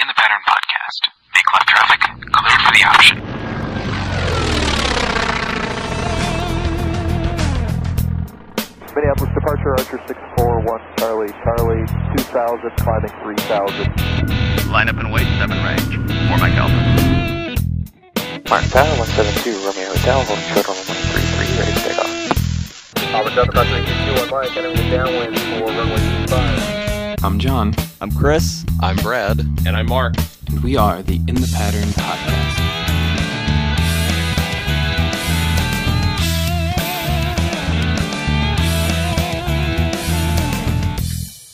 In 0.00 0.06
the 0.08 0.14
Pattern 0.14 0.40
Podcast. 0.48 1.12
Make 1.36 1.44
left 1.52 1.68
traffic 1.68 2.00
clear 2.32 2.58
for 2.64 2.72
the 2.72 2.84
option. 2.88 3.20
Minneapolis 8.96 9.28
departure, 9.34 9.76
Archer 9.76 10.00
641, 10.08 10.80
Charlie, 10.96 11.28
Charlie, 11.44 11.84
2000, 12.16 12.76
climbing 12.80 13.12
3000. 13.20 14.72
Line 14.72 14.88
up 14.88 14.96
and 14.96 15.12
wait, 15.12 15.28
7 15.36 15.52
range. 15.68 15.92
4 16.32 16.38
Mike 16.40 16.56
Alpha. 16.56 16.80
Mark 18.48 18.64
Tower 18.72 18.88
172, 18.96 19.52
Romeo 19.68 19.84
Hotel, 19.92 20.24
hold 20.24 20.40
short 20.48 20.64
on 20.64 20.80
133, 20.80 21.60
ready 21.60 21.76
to 21.76 21.80
take 21.84 22.00
off. 22.00 22.08
Albert 23.12 23.34
Delta 23.36 23.52
Crossing 23.52 23.84
21 23.84 24.32
Mike, 24.32 24.56
entering 24.56 24.76
the 24.80 24.88
downwind 24.96 25.36
for 25.36 25.68
runway 25.68 26.00
25. 26.24 26.69
I'm 27.22 27.38
John, 27.38 27.74
I'm 28.00 28.10
Chris. 28.12 28.64
I'm 28.80 28.96
Brad. 28.96 29.40
And 29.66 29.76
I'm 29.76 29.88
Mark. 29.88 30.14
and 30.48 30.62
we 30.64 30.76
are 30.76 31.02
the 31.02 31.16
In 31.16 31.34
the 31.34 31.52
Pattern 31.54 31.88
Podcast. 31.90 32.80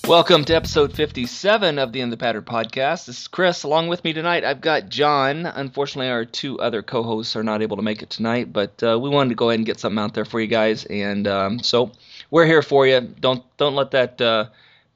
Welcome 0.07 0.45
to 0.45 0.55
episode 0.55 0.93
57 0.93 1.80
of 1.80 1.91
the 1.91 2.01
In 2.01 2.10
the 2.10 2.16
Pattern 2.16 2.45
podcast. 2.45 3.07
This 3.07 3.23
is 3.23 3.27
Chris. 3.27 3.65
Along 3.65 3.88
with 3.88 4.05
me 4.05 4.12
tonight, 4.12 4.45
I've 4.45 4.60
got 4.60 4.88
John. 4.88 5.46
Unfortunately, 5.46 6.10
our 6.10 6.24
two 6.24 6.60
other 6.60 6.85
co 6.85 7.02
hosts 7.02 7.35
are 7.35 7.43
not 7.43 7.60
able 7.60 7.77
to 7.77 7.83
make 7.83 8.02
it 8.02 8.10
tonight, 8.10 8.52
but 8.52 8.80
uh, 8.85 8.96
we 9.01 9.10
wanted 9.10 9.30
to 9.30 9.35
go 9.35 9.51
ahead 9.51 9.59
and 9.59 9.66
get 9.66 9.80
something 9.80 9.98
out 9.98 10.15
there 10.15 10.24
for 10.24 10.41
you 10.41 10.46
guys. 10.46 10.85
And 10.85 11.27
um, 11.27 11.59
so 11.59 11.91
we're 12.30 12.46
here 12.46 12.62
for 12.62 12.87
you. 12.87 13.01
Don't, 13.01 13.43
don't 13.57 13.74
let 13.74 13.91
that 13.91 14.21
uh, 14.21 14.46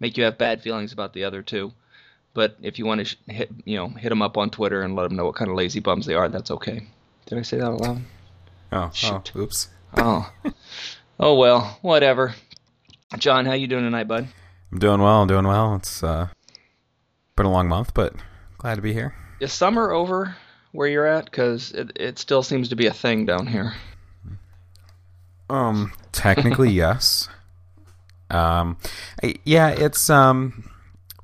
make 0.01 0.17
you 0.17 0.25
have 0.25 0.39
bad 0.39 0.63
feelings 0.63 0.93
about 0.93 1.13
the 1.13 1.25
other 1.25 1.43
two. 1.43 1.73
But 2.33 2.57
if 2.63 2.79
you 2.79 2.87
want 2.87 3.01
to 3.01 3.05
sh- 3.05 3.17
hit, 3.27 3.51
you 3.65 3.77
know, 3.77 3.89
hit 3.89 4.09
them 4.09 4.23
up 4.23 4.37
on 4.37 4.51
Twitter 4.51 4.83
and 4.83 4.97
let 4.97 5.05
them 5.05 5.17
know 5.17 5.27
what 5.27 5.35
kind 5.35 5.51
of 5.51 5.57
lazy 5.57 5.81
bums 5.81 6.07
they 6.07 6.15
are, 6.15 6.29
that's 6.29 6.51
okay. 6.51 6.87
Did 7.27 7.39
I 7.39 7.43
say 7.43 7.59
that 7.59 7.71
aloud? 7.71 8.03
Oh, 8.73 8.91
Shoot. 8.93 9.33
oh, 9.35 9.41
oops. 9.41 9.69
Oh, 9.97 10.33
oh 11.19 11.35
well, 11.35 11.79
whatever. 11.83 12.35
John, 13.19 13.47
how 13.47 13.55
you 13.55 13.67
doing 13.67 13.83
tonight, 13.83 14.07
bud? 14.07 14.29
I'm 14.71 14.79
doing 14.79 15.01
well. 15.01 15.23
I'm 15.23 15.29
doing 15.29 15.47
well. 15.47 15.75
It's 15.75 16.05
uh, 16.05 16.29
been 17.37 17.47
a 17.47 17.51
long 17.51 17.69
month, 17.69 17.93
but 17.95 18.15
glad 18.59 18.77
to 18.77 18.83
be 18.83 18.93
here. 18.93 19.15
Is 19.41 19.53
summer 19.53 19.91
over 19.91 20.37
where 20.71 20.87
you're 20.87 21.07
at? 21.07 21.25
Because 21.25 21.73
it, 21.73 21.93
it 21.97 22.19
still 22.21 22.45
seems 22.45 22.69
to 22.69 22.77
be 22.77 22.87
a 22.87 22.93
thing 22.93 23.27
down 23.27 23.49
here. 23.49 23.75
Um, 25.49 25.93
technically, 26.13 26.71
yes. 26.73 27.29
Um, 28.31 28.77
yeah, 29.45 29.69
it's 29.69 30.09
um, 30.11 30.69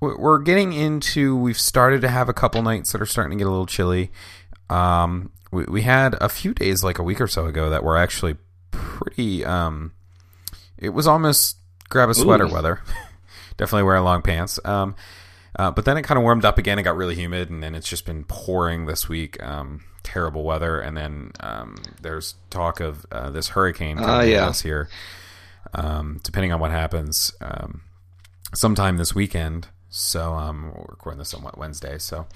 we're 0.00 0.38
getting 0.40 0.72
into. 0.72 1.36
We've 1.36 1.58
started 1.58 2.00
to 2.02 2.08
have 2.08 2.28
a 2.28 2.34
couple 2.34 2.62
nights 2.62 2.92
that 2.92 3.00
are 3.00 3.06
starting 3.06 3.38
to 3.38 3.42
get 3.42 3.46
a 3.46 3.50
little 3.50 3.66
chilly. 3.66 4.10
Um, 4.68 5.30
we 5.50 5.64
we 5.64 5.82
had 5.82 6.14
a 6.20 6.28
few 6.28 6.52
days, 6.54 6.82
like 6.84 6.98
a 6.98 7.02
week 7.02 7.20
or 7.20 7.28
so 7.28 7.46
ago, 7.46 7.70
that 7.70 7.84
were 7.84 7.96
actually 7.96 8.36
pretty. 8.70 9.44
Um, 9.44 9.92
it 10.78 10.90
was 10.90 11.06
almost 11.06 11.56
grab 11.88 12.08
a 12.08 12.14
sweater 12.14 12.44
Ooh. 12.44 12.52
weather. 12.52 12.80
Definitely 13.56 13.84
wear 13.84 14.00
long 14.02 14.20
pants. 14.22 14.60
Um, 14.64 14.94
uh, 15.58 15.70
but 15.70 15.86
then 15.86 15.96
it 15.96 16.02
kind 16.02 16.18
of 16.18 16.24
warmed 16.24 16.44
up 16.44 16.58
again. 16.58 16.78
It 16.78 16.82
got 16.82 16.96
really 16.96 17.14
humid, 17.14 17.48
and 17.48 17.62
then 17.62 17.74
it's 17.74 17.88
just 17.88 18.04
been 18.04 18.24
pouring 18.24 18.84
this 18.86 19.08
week. 19.08 19.42
Um, 19.42 19.84
terrible 20.02 20.44
weather, 20.44 20.78
and 20.80 20.94
then 20.96 21.32
um, 21.40 21.76
there's 22.02 22.34
talk 22.50 22.80
of 22.80 23.06
uh, 23.10 23.30
this 23.30 23.48
hurricane 23.48 23.96
coming 23.96 24.10
Ah, 24.10 24.20
yeah. 24.20 24.46
us 24.46 24.60
here. 24.60 24.88
Um, 25.74 26.20
depending 26.22 26.52
on 26.52 26.60
what 26.60 26.70
happens, 26.70 27.32
um, 27.40 27.82
sometime 28.54 28.96
this 28.96 29.14
weekend. 29.14 29.68
So 29.88 30.32
um, 30.34 30.72
we're 30.74 30.84
recording 30.88 31.18
this 31.18 31.32
on 31.34 31.42
what 31.42 31.56
Wednesday. 31.58 31.98
So 31.98 32.26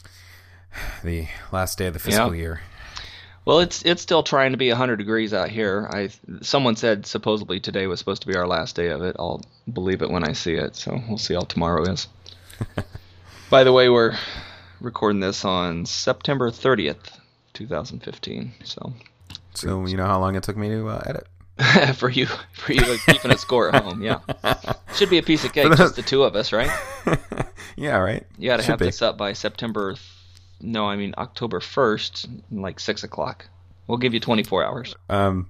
the 1.04 1.26
last 1.52 1.78
day 1.78 1.86
of 1.86 1.92
the 1.94 1.98
fiscal 1.98 2.34
Yeah. 2.34 2.40
year. 2.40 2.60
Well, 3.44 3.60
it's 3.60 3.82
it's 3.84 4.02
still 4.02 4.24
trying 4.24 4.50
to 4.52 4.58
be 4.58 4.70
100 4.70 4.96
degrees 4.96 5.32
out 5.32 5.48
here. 5.50 5.88
I 5.92 6.10
someone 6.42 6.74
said 6.74 7.06
supposedly 7.06 7.60
today 7.60 7.86
was 7.86 8.00
supposed 8.00 8.22
to 8.22 8.28
be 8.28 8.34
our 8.34 8.46
last 8.46 8.74
day 8.74 8.88
of 8.88 9.02
it. 9.02 9.14
I'll 9.20 9.40
believe 9.72 10.02
it 10.02 10.10
when 10.10 10.24
I 10.24 10.32
see 10.32 10.54
it. 10.54 10.74
So 10.74 11.00
we'll 11.08 11.18
see 11.18 11.34
how 11.34 11.42
tomorrow 11.42 11.84
is. 11.84 12.08
By 13.50 13.62
the 13.62 13.72
way, 13.72 13.88
we're 13.88 14.16
recording 14.80 15.20
this 15.20 15.44
on 15.44 15.86
September 15.86 16.50
30th, 16.50 17.20
2015. 17.54 18.52
So 18.64 18.92
So 19.54 19.86
you 19.86 19.96
know 19.96 20.06
how 20.06 20.18
long 20.18 20.34
it 20.34 20.42
took 20.42 20.56
me 20.56 20.68
to 20.70 20.88
uh, 20.88 21.02
edit. 21.06 21.28
for 21.94 22.10
you, 22.10 22.26
for 22.52 22.72
you 22.72 22.80
like, 22.80 23.00
keeping 23.06 23.30
a 23.30 23.38
score 23.38 23.74
at 23.74 23.82
home, 23.82 24.02
yeah, 24.02 24.20
should 24.94 25.08
be 25.08 25.18
a 25.18 25.22
piece 25.22 25.44
of 25.44 25.52
cake. 25.52 25.74
Just 25.76 25.96
the 25.96 26.02
two 26.02 26.22
of 26.22 26.36
us, 26.36 26.52
right? 26.52 26.70
yeah, 27.76 27.96
right. 27.96 28.26
You 28.38 28.50
got 28.50 28.58
to 28.58 28.66
have 28.66 28.78
be. 28.78 28.86
this 28.86 29.00
up 29.00 29.16
by 29.16 29.32
September. 29.32 29.94
Th- 29.94 30.02
no, 30.60 30.86
I 30.86 30.96
mean 30.96 31.14
October 31.16 31.60
1st, 31.60 32.42
like 32.50 32.80
six 32.80 33.04
o'clock. 33.04 33.48
We'll 33.86 33.98
give 33.98 34.14
you 34.14 34.20
24 34.20 34.64
hours. 34.64 34.96
Um, 35.08 35.48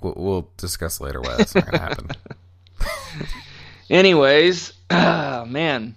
we'll, 0.00 0.14
we'll 0.16 0.50
discuss 0.56 1.00
later 1.00 1.20
why 1.20 1.36
that's 1.36 1.54
not 1.54 1.66
going 1.66 1.78
to 1.78 1.84
happen. 1.84 2.08
Anyways, 3.88 4.72
ah, 4.90 5.44
man, 5.48 5.96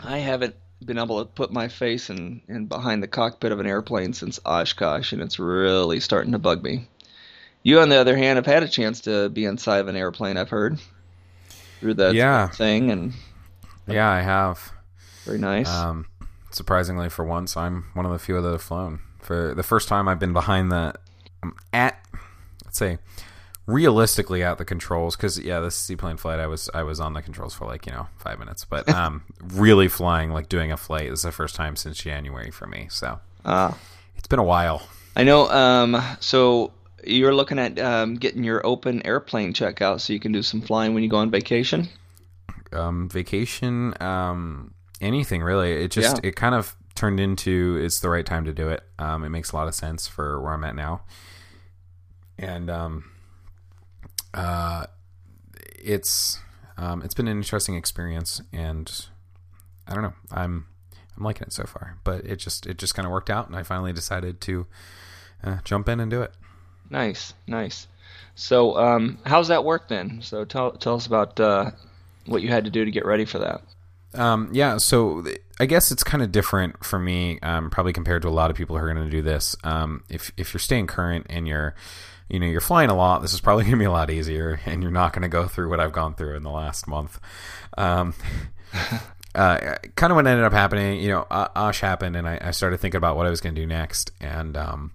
I 0.00 0.18
haven't 0.18 0.56
been 0.84 0.98
able 0.98 1.20
to 1.20 1.24
put 1.24 1.52
my 1.52 1.68
face 1.68 2.10
in, 2.10 2.42
in 2.48 2.66
behind 2.66 3.02
the 3.02 3.08
cockpit 3.08 3.52
of 3.52 3.60
an 3.60 3.66
airplane 3.66 4.12
since 4.12 4.40
Oshkosh, 4.44 5.12
and 5.12 5.22
it's 5.22 5.38
really 5.38 6.00
starting 6.00 6.32
to 6.32 6.38
bug 6.38 6.62
me. 6.62 6.86
You, 7.64 7.80
on 7.80 7.88
the 7.88 7.96
other 7.96 8.16
hand, 8.16 8.36
have 8.36 8.46
had 8.46 8.62
a 8.62 8.68
chance 8.68 9.00
to 9.02 9.28
be 9.30 9.44
inside 9.46 9.78
of 9.78 9.88
an 9.88 9.96
airplane. 9.96 10.36
I've 10.36 10.50
heard 10.50 10.78
through 11.80 11.94
the 11.94 12.14
Yeah. 12.14 12.48
thing, 12.48 12.90
and 12.90 13.14
yeah, 13.88 14.08
I 14.10 14.20
have. 14.20 14.70
very 15.24 15.38
nice. 15.38 15.68
Um, 15.68 16.06
surprisingly, 16.50 17.08
for 17.08 17.24
once, 17.24 17.56
I'm 17.56 17.86
one 17.94 18.04
of 18.06 18.12
the 18.12 18.18
few 18.18 18.40
that 18.40 18.50
have 18.52 18.62
flown. 18.62 19.00
For 19.20 19.54
the 19.54 19.62
first 19.62 19.88
time, 19.88 20.06
I've 20.08 20.18
been 20.18 20.34
behind 20.34 20.70
the, 20.70 20.92
I'm 21.42 21.54
at, 21.72 21.98
let's 22.66 22.76
say, 22.76 22.98
realistically 23.66 24.42
at 24.42 24.58
the 24.58 24.66
controls. 24.66 25.16
Because 25.16 25.38
yeah, 25.38 25.60
this 25.60 25.74
seaplane 25.74 26.18
flight, 26.18 26.40
I 26.40 26.46
was 26.46 26.68
I 26.74 26.82
was 26.82 27.00
on 27.00 27.14
the 27.14 27.22
controls 27.22 27.54
for 27.54 27.64
like 27.66 27.86
you 27.86 27.92
know 27.92 28.08
five 28.18 28.38
minutes, 28.38 28.66
but 28.66 28.86
um, 28.94 29.22
really 29.42 29.88
flying 29.88 30.30
like 30.32 30.50
doing 30.50 30.70
a 30.70 30.76
flight 30.76 31.06
is 31.10 31.22
the 31.22 31.32
first 31.32 31.54
time 31.54 31.76
since 31.76 31.96
January 31.96 32.50
for 32.50 32.66
me. 32.66 32.88
So 32.90 33.20
Ah. 33.46 33.78
it's 34.18 34.28
been 34.28 34.38
a 34.38 34.42
while. 34.44 34.82
I 35.16 35.24
know. 35.24 35.48
Um, 35.48 35.96
so 36.20 36.73
you're 37.06 37.34
looking 37.34 37.58
at 37.58 37.78
um, 37.78 38.14
getting 38.14 38.44
your 38.44 38.64
open 38.66 39.04
airplane 39.06 39.52
check 39.52 39.80
out 39.82 40.00
so 40.00 40.12
you 40.12 40.20
can 40.20 40.32
do 40.32 40.42
some 40.42 40.60
flying 40.60 40.94
when 40.94 41.02
you 41.02 41.08
go 41.08 41.16
on 41.18 41.30
vacation. 41.30 41.88
um, 42.72 43.08
vacation, 43.08 43.94
um, 44.02 44.74
anything 45.00 45.42
really. 45.42 45.72
It 45.84 45.90
just 45.90 46.16
Yeah. 46.22 46.28
it 46.30 46.36
kind 46.36 46.54
of 46.54 46.76
turned 46.94 47.20
into 47.20 47.78
it's 47.82 48.00
the 48.00 48.08
right 48.08 48.24
time 48.26 48.44
to 48.44 48.52
do 48.52 48.68
it. 48.68 48.82
Um, 48.98 49.24
it 49.24 49.28
makes 49.30 49.52
a 49.52 49.56
lot 49.56 49.68
of 49.68 49.74
sense 49.74 50.06
for 50.08 50.40
where 50.40 50.52
I'm 50.52 50.64
at 50.64 50.74
now, 50.76 51.02
and 52.38 52.68
um, 52.70 53.10
uh, 54.32 54.86
it's 55.78 56.40
um, 56.76 57.02
it's 57.02 57.14
been 57.14 57.28
an 57.28 57.36
interesting 57.36 57.76
experience, 57.76 58.40
and 58.52 59.06
I 59.86 59.94
don't 59.94 60.02
know, 60.02 60.14
I'm 60.32 60.66
I'm 61.16 61.22
liking 61.24 61.46
it 61.46 61.52
so 61.52 61.64
far. 61.64 61.98
But 62.04 62.24
it 62.24 62.36
just 62.36 62.66
it 62.66 62.78
just 62.78 62.94
kind 62.94 63.06
of 63.06 63.12
worked 63.12 63.30
out, 63.30 63.46
and 63.46 63.56
I 63.56 63.62
finally 63.62 63.92
decided 63.92 64.40
to 64.42 64.66
uh, 65.44 65.58
jump 65.64 65.88
in 65.88 66.00
and 66.00 66.10
do 66.10 66.22
it. 66.22 66.32
Nice, 66.90 67.34
nice. 67.46 67.86
So, 68.34 68.76
um, 68.76 69.18
how's 69.24 69.48
that 69.48 69.64
work 69.64 69.88
then? 69.88 70.20
So, 70.22 70.44
tell 70.44 70.72
tell 70.72 70.96
us 70.96 71.06
about 71.06 71.38
uh, 71.38 71.70
what 72.26 72.42
you 72.42 72.48
had 72.48 72.64
to 72.64 72.70
do 72.70 72.84
to 72.84 72.90
get 72.90 73.04
ready 73.04 73.24
for 73.24 73.38
that. 73.38 73.62
Um, 74.14 74.50
yeah, 74.52 74.76
so 74.78 75.24
I 75.58 75.66
guess 75.66 75.90
it's 75.90 76.04
kind 76.04 76.22
of 76.22 76.32
different 76.32 76.84
for 76.84 76.98
me, 76.98 77.38
um, 77.40 77.70
probably 77.70 77.92
compared 77.92 78.22
to 78.22 78.28
a 78.28 78.30
lot 78.30 78.50
of 78.50 78.56
people 78.56 78.76
who 78.76 78.84
are 78.84 78.92
going 78.92 79.04
to 79.04 79.10
do 79.10 79.22
this. 79.22 79.56
Um, 79.64 80.04
if 80.08 80.32
if 80.36 80.54
you're 80.54 80.60
staying 80.60 80.86
current 80.86 81.26
and 81.28 81.46
you're, 81.48 81.74
you 82.28 82.38
know, 82.38 82.46
you're 82.46 82.60
flying 82.60 82.90
a 82.90 82.94
lot, 82.94 83.22
this 83.22 83.34
is 83.34 83.40
probably 83.40 83.64
going 83.64 83.72
to 83.72 83.78
be 83.78 83.84
a 83.84 83.90
lot 83.90 84.10
easier, 84.10 84.60
and 84.66 84.82
you're 84.82 84.92
not 84.92 85.12
going 85.12 85.22
to 85.22 85.28
go 85.28 85.46
through 85.46 85.68
what 85.68 85.80
I've 85.80 85.92
gone 85.92 86.14
through 86.14 86.36
in 86.36 86.42
the 86.42 86.50
last 86.50 86.86
month. 86.86 87.20
Um, 87.76 88.14
uh, 89.34 89.76
kind 89.96 90.12
of 90.12 90.16
what 90.16 90.26
ended 90.26 90.44
up 90.44 90.52
happening, 90.52 91.00
you 91.00 91.08
know, 91.08 91.26
Osh 91.30 91.80
happened, 91.80 92.16
and 92.16 92.28
I, 92.28 92.38
I 92.40 92.50
started 92.52 92.78
thinking 92.78 92.98
about 92.98 93.16
what 93.16 93.26
I 93.26 93.30
was 93.30 93.40
going 93.40 93.54
to 93.54 93.60
do 93.60 93.66
next, 93.66 94.12
and 94.20 94.56
um, 94.56 94.92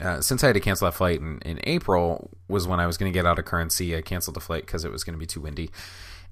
uh, 0.00 0.20
since 0.20 0.42
I 0.42 0.48
had 0.48 0.54
to 0.54 0.60
cancel 0.60 0.86
that 0.86 0.94
flight 0.94 1.20
in, 1.20 1.38
in 1.44 1.60
April 1.64 2.30
was 2.48 2.66
when 2.66 2.80
I 2.80 2.86
was 2.86 2.96
going 2.96 3.12
to 3.12 3.16
get 3.16 3.26
out 3.26 3.38
of 3.38 3.44
currency. 3.44 3.96
I 3.96 4.02
canceled 4.02 4.34
the 4.34 4.40
flight 4.40 4.66
because 4.66 4.84
it 4.84 4.90
was 4.90 5.04
going 5.04 5.14
to 5.14 5.18
be 5.18 5.26
too 5.26 5.40
windy. 5.40 5.70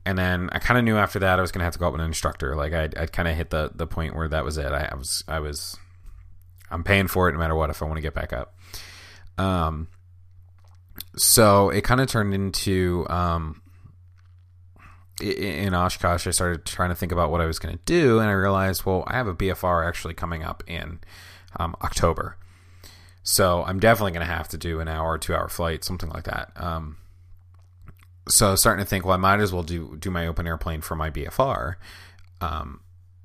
And 0.05 0.19
then 0.19 0.49
I 0.53 0.59
kind 0.59 0.79
of 0.79 0.85
knew 0.85 0.97
after 0.97 1.21
that 1.21 1.39
I 1.39 1.43
was 1.43 1.53
going 1.53 1.61
to 1.61 1.65
have 1.65 1.75
to 1.75 1.79
go 1.79 1.87
up 1.87 1.93
with 1.93 2.01
an 2.01 2.09
instructor. 2.09 2.57
Like 2.57 2.73
I'd, 2.73 2.97
I'd 2.99 3.13
kind 3.13 3.29
of 3.29 3.37
hit 3.37 3.51
the, 3.51 3.71
the 3.75 3.87
point 3.87 4.17
where 4.17 4.29
that 4.29 4.45
was 4.45 4.59
it. 4.59 4.73
I, 4.73 4.89
I 4.91 4.95
was 4.97 5.23
I 5.29 5.39
was 5.39 5.77
I'm 6.71 6.83
paying 6.83 7.07
for 7.07 7.29
it 7.29 7.33
no 7.33 7.39
matter 7.39 7.55
what 7.55 7.71
if 7.71 7.83
I 7.83 7.85
want 7.85 7.99
to 7.99 8.03
get 8.03 8.15
back 8.15 8.33
up. 8.33 8.59
Um, 9.39 9.89
so 11.17 11.71
it 11.71 11.83
kind 11.85 12.01
of 12.01 12.09
turned 12.09 12.35
into 12.35 13.07
um, 13.09 13.63
in 15.21 15.75
Oshkosh. 15.75 16.27
I 16.27 16.31
started 16.31 16.65
trying 16.65 16.89
to 16.89 16.97
think 16.97 17.13
about 17.13 17.31
what 17.31 17.41
I 17.41 17.47
was 17.47 17.59
going 17.59 17.77
to 17.77 17.83
do, 17.85 18.19
and 18.19 18.29
I 18.29 18.33
realized, 18.33 18.85
well, 18.85 19.05
I 19.07 19.17
have 19.17 19.27
a 19.27 19.35
BFR 19.35 19.87
actually 19.87 20.15
coming 20.15 20.43
up 20.43 20.65
in 20.67 21.01
um, 21.59 21.77
October. 21.83 22.37
So 23.23 23.63
I'm 23.65 23.79
definitely 23.79 24.13
going 24.13 24.27
to 24.27 24.33
have 24.33 24.49
to 24.49 24.59
do 24.59 24.81
an 24.81 24.89
hour 24.89 25.17
two 25.19 25.35
hour 25.35 25.49
flight, 25.49 25.85
something 25.85 26.11
like 26.11 26.25
that. 26.25 26.51
Um, 26.57 26.97
so 28.29 28.55
starting 28.57 28.85
to 28.85 28.89
think, 28.89 29.05
well, 29.05 29.15
I 29.15 29.19
might 29.19 29.41
as 29.41 29.53
well 29.53 29.63
do 29.63 29.97
do 29.99 30.11
my 30.11 30.27
open 30.27 30.47
airplane 30.47 30.81
for 30.81 30.97
my 30.97 31.11
BFR. 31.11 31.75
Um, 32.41 32.81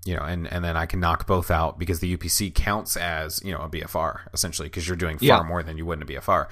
you 0.05 0.15
know, 0.15 0.21
and 0.23 0.47
and 0.51 0.63
then 0.63 0.77
I 0.77 0.85
can 0.85 0.99
knock 0.99 1.25
both 1.27 1.49
out 1.51 1.77
because 1.79 1.99
the 1.99 2.15
UPC 2.15 2.53
counts 2.53 2.95
as 2.95 3.41
you 3.43 3.51
know 3.51 3.59
a 3.61 3.69
BFR 3.69 4.19
essentially 4.33 4.67
because 4.69 4.87
you're 4.87 4.95
doing 4.97 5.17
far 5.17 5.25
Yeah. 5.27 5.43
more 5.43 5.63
than 5.63 5.77
you 5.77 5.85
would 5.85 5.99
in 5.99 6.03
a 6.03 6.05
BFR. 6.05 6.47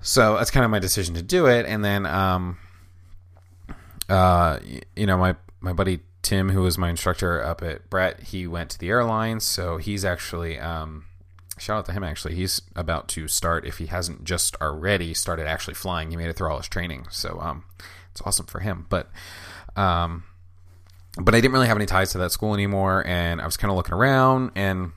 So 0.00 0.36
that's 0.36 0.50
kind 0.50 0.64
of 0.64 0.70
my 0.70 0.78
decision 0.78 1.14
to 1.14 1.22
do 1.22 1.46
it, 1.46 1.66
and 1.66 1.84
then 1.84 2.04
um, 2.06 2.58
uh, 4.08 4.58
you 4.96 5.06
know, 5.06 5.16
my 5.18 5.36
my 5.60 5.72
buddy 5.72 6.00
Tim, 6.22 6.50
who 6.50 6.62
was 6.62 6.76
my 6.78 6.90
instructor 6.90 7.42
up 7.42 7.62
at 7.62 7.88
Brett, 7.90 8.20
he 8.20 8.46
went 8.46 8.70
to 8.70 8.78
the 8.78 8.88
airlines, 8.90 9.44
so 9.44 9.76
he's 9.78 10.04
actually 10.04 10.58
um, 10.58 11.04
shout 11.58 11.78
out 11.78 11.86
to 11.86 11.92
him. 11.92 12.04
Actually, 12.04 12.34
he's 12.34 12.62
about 12.74 13.08
to 13.08 13.28
start 13.28 13.66
if 13.66 13.78
he 13.78 13.86
hasn't 13.86 14.24
just 14.24 14.56
already 14.60 15.14
started 15.14 15.46
actually 15.46 15.74
flying. 15.74 16.10
He 16.10 16.16
made 16.16 16.28
it 16.28 16.36
through 16.36 16.50
all 16.50 16.58
his 16.58 16.68
training, 16.68 17.06
so 17.10 17.38
um, 17.40 17.64
it's 18.10 18.22
awesome 18.22 18.46
for 18.46 18.60
him. 18.60 18.86
But 18.88 19.10
um, 19.76 20.24
but 21.20 21.34
I 21.34 21.40
didn't 21.40 21.52
really 21.52 21.68
have 21.68 21.76
any 21.76 21.86
ties 21.86 22.12
to 22.12 22.18
that 22.18 22.32
school 22.32 22.54
anymore, 22.54 23.06
and 23.06 23.40
I 23.40 23.44
was 23.44 23.56
kind 23.56 23.70
of 23.70 23.76
looking 23.76 23.94
around 23.94 24.52
and 24.54 24.92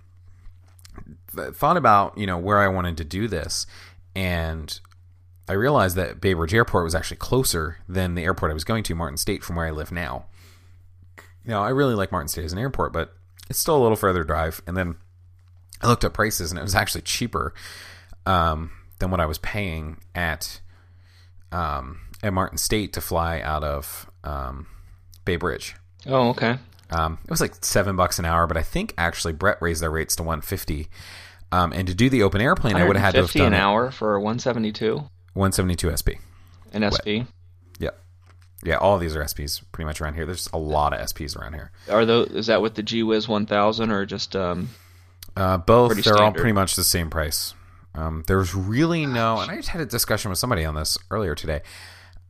th- 1.35 1.53
thought 1.53 1.77
about 1.77 2.17
you 2.17 2.25
know 2.25 2.37
where 2.37 2.59
I 2.59 2.67
wanted 2.67 2.97
to 2.97 3.03
do 3.03 3.27
this, 3.27 3.65
and 4.15 4.79
I 5.47 5.53
realized 5.53 5.95
that 5.97 6.21
Bay 6.21 6.33
Bridge 6.33 6.53
Airport 6.53 6.85
was 6.85 6.95
actually 6.95 7.17
closer 7.17 7.77
than 7.89 8.15
the 8.15 8.23
airport 8.23 8.51
I 8.51 8.53
was 8.53 8.63
going 8.63 8.83
to, 8.83 8.95
Martin 8.95 9.17
State, 9.17 9.43
from 9.43 9.55
where 9.55 9.65
I 9.65 9.71
live 9.71 9.91
now. 9.91 10.25
Now 11.45 11.63
I 11.63 11.69
really 11.69 11.95
like 11.95 12.11
Martin 12.11 12.27
State 12.27 12.45
as 12.45 12.53
an 12.53 12.59
airport, 12.59 12.93
but 12.93 13.15
it's 13.49 13.59
still 13.59 13.77
a 13.77 13.81
little 13.81 13.97
further 13.97 14.23
drive. 14.23 14.61
And 14.65 14.77
then 14.77 14.95
I 15.81 15.87
looked 15.87 16.05
up 16.05 16.13
prices, 16.13 16.51
and 16.51 16.59
it 16.59 16.63
was 16.63 16.75
actually 16.75 17.01
cheaper 17.01 17.53
um, 18.25 18.71
than 18.99 19.11
what 19.11 19.19
I 19.19 19.25
was 19.25 19.39
paying 19.39 19.97
at 20.13 20.61
um, 21.51 22.01
at 22.23 22.33
Martin 22.33 22.57
State 22.57 22.93
to 22.93 23.01
fly 23.01 23.41
out 23.41 23.63
of 23.63 24.09
um, 24.23 24.67
Bay 25.25 25.35
Bridge. 25.35 25.75
Oh, 26.05 26.29
okay. 26.29 26.57
Um, 26.91 27.19
it 27.23 27.29
was 27.29 27.41
like 27.41 27.63
seven 27.63 27.95
bucks 27.95 28.19
an 28.19 28.25
hour, 28.25 28.47
but 28.47 28.57
I 28.57 28.63
think 28.63 28.93
actually 28.97 29.33
Brett 29.33 29.61
raised 29.61 29.81
their 29.81 29.91
rates 29.91 30.15
to 30.17 30.23
one 30.23 30.41
fifty. 30.41 30.87
Um, 31.51 31.73
and 31.73 31.87
to 31.87 31.93
do 31.93 32.09
the 32.09 32.23
open 32.23 32.39
airplane, 32.39 32.75
I 32.75 32.85
would 32.85 32.95
have 32.95 33.05
had 33.05 33.11
to 33.15 33.21
have 33.23 33.33
done 33.33 33.47
an 33.47 33.53
hour 33.53 33.91
for 33.91 34.17
172 34.19 35.03
one 35.33 35.51
seventy 35.51 35.75
two 35.75 35.95
SP. 35.95 36.19
an 36.73 36.89
SP. 36.91 37.27
Yeah, 37.79 37.89
yeah. 38.63 38.75
All 38.75 38.97
these 38.97 39.15
are 39.15 39.23
SPs 39.23 39.61
pretty 39.71 39.85
much 39.85 39.99
around 40.01 40.13
here. 40.13 40.25
There's 40.25 40.49
a 40.53 40.57
lot 40.57 40.93
of 40.93 40.99
SPs 41.07 41.35
around 41.37 41.53
here. 41.53 41.71
Are 41.89 42.05
those 42.05 42.29
is 42.29 42.47
that 42.47 42.61
with 42.61 42.75
the 42.75 42.83
G 42.83 43.03
Wiz 43.03 43.27
1000 43.27 43.91
or 43.91 44.05
just 44.05 44.35
um? 44.35 44.69
Uh, 45.35 45.57
both 45.57 45.93
Pretty 45.93 46.09
they're 46.09 46.21
all 46.21 46.31
pretty 46.31 46.51
much 46.51 46.75
the 46.75 46.83
same 46.83 47.09
price. 47.09 47.53
Um, 47.93 48.23
there's 48.27 48.55
really 48.55 49.05
no, 49.05 49.39
and 49.39 49.51
I 49.51 49.55
just 49.55 49.69
had 49.69 49.81
a 49.81 49.85
discussion 49.85 50.29
with 50.29 50.39
somebody 50.39 50.63
on 50.63 50.75
this 50.75 50.97
earlier 51.09 51.35
today. 51.35 51.61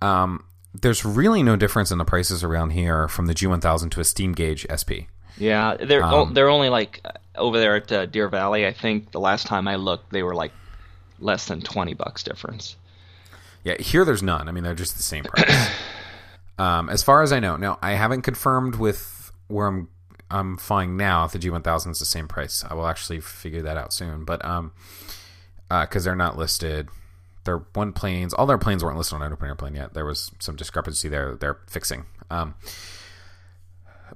Um, 0.02 0.44
there's 0.74 1.06
really 1.06 1.44
no 1.44 1.56
difference 1.56 1.92
in 1.92 1.98
the 1.98 2.06
prices 2.06 2.44
around 2.44 2.72
here 2.72 3.08
from 3.08 3.26
the 3.26 3.34
G1000 3.34 3.92
to 3.92 4.00
a 4.00 4.04
steam 4.04 4.34
gauge 4.34 4.66
SP. 4.70 5.06
Yeah, 5.38 5.76
they're 5.78 6.04
Um, 6.04 6.34
they're 6.34 6.50
only 6.50 6.70
like 6.70 7.02
uh, 7.06 7.12
over 7.36 7.60
there 7.60 7.76
at 7.76 7.92
uh, 7.92 8.06
Deer 8.06 8.28
Valley. 8.28 8.66
I 8.66 8.74
think 8.74 9.12
the 9.12 9.20
last 9.20 9.48
time 9.48 9.68
I 9.68 9.76
looked, 9.76 10.12
they 10.12 10.24
were 10.24 10.36
like 10.36 10.52
less 11.20 11.48
than 11.48 11.62
20 11.62 11.94
bucks 11.94 12.24
difference. 12.24 12.76
Yeah, 13.64 13.76
here 13.80 14.06
there's 14.06 14.24
none. 14.24 14.48
I 14.48 14.52
mean, 14.52 14.64
they're 14.64 14.74
just 14.74 14.98
the 14.98 15.04
same 15.04 15.24
price. 15.24 15.70
um, 16.58 16.90
as 16.90 17.04
far 17.04 17.22
as 17.22 17.32
I 17.32 17.40
know, 17.40 17.58
now 17.58 17.78
I 17.82 17.94
haven't 17.94 18.24
confirmed 18.24 18.76
with 18.76 19.32
where 19.48 19.68
I'm 19.68 19.90
I'm 20.32 20.58
flying 20.58 20.98
now. 20.98 21.28
The 21.28 21.40
G1000 21.40 21.92
is 21.92 22.00
the 22.00 22.06
same 22.06 22.28
price, 22.28 22.64
I 22.70 22.74
will 22.74 22.88
actually 22.88 23.20
figure 23.20 23.62
that 23.64 23.78
out 23.78 23.94
soon. 23.94 24.24
But 24.26 24.44
um, 24.46 24.72
because 25.70 26.04
they're 26.04 26.16
not 26.16 26.38
listed, 26.38 26.90
their 27.44 27.60
one 27.74 27.94
planes, 27.94 28.34
all 28.34 28.46
their 28.46 28.58
planes 28.58 28.84
weren't 28.84 28.98
listed 28.98 29.16
on 29.16 29.22
an 29.24 29.34
open 29.34 29.48
airplane 29.48 29.76
yet. 29.76 29.94
There 29.94 30.06
was 30.06 30.32
some 30.40 30.56
discrepancy 30.56 31.10
there. 31.10 31.36
They're 31.36 31.60
fixing. 31.68 32.06
Um, 32.30 32.56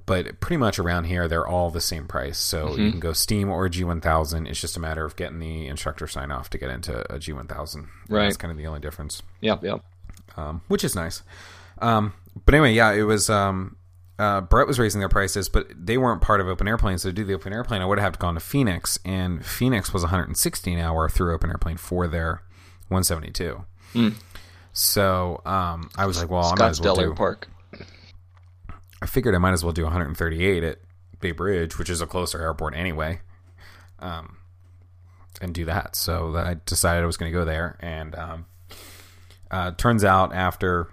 but 0.04 0.40
pretty 0.40 0.58
much 0.58 0.78
around 0.78 1.04
here, 1.04 1.26
they're 1.26 1.46
all 1.46 1.70
the 1.70 1.80
same 1.80 2.06
price. 2.06 2.38
So 2.38 2.68
Mm-hmm. 2.68 2.80
you 2.82 2.90
can 2.92 3.00
go 3.00 3.12
Steam 3.12 3.48
or 3.48 3.68
G1000. 3.68 4.46
It's 4.48 4.60
just 4.60 4.76
a 4.76 4.80
matter 4.80 5.04
of 5.04 5.16
getting 5.16 5.40
the 5.40 5.66
instructor 5.66 6.06
sign 6.06 6.30
off 6.30 6.48
to 6.50 6.58
get 6.58 6.70
into 6.70 7.00
a 7.12 7.18
G1000. 7.18 7.88
Right. 8.08 8.24
That's 8.24 8.36
kind 8.36 8.52
of 8.52 8.58
the 8.58 8.66
only 8.66 8.80
difference 8.80 9.22
Yep, 9.40 9.64
yep. 9.64 9.82
um, 10.36 10.60
which 10.68 10.84
is 10.84 10.94
nice. 10.94 11.22
Um, 11.78 12.12
but 12.44 12.54
anyway, 12.54 12.72
yeah, 12.74 12.92
it 12.92 13.02
was. 13.02 13.28
Um, 13.30 13.75
uh, 14.18 14.40
Brett 14.40 14.66
was 14.66 14.78
raising 14.78 15.00
their 15.00 15.08
prices, 15.08 15.48
but 15.48 15.66
they 15.76 15.98
weren't 15.98 16.22
part 16.22 16.40
of 16.40 16.48
Open 16.48 16.66
Airplane. 16.66 16.98
So 16.98 17.10
to 17.10 17.12
do 17.12 17.24
the 17.24 17.34
Open 17.34 17.52
Airplane, 17.52 17.82
I 17.82 17.86
would 17.86 17.98
have 17.98 18.12
to 18.14 18.18
gone 18.18 18.34
to 18.34 18.40
Phoenix, 18.40 18.98
and 19.04 19.44
Phoenix 19.44 19.92
was 19.92 20.02
160 20.02 20.72
an 20.72 20.78
hour 20.78 21.08
through 21.08 21.34
Open 21.34 21.50
Airplane 21.50 21.76
for 21.76 22.06
their 22.06 22.42
172. 22.88 23.64
So 24.72 25.40
um, 25.44 25.90
I 25.96 26.06
was 26.06 26.18
like, 26.18 26.30
well, 26.30 26.44
I 26.44 26.54
might 26.58 26.68
as 26.68 26.80
well 26.80 26.96
Scottsdale 26.96 26.98
do. 26.98 27.14
Airpark. 27.14 27.44
I 29.02 29.06
figured 29.06 29.34
I 29.34 29.38
might 29.38 29.52
as 29.52 29.62
well 29.62 29.72
do 29.72 29.82
138 29.84 30.64
at 30.64 30.78
Bay 31.20 31.32
Bridge, 31.32 31.78
which 31.78 31.90
is 31.90 32.00
a 32.00 32.06
closer 32.06 32.40
airport 32.40 32.74
anyway, 32.74 33.20
um, 33.98 34.38
and 35.40 35.54
do 35.54 35.66
that. 35.66 35.96
So 35.96 36.36
I 36.36 36.56
decided 36.64 37.02
I 37.02 37.06
was 37.06 37.16
going 37.16 37.30
to 37.30 37.38
go 37.38 37.44
there, 37.44 37.76
and 37.80 38.14
um, 38.14 38.46
uh, 39.50 39.72
turns 39.72 40.04
out 40.04 40.34
after 40.34 40.88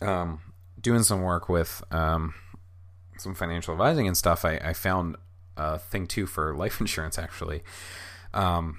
um, 0.00 0.40
doing 0.82 1.02
some 1.02 1.22
work 1.22 1.48
with 1.48 1.82
um, 1.90 2.34
some 3.18 3.34
financial 3.34 3.72
advising 3.72 4.06
and 4.06 4.16
stuff, 4.16 4.44
I, 4.44 4.56
I 4.56 4.72
found 4.72 5.16
a 5.56 5.78
thing 5.78 6.06
too 6.06 6.26
for 6.26 6.54
life 6.62 6.80
insurance. 6.80 7.18
Actually, 7.18 7.62
um, 8.34 8.78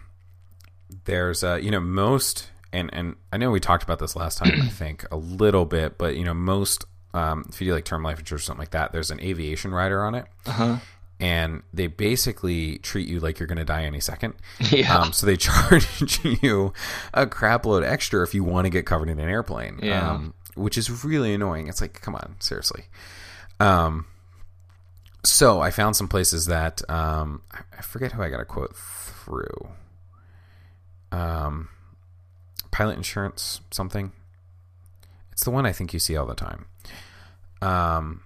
there's 1.06 1.44
uh, 1.44 1.56
you 1.56 1.72
know 1.72 1.80
most 1.80 2.50
and 2.72 2.90
and 2.94 3.16
I 3.32 3.38
know 3.38 3.52
we 3.52 3.60
talked 3.60 3.84
about 3.84 4.00
this 4.00 4.16
last 4.16 4.38
time 4.38 4.52
I 4.62 4.68
think 4.70 5.06
a 5.12 5.18
little 5.18 5.66
bit, 5.66 5.98
but 5.98 6.16
you 6.16 6.24
know 6.24 6.34
most 6.34 6.86
um, 7.14 7.46
if 7.50 7.62
you 7.62 7.68
do 7.68 7.74
like 7.74 7.86
term 7.86 8.04
life 8.04 8.20
insurance 8.20 8.44
or 8.44 8.46
something 8.46 8.60
like 8.62 8.72
that, 8.72 8.92
there's 8.92 9.12
an 9.12 9.20
aviation 9.20 9.72
rider 9.72 10.04
on 10.04 10.16
it, 10.16 10.26
Uh-huh. 10.48 10.78
and 11.20 11.62
they 11.72 11.86
basically 11.86 12.80
treat 12.80 13.08
you 13.08 13.20
like 13.20 13.38
you're 13.40 13.46
going 13.46 13.60
to 13.60 13.64
die 13.66 13.84
any 13.84 14.00
second. 14.00 14.34
Yeah. 14.72 14.98
Um, 14.98 15.14
so 15.14 15.28
they 15.28 15.38
charge 15.38 16.20
you 16.26 16.74
a 17.14 17.28
crap 17.28 17.68
load 17.68 17.84
extra 17.84 18.24
if 18.24 18.34
you 18.34 18.44
want 18.44 18.66
to 18.66 18.72
get 18.72 18.88
covered 18.88 19.10
in 19.10 19.20
an 19.20 19.30
airplane. 19.30 19.80
Yeah. 19.84 20.10
Um, 20.10 20.34
which 20.56 20.78
is 20.78 21.04
really 21.04 21.34
annoying. 21.34 21.68
It's 21.68 21.82
like, 21.82 22.02
come 22.02 22.16
on, 22.16 22.36
seriously. 22.40 22.86
Um, 23.60 24.06
so 25.26 25.62
I 25.62 25.72
found 25.72 25.96
some 25.96 26.08
places 26.08 26.48
that 26.48 26.88
um, 26.90 27.42
I- 27.52 27.82
forget 27.82 28.12
who 28.12 28.22
I 28.22 28.30
got 28.30 28.40
a 28.40 28.46
quote 28.46 28.76
through. 28.76 29.70
Um, 31.12 31.70
pilot 32.72 32.98
insurance 32.98 33.62
something. 33.72 34.12
It's 35.32 35.44
the 35.44 35.52
one 35.52 35.66
I 35.66 35.72
think 35.72 35.94
you 35.94 36.00
see 36.00 36.18
all 36.18 36.26
the 36.26 36.36
time. 36.36 36.66
Um, 37.62 38.24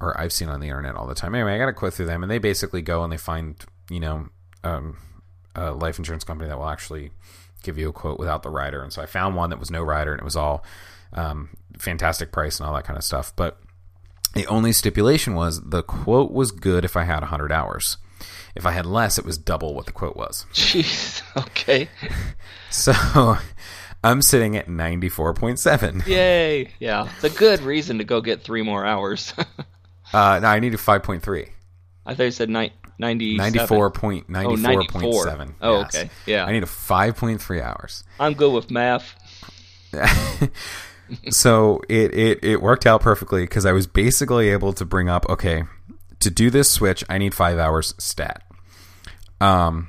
or 0.00 0.18
I've 0.20 0.32
seen 0.32 0.48
on 0.48 0.60
the 0.60 0.66
internet 0.66 0.96
all 0.96 1.06
the 1.06 1.14
time. 1.14 1.34
Anyway, 1.34 1.54
I 1.54 1.58
got 1.58 1.68
a 1.68 1.72
quote 1.72 1.94
through 1.94 2.06
them, 2.06 2.22
and 2.22 2.30
they 2.30 2.38
basically 2.38 2.82
go 2.82 3.02
and 3.02 3.12
they 3.12 3.16
find 3.16 3.56
you 3.90 4.00
know 4.00 4.28
um, 4.62 4.98
a 5.54 5.70
life 5.70 5.98
insurance 5.98 6.24
company 6.24 6.48
that 6.48 6.58
will 6.58 6.68
actually 6.68 7.10
give 7.62 7.78
you 7.78 7.88
a 7.88 7.92
quote 7.92 8.18
without 8.18 8.42
the 8.42 8.50
rider. 8.50 8.82
And 8.82 8.92
so 8.92 9.00
I 9.00 9.06
found 9.06 9.36
one 9.36 9.50
that 9.50 9.58
was 9.58 9.70
no 9.70 9.82
rider, 9.82 10.12
and 10.12 10.20
it 10.20 10.24
was 10.24 10.36
all 10.36 10.64
um, 11.14 11.50
fantastic 11.78 12.32
price 12.32 12.58
and 12.58 12.68
all 12.68 12.74
that 12.74 12.84
kind 12.84 12.96
of 12.96 13.04
stuff. 13.04 13.32
But 13.36 13.58
the 14.34 14.46
only 14.46 14.72
stipulation 14.72 15.34
was 15.34 15.60
the 15.62 15.82
quote 15.82 16.32
was 16.32 16.50
good 16.50 16.84
if 16.84 16.96
I 16.96 17.04
had 17.04 17.20
100 17.20 17.52
hours. 17.52 17.96
If 18.54 18.66
I 18.66 18.70
had 18.70 18.86
less, 18.86 19.18
it 19.18 19.24
was 19.24 19.36
double 19.38 19.74
what 19.74 19.86
the 19.86 19.92
quote 19.92 20.16
was. 20.16 20.46
Jeez. 20.52 21.22
Okay. 21.36 21.88
So 22.70 23.36
I'm 24.02 24.20
sitting 24.20 24.56
at 24.56 24.66
94.7. 24.66 26.06
Yay. 26.08 26.70
Yeah. 26.80 27.08
It's 27.14 27.22
a 27.22 27.30
good 27.38 27.60
reason 27.60 27.98
to 27.98 28.04
go 28.04 28.20
get 28.20 28.42
three 28.42 28.62
more 28.62 28.84
hours. 28.84 29.32
Uh, 30.12 30.38
no, 30.40 30.46
I 30.48 30.60
needed 30.60 30.78
5.3. 30.78 31.48
I 32.06 32.14
thought 32.14 32.22
you 32.22 32.30
said 32.30 32.48
ni- 32.48 32.72
97. 32.98 33.36
94 33.66 33.86
Oh, 33.86 34.22
94. 34.28 35.24
94.7. 35.26 35.54
Oh, 35.60 35.78
yes. 35.80 35.94
okay. 35.96 36.10
Yeah. 36.26 36.44
I 36.44 36.52
need 36.52 36.62
a 36.62 36.66
5.3 36.66 37.62
hours. 37.62 38.04
I'm 38.20 38.34
good 38.34 38.52
with 38.52 38.70
math. 38.70 39.14
So 41.30 41.80
it, 41.88 42.14
it, 42.14 42.44
it 42.44 42.62
worked 42.62 42.86
out 42.86 43.00
perfectly 43.00 43.42
because 43.42 43.66
I 43.66 43.72
was 43.72 43.86
basically 43.86 44.48
able 44.50 44.72
to 44.72 44.84
bring 44.84 45.08
up 45.08 45.26
okay 45.28 45.64
to 46.20 46.30
do 46.30 46.50
this 46.50 46.70
switch 46.70 47.04
I 47.08 47.18
need 47.18 47.34
five 47.34 47.58
hours 47.58 47.94
stat. 47.98 48.42
Um, 49.40 49.88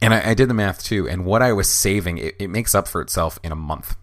and 0.00 0.14
I, 0.14 0.30
I 0.30 0.34
did 0.34 0.48
the 0.48 0.54
math 0.54 0.84
too, 0.84 1.08
and 1.08 1.24
what 1.24 1.42
I 1.42 1.52
was 1.52 1.68
saving 1.68 2.18
it, 2.18 2.36
it 2.38 2.48
makes 2.48 2.74
up 2.74 2.86
for 2.86 3.00
itself 3.00 3.38
in 3.42 3.52
a 3.52 3.56
month. 3.56 3.96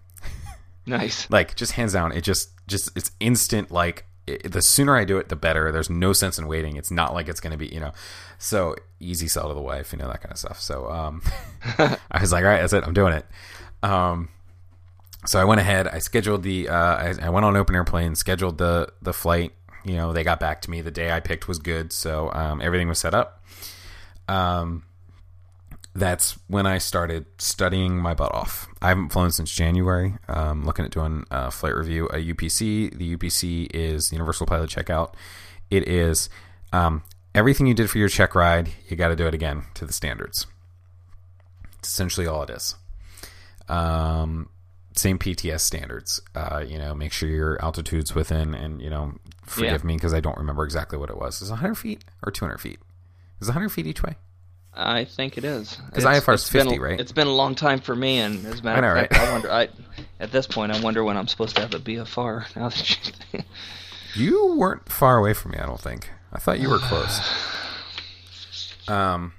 Nice. 0.86 1.28
Like 1.30 1.56
just 1.56 1.74
hands 1.74 1.94
down, 1.94 2.12
it 2.12 2.22
just 2.22 2.50
just 2.68 2.90
it's 2.98 3.12
instant. 3.20 3.72
Like 3.72 4.06
it, 4.28 4.52
the 4.52 4.62
sooner 4.62 4.98
I 4.98 5.06
do 5.06 5.18
it, 5.18 5.30
the 5.30 5.36
better. 5.36 5.72
There's 5.72 5.90
no 5.90 6.12
sense 6.14 6.38
in 6.38 6.48
waiting. 6.48 6.76
It's 6.76 6.92
not 6.92 7.14
like 7.14 7.30
it's 7.30 7.40
going 7.40 7.52
to 7.52 7.58
be 7.58 7.68
you 7.68 7.80
know. 7.80 7.94
So 8.38 8.76
easy 9.00 9.30
sell 9.30 9.48
to 9.48 9.54
the 9.54 9.62
wife, 9.62 9.94
you 9.94 10.00
know 10.00 10.08
that 10.08 10.22
kind 10.22 10.34
of 10.34 10.38
stuff. 10.38 10.60
So 10.60 10.90
um, 10.92 11.22
I 11.78 12.20
was 12.20 12.34
like, 12.34 12.44
all 12.44 12.50
right, 12.50 12.60
that's 12.60 12.74
it. 12.74 12.84
I'm 12.86 12.94
doing 12.94 13.14
it. 13.14 13.26
Um, 13.82 14.30
so 15.26 15.40
I 15.40 15.46
went 15.46 15.62
ahead. 15.62 15.88
I 15.88 16.00
scheduled 16.00 16.44
the. 16.44 16.70
Uh, 16.70 16.76
I, 16.76 17.16
I 17.24 17.30
went 17.30 17.46
on 17.46 17.56
open 17.56 17.76
airplane, 17.76 18.16
scheduled 18.16 18.58
the 18.58 18.92
the 19.02 19.14
flight. 19.14 19.54
You 19.84 19.96
know, 19.96 20.14
they 20.14 20.24
got 20.24 20.40
back 20.40 20.62
to 20.62 20.72
me. 20.72 20.82
The 20.82 20.92
day 20.92 21.12
I 21.12 21.20
picked 21.20 21.48
was 21.48 21.60
good, 21.60 21.92
so 21.92 22.32
um, 22.34 22.62
everything 22.62 22.88
was 22.88 23.00
set 23.00 23.14
up. 23.14 23.44
Um, 24.28 24.84
that's 25.96 26.40
when 26.48 26.66
I 26.66 26.80
started 26.80 27.26
studying 27.38 27.98
my 27.98 28.14
butt 28.14 28.34
off. 28.34 28.68
I 28.82 28.90
haven't 28.90 29.10
flown 29.10 29.32
since 29.32 29.52
January. 29.52 30.16
Um, 30.28 30.66
looking 30.66 30.86
at 30.86 30.92
doing 30.92 31.26
a 31.30 31.52
flight 31.52 31.76
review, 31.76 32.08
a 32.08 32.16
UPC. 32.16 32.98
The 32.98 33.16
UPC 33.16 33.68
is 33.74 34.12
Universal 34.12 34.48
Pilot 34.48 34.70
Checkout. 34.70 35.14
It 35.70 35.88
is 35.88 36.30
um, 36.72 37.04
everything 37.36 37.68
you 37.68 37.74
did 37.74 37.90
for 37.90 38.00
your 38.00 38.10
check 38.10 38.34
ride. 38.34 38.70
You 38.90 38.98
got 38.98 39.10
to 39.10 39.16
do 39.16 39.28
it 39.28 39.34
again 39.34 39.66
to 39.76 39.86
the 39.86 39.94
standards. 39.94 40.48
It's 41.80 41.90
essentially 41.90 42.26
all 42.26 42.44
it 42.44 42.50
is. 42.50 42.76
Um, 43.70 44.50
same 44.96 45.18
PTS 45.20 45.62
standards. 45.62 46.22
Uh, 46.36 46.64
you 46.68 46.78
know, 46.78 46.94
make 46.94 47.12
sure 47.12 47.30
your 47.30 47.62
altitude's 47.64 48.14
within, 48.16 48.54
and 48.54 48.82
you 48.82 48.90
know, 48.90 49.14
forgive 49.46 49.82
Yeah. 49.84 49.88
me 49.88 49.96
because 49.96 50.14
I 50.14 50.20
don't 50.20 50.38
remember 50.38 50.64
exactly 50.64 50.98
what 50.98 51.10
it 51.10 51.18
was. 51.18 51.42
Is 51.42 51.50
it 51.50 51.54
100 51.54 51.76
feet 51.76 52.04
or 52.26 52.32
200 52.32 52.58
feet? 52.60 52.80
Is 53.42 53.48
it 53.48 53.52
100 53.52 53.70
feet 53.70 53.88
each 53.88 54.04
way? 54.04 54.16
I 54.76 55.06
think 55.06 55.38
it 55.38 55.44
is 55.44 55.78
because 55.90 56.04
IFR 56.04 56.34
is 56.34 56.42
it's 56.42 56.50
been 56.52 56.66
50, 56.68 56.80
right? 56.80 57.00
It's 57.00 57.12
been 57.12 57.28
a 57.28 57.34
long 57.34 57.54
time 57.54 57.80
for 57.80 57.96
me, 57.96 58.18
and 58.18 58.44
as 58.48 58.62
a 58.62 58.64
matter 58.64 58.88
of 58.88 58.98
fact, 58.98 59.14
right? 59.14 59.22
I 59.22 59.32
wonder. 59.32 59.52
I 59.52 59.70
at 60.20 60.32
this 60.32 60.48
point, 60.48 60.72
I 60.72 60.80
wonder 60.82 61.04
when 61.04 61.16
I'm 61.16 61.28
supposed 61.28 61.56
to 61.58 61.62
have 61.62 61.74
a 61.76 61.80
BFR. 61.80 62.46
Now 62.56 62.70
that 62.70 63.00
you. 63.34 63.44
You 64.16 64.56
weren't 64.56 64.92
far 64.92 65.18
away 65.18 65.34
from 65.34 65.52
me, 65.52 65.58
I 65.60 65.66
don't 65.68 65.80
think. 65.80 66.10
I 66.32 66.40
thought 66.40 66.60
you 66.60 66.70
were 66.70 66.78
close. 66.82 67.20
Um, 68.88 69.34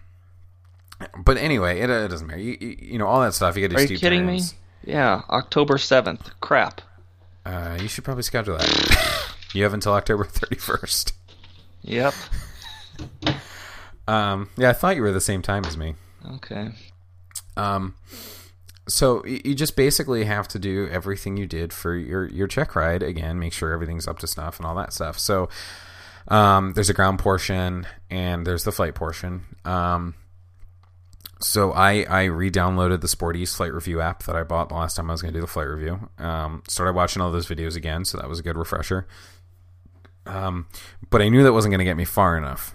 but 1.19 1.37
anyway, 1.37 1.81
it, 1.81 1.91
it 1.91 2.09
doesn't 2.09 2.27
matter. 2.27 2.41
You, 2.41 2.57
you, 2.61 2.77
you 2.81 2.99
know 2.99 3.07
all 3.07 3.21
that 3.23 3.35
stuff. 3.35 3.57
You 3.57 3.67
got 3.69 3.77
to. 3.77 3.83
Are 3.85 3.87
you 3.87 3.99
kidding 3.99 4.27
turns. 4.27 4.53
me? 4.53 4.59
Yeah, 4.85 5.23
October 5.31 5.79
seventh. 5.79 6.31
Crap. 6.41 6.81
Uh, 7.45 7.79
you 7.81 7.89
should 7.89 8.05
probably 8.05 8.23
schedule 8.23 8.57
that. 8.59 9.35
you 9.55 9.63
have 9.63 9.75
until 9.75 9.93
October 9.93 10.25
thirty 10.25 10.57
first. 10.57 11.13
Yep. 11.83 12.15
Um, 14.07 14.51
yeah, 14.57 14.71
I 14.71 14.73
thought 14.73 14.97
you 14.97 15.03
were 15.03 15.13
the 15.13 15.21
same 15.21 15.43
time 15.43 15.65
as 15.65 15.77
me. 15.77 15.95
Okay. 16.35 16.71
Um, 17.57 17.95
so 18.89 19.25
you 19.25 19.55
just 19.55 19.77
basically 19.77 20.25
have 20.25 20.47
to 20.49 20.59
do 20.59 20.89
everything 20.91 21.37
you 21.37 21.47
did 21.47 21.73
for 21.73 21.95
your 21.95 22.27
your 22.29 22.47
check 22.47 22.77
ride 22.77 23.03
again. 23.03 23.39
Make 23.39 23.53
sure 23.53 23.73
everything's 23.73 24.07
up 24.07 24.19
to 24.21 24.27
snuff 24.27 24.59
and 24.59 24.67
all 24.67 24.75
that 24.75 24.93
stuff. 24.93 25.19
So 25.19 25.49
um, 26.29 26.73
there's 26.75 26.91
a 26.91 26.95
ground 26.95 27.19
portion 27.19 27.87
and 28.11 28.47
there's 28.47 28.65
the 28.65 28.73
flight 28.73 28.95
portion. 28.95 29.45
Um, 29.65 30.15
so 31.45 31.73
I 31.73 32.05
I 32.09 32.25
re-downloaded 32.25 33.01
the 33.01 33.09
Sporty's 33.09 33.55
flight 33.55 33.73
review 33.73 34.01
app 34.01 34.23
that 34.25 34.35
I 34.37 34.43
bought 34.43 34.69
the 34.71 34.75
last 34.75 34.97
time 34.97 35.11
I 35.11 35.13
was 35.15 35.23
going 35.23 35.33
to 35.33 35.39
do 35.39 35.43
the 35.43 35.47
flight 35.51 35.69
review. 35.69 36.09
Um, 36.19 36.63
started 36.69 36.95
watching 36.95 37.23
all 37.23 37.31
those 37.31 37.47
videos 37.47 37.77
again, 37.77 38.05
so 38.05 38.19
that 38.19 38.29
was 38.29 38.39
a 38.39 38.43
good 38.43 38.57
refresher. 38.57 39.07
Um, 40.27 40.67
but 41.11 41.21
I 41.21 41.29
knew 41.29 41.43
that 41.43 41.53
wasn't 41.53 41.73
going 41.73 41.81
to 41.81 41.85
get 41.85 41.97
me 41.97 42.05
far 42.05 42.37
enough 42.39 42.75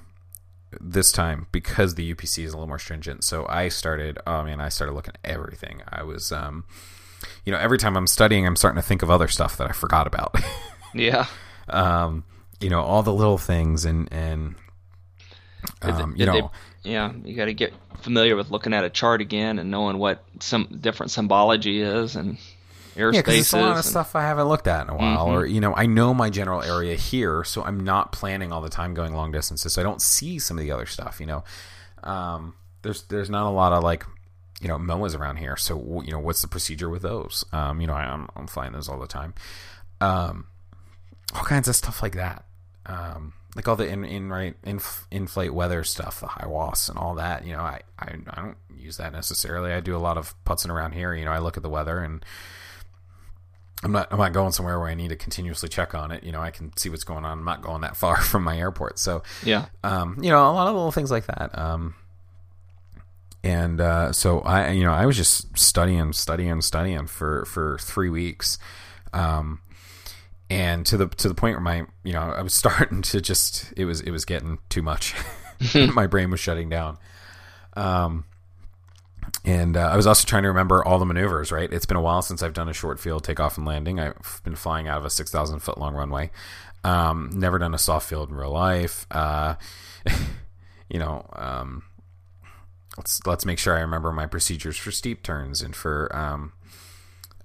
this 0.80 1.12
time 1.12 1.48
because 1.52 1.96
the 1.96 2.14
UPC 2.14 2.44
is 2.44 2.54
a 2.54 2.58
little 2.58 2.68
more 2.68 2.78
stringent. 2.78 3.24
So 3.24 3.46
I 3.50 3.70
started, 3.70 4.20
oh 4.28 4.44
man, 4.44 4.62
I 4.62 4.70
started 4.70 4.94
looking 4.94 5.16
at 5.24 5.32
everything. 5.32 5.82
I 5.90 6.04
was, 6.04 6.32
um, 6.32 6.66
you 7.46 7.52
know, 7.52 7.58
every 7.58 7.80
time 7.80 7.98
I'm 7.98 8.06
studying, 8.06 8.46
I'm 8.46 8.56
starting 8.56 8.80
to 8.80 8.88
think 8.88 9.02
of 9.02 9.10
other 9.10 9.28
stuff 9.28 9.58
that 9.58 9.68
I 9.70 9.74
forgot 9.74 10.06
about. 10.08 10.36
Yeah. 10.96 11.28
um, 11.68 12.24
you 12.60 12.68
know, 12.72 12.82
all 12.82 13.04
the 13.04 13.14
little 13.14 13.38
things 13.38 13.86
and, 13.86 14.12
and, 14.12 14.56
um, 15.84 16.12
you 16.16 16.26
Did 16.26 16.34
they- 16.36 16.42
know, 16.42 16.52
yeah, 16.84 17.12
you 17.24 17.36
got 17.36 17.46
to 17.46 17.54
get 17.54 17.74
familiar 18.02 18.36
with 18.36 18.52
looking 18.52 18.74
at 18.74 18.84
a 18.84 18.90
chart 18.90 19.22
again 19.22 19.60
and 19.60 19.70
knowing 19.72 19.98
what 19.98 20.24
some 20.40 20.78
different 20.82 21.12
symbology 21.12 21.82
is 21.82 22.16
and 22.16 22.38
airspaces. 22.96 23.14
yeah, 23.14 23.22
because 23.22 23.54
a 23.54 23.62
lot 23.62 23.78
of 23.78 23.86
stuff 23.86 24.16
I 24.16 24.22
haven't 24.22 24.48
looked 24.48 24.68
at 24.68 24.88
in 24.88 24.90
a 24.90 24.96
while, 24.96 25.28
or 25.28 25.46
you 25.46 25.62
know, 25.62 25.74
I 25.76 25.86
know 25.86 26.14
my 26.14 26.30
general 26.30 26.62
area 26.62 26.96
here, 26.96 27.44
so 27.44 27.64
I'm 27.64 27.80
not 27.82 28.12
planning 28.12 28.52
all 28.52 28.62
the 28.62 28.70
time 28.70 28.94
going 28.94 29.14
long 29.14 29.32
distances, 29.32 29.74
so 29.74 29.82
I 29.82 29.84
don't 29.84 30.02
see 30.02 30.40
some 30.40 30.58
of 30.58 30.64
the 30.64 30.72
other 30.72 30.86
stuff. 30.86 31.20
You 31.20 31.26
know, 31.26 31.44
um, 32.04 32.56
there's 32.82 33.04
there's 33.04 33.30
not 33.30 33.48
a 33.48 33.50
lot 33.50 33.74
of 33.74 33.84
like 33.84 34.06
you 34.62 34.68
know 34.68 34.78
MOAs 34.78 35.18
around 35.18 35.38
here, 35.38 35.58
so 35.58 36.02
you 36.06 36.12
know, 36.12 36.20
what's 36.20 36.42
the 36.42 36.48
procedure 36.48 36.90
with 36.90 37.02
those? 37.02 37.46
Um, 37.52 37.82
you 37.82 37.88
know, 37.88 37.94
I, 37.94 38.04
I'm 38.04 38.30
I'm 38.36 38.48
flying 38.48 38.74
those 38.74 38.90
all 38.90 39.00
the 39.00 39.08
time. 39.08 39.34
Um, 40.02 40.48
all 41.36 41.44
kinds 41.44 41.68
of 41.68 41.76
stuff 41.76 42.02
like 42.02 42.16
that. 42.16 42.46
Um, 42.86 43.34
like 43.56 43.68
all 43.68 43.76
the 43.76 43.88
in 43.88 44.04
in 44.06 44.30
right 44.30 44.56
in 44.64 44.80
in-flight 45.12 45.54
weather 45.54 45.84
stuff, 45.84 46.20
the 46.20 46.28
HIWAS 46.28 46.90
and 46.90 46.98
all 46.98 47.16
that. 47.16 47.46
You 47.46 47.54
know, 47.54 47.62
I, 47.62 47.82
I 47.98 48.14
I 48.30 48.36
don't 48.42 48.58
use 48.78 48.98
that 48.98 49.12
necessarily. 49.12 49.74
I 49.74 49.80
do 49.80 49.96
a 49.96 49.98
lot 50.00 50.18
of 50.18 50.36
putzing 50.46 50.70
around 50.70 50.92
here. 50.94 51.14
You 51.14 51.26
know, 51.26 51.32
I 51.32 51.40
look 51.40 51.58
at 51.58 51.64
the 51.64 51.70
weather 51.70 52.00
and 52.00 52.24
I'm 53.84 53.92
not 53.92 54.08
I'm 54.12 54.18
not 54.20 54.34
going 54.34 54.52
somewhere 54.52 54.78
where 54.80 54.90
I 54.90 54.94
need 54.94 55.08
to 55.10 55.16
continuously 55.16 55.70
check 55.70 55.96
on 55.96 56.12
it. 56.12 56.24
You 56.24 56.32
know, 56.32 56.42
I 56.42 56.52
can 56.52 56.76
see 56.78 56.90
what's 56.90 57.04
going 57.04 57.26
on. 57.26 57.40
I'm 57.40 57.46
not 57.46 57.62
going 57.62 57.82
that 57.82 57.96
far 57.98 58.18
from 58.22 58.44
my 58.44 58.58
airport, 58.58 59.00
so 59.00 59.24
Yeah. 59.44 59.66
um, 59.84 60.18
you 60.22 60.30
know, 60.30 60.40
a 60.50 60.52
lot 60.54 60.68
of 60.68 60.76
little 60.76 60.92
things 60.92 61.10
like 61.12 61.26
that. 61.28 61.58
Um, 61.58 61.96
and 63.44 63.80
uh, 63.80 64.12
so 64.12 64.42
I, 64.42 64.72
you 64.72 64.84
know, 64.84 64.92
I 64.92 65.06
was 65.06 65.16
just 65.16 65.58
studying, 65.58 66.12
studying, 66.14 66.62
studying 66.62 67.08
for 67.08 67.46
for 67.46 67.78
three 67.80 68.10
weeks, 68.10 68.58
um, 69.14 69.62
and 70.50 70.86
to 70.88 70.98
the 70.98 71.08
to 71.08 71.28
the 71.28 71.36
point 71.36 71.56
where 71.56 71.62
my, 71.62 71.86
you 72.04 72.14
know, 72.14 72.22
I 72.22 72.42
was 72.42 72.54
starting 72.56 73.02
to 73.04 73.22
just 73.22 73.74
it 73.78 73.86
was 73.86 74.02
it 74.02 74.12
was 74.12 74.26
getting 74.26 74.60
too 74.70 74.82
much. 74.82 75.16
my 75.94 76.08
brain 76.08 76.30
was 76.32 76.40
shutting 76.40 76.70
down. 76.70 76.98
Um, 77.74 78.26
and 79.46 79.78
uh, 79.78 79.90
I 79.92 79.96
was 79.96 80.08
also 80.08 80.26
trying 80.26 80.44
to 80.44 80.50
remember 80.50 80.84
all 80.84 81.00
the 81.00 81.06
maneuvers. 81.06 81.52
Right, 81.52 81.72
it's 81.72 81.86
been 81.86 81.98
a 81.98 82.02
while 82.02 82.22
since 82.22 82.42
I've 82.42 82.54
done 82.54 82.70
a 82.70 82.74
short 82.74 83.00
field 83.00 83.24
takeoff 83.24 83.58
and 83.58 83.66
landing. 83.66 84.00
I've 84.00 84.42
been 84.44 84.56
flying 84.56 84.88
out 84.88 84.98
of 84.98 85.06
a 85.06 85.10
six 85.10 85.32
thousand 85.32 85.60
foot 85.60 85.78
long 85.78 85.96
runway. 85.96 86.32
Um, 86.84 87.30
never 87.34 87.60
done 87.60 87.74
a 87.74 87.78
soft 87.78 88.08
field 88.08 88.30
in 88.30 88.36
real 88.36 88.52
life. 88.52 89.06
Uh, 89.12 89.56
you 90.90 91.00
know, 91.00 91.26
um, 91.34 91.84
let's 92.98 93.26
let's 93.26 93.46
make 93.46 93.60
sure 93.60 93.78
I 93.78 93.82
remember 93.82 94.12
my 94.12 94.26
procedures 94.26 94.78
for 94.78 94.92
steep 94.92 95.24
turns 95.24 95.62
and 95.62 95.76
for 95.76 96.14
um, 96.16 96.54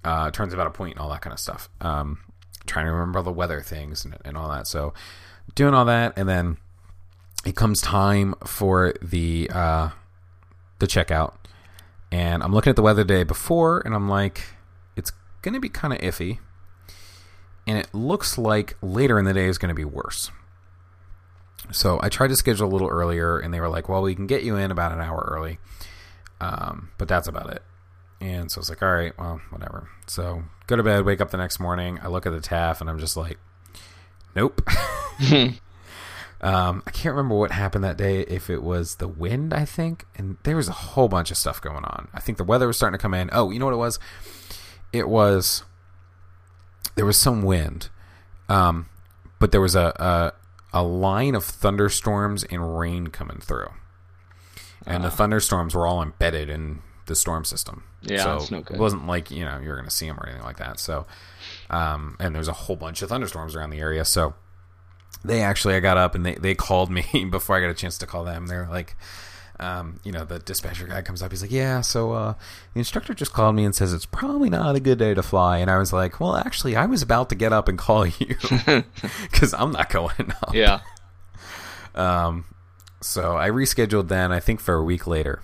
uh, 0.03 0.31
turns 0.31 0.53
about 0.53 0.67
a 0.67 0.71
point 0.71 0.95
and 0.95 1.01
all 1.01 1.09
that 1.09 1.21
kind 1.21 1.33
of 1.33 1.39
stuff. 1.39 1.69
Um, 1.81 2.19
trying 2.65 2.85
to 2.85 2.91
remember 2.91 3.19
all 3.19 3.23
the 3.23 3.31
weather 3.31 3.61
things 3.61 4.05
and, 4.05 4.17
and 4.25 4.37
all 4.37 4.49
that. 4.49 4.67
So 4.67 4.93
doing 5.53 5.73
all 5.73 5.85
that, 5.85 6.13
and 6.17 6.27
then 6.27 6.57
it 7.45 7.55
comes 7.55 7.81
time 7.81 8.33
for 8.45 8.93
the 9.01 9.49
uh, 9.53 9.89
the 10.79 10.87
checkout, 10.87 11.35
and 12.11 12.41
I'm 12.43 12.53
looking 12.53 12.71
at 12.71 12.75
the 12.75 12.81
weather 12.81 13.03
day 13.03 13.23
before, 13.23 13.81
and 13.85 13.93
I'm 13.93 14.09
like, 14.09 14.43
it's 14.95 15.11
gonna 15.41 15.59
be 15.59 15.69
kind 15.69 15.93
of 15.93 15.99
iffy, 15.99 16.39
and 17.67 17.77
it 17.77 17.93
looks 17.93 18.37
like 18.37 18.75
later 18.81 19.19
in 19.19 19.25
the 19.25 19.33
day 19.33 19.45
is 19.45 19.57
to 19.57 19.73
be 19.73 19.85
worse. 19.85 20.31
So 21.71 21.99
I 22.01 22.09
tried 22.09 22.27
to 22.27 22.35
schedule 22.35 22.67
a 22.67 22.71
little 22.71 22.89
earlier, 22.89 23.39
and 23.39 23.53
they 23.53 23.59
were 23.59 23.69
like, 23.69 23.89
"Well, 23.89 24.01
we 24.01 24.15
can 24.15 24.27
get 24.27 24.43
you 24.43 24.55
in 24.55 24.71
about 24.71 24.91
an 24.91 25.01
hour 25.01 25.27
early, 25.31 25.59
um, 26.41 26.89
but 26.97 27.07
that's 27.07 27.27
about 27.27 27.51
it." 27.51 27.61
And 28.21 28.51
so 28.51 28.59
I 28.59 28.61
was 28.61 28.69
like, 28.69 28.81
"All 28.81 28.93
right, 28.93 29.17
well, 29.17 29.41
whatever." 29.49 29.89
So 30.07 30.43
go 30.67 30.75
to 30.75 30.83
bed, 30.83 31.05
wake 31.05 31.21
up 31.21 31.31
the 31.31 31.37
next 31.37 31.59
morning. 31.59 31.99
I 32.01 32.07
look 32.07 32.25
at 32.25 32.31
the 32.31 32.39
TAF, 32.39 32.81
and 32.81 32.89
I'm 32.89 32.99
just 32.99 33.17
like, 33.17 33.37
"Nope." 34.35 34.61
um, 36.41 36.83
I 36.85 36.91
can't 36.91 37.15
remember 37.15 37.35
what 37.35 37.51
happened 37.51 37.83
that 37.83 37.97
day. 37.97 38.21
If 38.21 38.49
it 38.49 38.63
was 38.63 38.95
the 38.95 39.07
wind, 39.07 39.53
I 39.53 39.65
think, 39.65 40.05
and 40.15 40.37
there 40.43 40.55
was 40.55 40.67
a 40.67 40.73
whole 40.73 41.07
bunch 41.07 41.31
of 41.31 41.37
stuff 41.37 41.61
going 41.61 41.85
on. 41.85 42.09
I 42.13 42.19
think 42.19 42.37
the 42.37 42.43
weather 42.43 42.67
was 42.67 42.77
starting 42.77 42.97
to 42.97 43.01
come 43.01 43.13
in. 43.13 43.29
Oh, 43.31 43.51
you 43.51 43.59
know 43.59 43.65
what 43.65 43.73
it 43.73 43.77
was? 43.77 43.99
It 44.91 45.09
was 45.09 45.63
there 46.95 47.05
was 47.05 47.17
some 47.17 47.43
wind, 47.43 47.89
um, 48.49 48.87
but 49.39 49.51
there 49.51 49.61
was 49.61 49.75
a, 49.75 49.93
a 49.97 50.33
a 50.73 50.83
line 50.83 51.35
of 51.35 51.43
thunderstorms 51.43 52.43
and 52.43 52.77
rain 52.77 53.07
coming 53.07 53.39
through, 53.39 53.69
and 54.85 55.03
the 55.03 55.11
thunderstorms 55.11 55.75
were 55.75 55.87
all 55.87 56.01
embedded 56.01 56.49
in 56.49 56.81
the 57.05 57.15
storm 57.15 57.45
system. 57.45 57.83
Yeah, 58.01 58.23
so 58.23 58.37
that's 58.39 58.51
no 58.51 58.61
good. 58.61 58.77
it 58.77 58.79
wasn't 58.79 59.07
like 59.07 59.31
you 59.31 59.45
know 59.45 59.59
you 59.59 59.69
were 59.69 59.75
going 59.75 59.85
to 59.87 59.91
see 59.91 60.07
them 60.07 60.17
or 60.19 60.25
anything 60.27 60.43
like 60.45 60.57
that. 60.57 60.79
So, 60.79 61.05
um, 61.69 62.15
and 62.19 62.35
there's 62.35 62.47
a 62.47 62.53
whole 62.53 62.75
bunch 62.75 63.01
of 63.01 63.09
thunderstorms 63.09 63.55
around 63.55 63.69
the 63.71 63.79
area. 63.79 64.05
So 64.05 64.33
they 65.23 65.41
actually, 65.41 65.75
I 65.75 65.79
got 65.79 65.97
up 65.97 66.15
and 66.15 66.25
they 66.25 66.35
they 66.35 66.55
called 66.55 66.89
me 66.91 67.25
before 67.31 67.55
I 67.55 67.61
got 67.61 67.69
a 67.69 67.73
chance 67.75 67.97
to 67.99 68.05
call 68.07 68.23
them. 68.23 68.47
They're 68.47 68.67
like. 68.69 68.95
Um, 69.57 70.01
you 70.03 70.11
know, 70.11 70.25
the 70.25 70.37
dispatcher 70.37 70.85
guy 70.85 71.01
comes 71.01 71.23
up. 71.23 71.31
He's 71.31 71.41
like, 71.41 71.49
"Yeah, 71.49 71.79
so 71.79 72.11
uh, 72.11 72.33
the 72.73 72.79
instructor 72.79 73.13
just 73.13 73.31
called 73.31 73.55
me 73.55 73.63
and 73.63 73.73
says 73.73 73.93
it's 73.93 74.05
probably 74.05 74.49
not 74.49 74.75
a 74.75 74.81
good 74.81 74.99
day 74.99 75.13
to 75.13 75.23
fly." 75.23 75.59
And 75.59 75.71
I 75.71 75.77
was 75.77 75.93
like, 75.93 76.19
"Well, 76.19 76.35
actually, 76.35 76.75
I 76.75 76.85
was 76.87 77.01
about 77.01 77.29
to 77.29 77.35
get 77.35 77.53
up 77.53 77.69
and 77.69 77.77
call 77.77 78.05
you 78.05 78.35
because 79.21 79.53
I'm 79.53 79.71
not 79.71 79.89
going 79.89 80.33
up." 80.43 80.53
Yeah. 80.53 80.81
Um, 81.95 82.43
so 83.01 83.37
I 83.37 83.49
rescheduled 83.49 84.09
then, 84.09 84.33
I 84.33 84.41
think 84.41 84.59
for 84.59 84.75
a 84.75 84.83
week 84.83 85.07
later, 85.07 85.41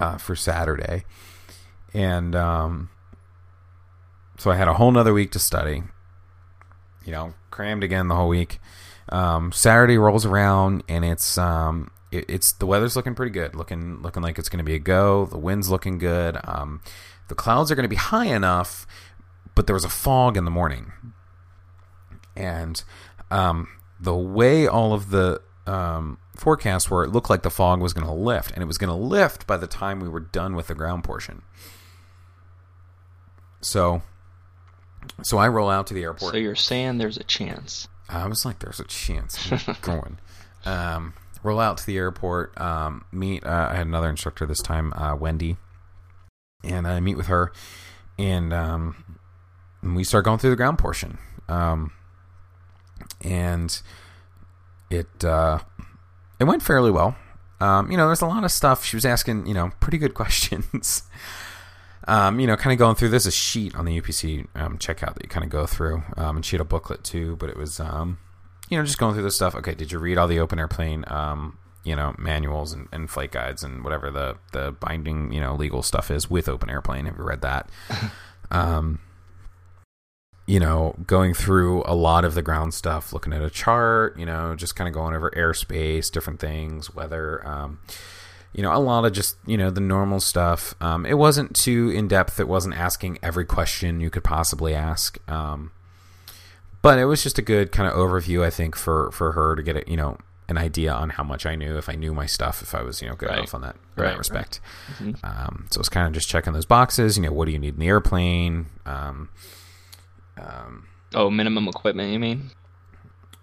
uh, 0.00 0.18
for 0.18 0.36
Saturday. 0.36 1.04
And 1.94 2.34
um, 2.34 2.90
so 4.38 4.50
I 4.50 4.56
had 4.56 4.68
a 4.68 4.74
whole 4.74 4.90
nother 4.90 5.14
week 5.14 5.32
to 5.32 5.38
study. 5.38 5.82
You 7.04 7.12
know, 7.12 7.34
crammed 7.50 7.84
again 7.84 8.08
the 8.08 8.14
whole 8.14 8.28
week. 8.28 8.58
Um, 9.08 9.52
Saturday 9.52 9.98
rolls 9.98 10.26
around 10.26 10.82
and 10.88 11.04
it's 11.04 11.38
um, 11.38 11.90
it, 12.10 12.24
it's 12.28 12.52
the 12.52 12.66
weather's 12.66 12.96
looking 12.96 13.14
pretty 13.14 13.30
good, 13.30 13.54
looking 13.54 14.02
looking 14.02 14.22
like 14.22 14.38
it's 14.38 14.48
going 14.48 14.58
to 14.58 14.64
be 14.64 14.74
a 14.74 14.80
go. 14.80 15.26
The 15.26 15.38
wind's 15.38 15.70
looking 15.70 15.98
good. 15.98 16.38
Um, 16.44 16.80
the 17.28 17.34
clouds 17.34 17.70
are 17.70 17.74
going 17.74 17.84
to 17.84 17.88
be 17.88 17.96
high 17.96 18.26
enough, 18.26 18.86
but 19.54 19.66
there 19.66 19.74
was 19.74 19.84
a 19.84 19.88
fog 19.88 20.36
in 20.36 20.44
the 20.44 20.50
morning, 20.50 20.92
and 22.36 22.82
um, 23.30 23.68
the 24.00 24.14
way 24.14 24.66
all 24.66 24.92
of 24.92 25.10
the 25.10 25.40
forecasts 26.36 26.90
were, 26.90 27.04
it 27.04 27.10
looked 27.10 27.30
like 27.30 27.42
the 27.42 27.50
fog 27.50 27.80
was 27.80 27.92
going 27.92 28.06
to 28.06 28.12
lift, 28.12 28.52
and 28.52 28.62
it 28.62 28.66
was 28.66 28.78
going 28.78 28.88
to 28.88 28.94
lift 28.94 29.46
by 29.46 29.56
the 29.56 29.66
time 29.66 30.00
we 30.00 30.08
were 30.08 30.20
done 30.20 30.54
with 30.54 30.68
the 30.68 30.74
ground 30.74 31.04
portion. 31.04 31.42
So, 33.60 34.02
so 35.22 35.38
I 35.38 35.48
roll 35.48 35.70
out 35.70 35.86
to 35.88 35.94
the 35.94 36.02
airport. 36.02 36.32
So 36.32 36.38
you're 36.38 36.54
saying 36.54 36.98
there's 36.98 37.16
a 37.16 37.24
chance. 37.24 37.88
I 38.08 38.26
was 38.28 38.44
like, 38.44 38.60
"There's 38.60 38.80
a 38.80 38.84
chance 38.84 39.50
going." 39.82 40.18
Um, 40.64 41.14
roll 41.42 41.58
out 41.58 41.78
to 41.78 41.86
the 41.86 41.96
airport. 41.96 42.60
Um, 42.60 43.04
meet. 43.10 43.44
Uh, 43.44 43.68
I 43.70 43.76
had 43.76 43.86
another 43.86 44.08
instructor 44.08 44.46
this 44.46 44.62
time, 44.62 44.92
uh, 44.92 45.16
Wendy, 45.16 45.56
and 46.62 46.86
I 46.86 47.00
meet 47.00 47.16
with 47.16 47.26
her, 47.26 47.52
and 48.18 48.52
um, 48.52 49.18
we 49.82 50.04
start 50.04 50.24
going 50.24 50.38
through 50.38 50.50
the 50.50 50.56
ground 50.56 50.78
portion. 50.78 51.18
Um, 51.48 51.92
and 53.22 53.80
it 54.90 55.24
uh, 55.24 55.60
it 56.38 56.44
went 56.44 56.62
fairly 56.62 56.90
well. 56.90 57.16
Um, 57.60 57.90
you 57.90 57.96
know, 57.96 58.06
there's 58.06 58.20
a 58.20 58.26
lot 58.26 58.44
of 58.44 58.52
stuff. 58.52 58.84
She 58.84 58.96
was 58.96 59.04
asking, 59.04 59.46
you 59.46 59.54
know, 59.54 59.72
pretty 59.80 59.98
good 59.98 60.14
questions. 60.14 61.02
um, 62.06 62.38
you 62.38 62.46
know, 62.46 62.56
kind 62.56 62.72
of 62.72 62.78
going 62.78 62.94
through. 62.96 63.08
There's 63.08 63.26
a 63.26 63.32
sheet 63.32 63.74
on 63.74 63.84
the 63.84 64.00
UPC 64.00 64.46
um, 64.54 64.78
checkout 64.78 65.14
that 65.14 65.22
you 65.22 65.28
kind 65.28 65.44
of 65.44 65.50
go 65.50 65.66
through, 65.66 66.02
um, 66.16 66.36
and 66.36 66.44
she 66.44 66.56
had 66.56 66.60
a 66.60 66.64
booklet 66.64 67.02
too. 67.04 67.36
But 67.36 67.50
it 67.50 67.56
was, 67.56 67.80
um, 67.80 68.18
you 68.68 68.78
know, 68.78 68.84
just 68.84 68.98
going 68.98 69.14
through 69.14 69.24
this 69.24 69.36
stuff. 69.36 69.54
Okay, 69.54 69.74
did 69.74 69.92
you 69.92 69.98
read 69.98 70.18
all 70.18 70.28
the 70.28 70.38
open 70.38 70.58
airplane, 70.58 71.04
um, 71.08 71.58
you 71.84 71.96
know, 71.96 72.14
manuals 72.18 72.72
and, 72.72 72.88
and 72.92 73.10
flight 73.10 73.32
guides 73.32 73.62
and 73.62 73.82
whatever 73.82 74.10
the 74.10 74.36
the 74.52 74.72
binding, 74.72 75.32
you 75.32 75.40
know, 75.40 75.54
legal 75.54 75.82
stuff 75.82 76.10
is 76.10 76.30
with 76.30 76.48
open 76.48 76.68
airplane? 76.70 77.06
Have 77.06 77.16
you 77.16 77.24
read 77.24 77.42
that? 77.42 77.70
um, 80.48 80.52
you 80.52 80.60
know, 80.60 80.94
going 81.06 81.34
through 81.34 81.82
a 81.86 81.94
lot 81.94 82.24
of 82.24 82.34
the 82.34 82.42
ground 82.42 82.74
stuff, 82.74 83.12
looking 83.12 83.32
at 83.32 83.42
a 83.42 83.50
chart, 83.50 84.18
you 84.18 84.26
know, 84.26 84.54
just 84.54 84.76
kind 84.76 84.88
of 84.88 84.94
going 84.94 85.14
over 85.14 85.30
airspace, 85.32 86.10
different 86.10 86.40
things, 86.40 86.94
weather, 86.94 87.46
um, 87.46 87.78
you 88.52 88.62
know, 88.62 88.72
a 88.74 88.78
lot 88.78 89.04
of 89.04 89.12
just, 89.12 89.36
you 89.46 89.56
know, 89.58 89.70
the 89.70 89.80
normal 89.80 90.18
stuff. 90.20 90.74
Um, 90.80 91.04
it 91.04 91.18
wasn't 91.18 91.54
too 91.54 91.90
in 91.90 92.08
depth. 92.08 92.40
It 92.40 92.48
wasn't 92.48 92.74
asking 92.76 93.18
every 93.22 93.44
question 93.44 94.00
you 94.00 94.08
could 94.08 94.24
possibly 94.24 94.74
ask. 94.74 95.18
Um, 95.30 95.72
but 96.80 96.98
it 96.98 97.04
was 97.04 97.22
just 97.22 97.38
a 97.38 97.42
good 97.42 97.70
kind 97.72 97.88
of 97.88 97.94
overview, 97.94 98.42
I 98.44 98.50
think, 98.50 98.76
for, 98.76 99.10
for 99.10 99.32
her 99.32 99.56
to 99.56 99.62
get 99.62 99.76
it, 99.76 99.88
you 99.88 99.96
know, 99.96 100.16
an 100.48 100.56
idea 100.56 100.92
on 100.92 101.10
how 101.10 101.24
much 101.24 101.44
I 101.44 101.56
knew, 101.56 101.76
if 101.76 101.88
I 101.88 101.96
knew 101.96 102.14
my 102.14 102.26
stuff, 102.26 102.62
if 102.62 102.72
I 102.74 102.82
was, 102.82 103.02
you 103.02 103.08
know, 103.08 103.16
good 103.16 103.28
Right. 103.28 103.38
enough 103.38 103.52
on 103.54 103.62
that, 103.62 103.74
in 103.74 103.80
Right, 103.96 104.04
that 104.04 104.08
right. 104.10 104.18
respect. 104.18 104.60
Mhm. 105.02 105.16
Um, 105.24 105.66
so 105.70 105.80
it's 105.80 105.88
kind 105.88 106.06
of 106.06 106.12
just 106.14 106.28
checking 106.28 106.52
those 106.52 106.64
boxes. 106.64 107.16
You 107.18 107.24
know, 107.24 107.32
what 107.32 107.46
do 107.46 107.50
you 107.52 107.58
need 107.58 107.74
in 107.74 107.80
the 107.80 107.88
airplane? 107.88 108.66
Um, 110.36 110.86
Oh, 111.14 111.30
minimum 111.30 111.68
equipment, 111.68 112.12
you 112.12 112.18
mean? 112.18 112.50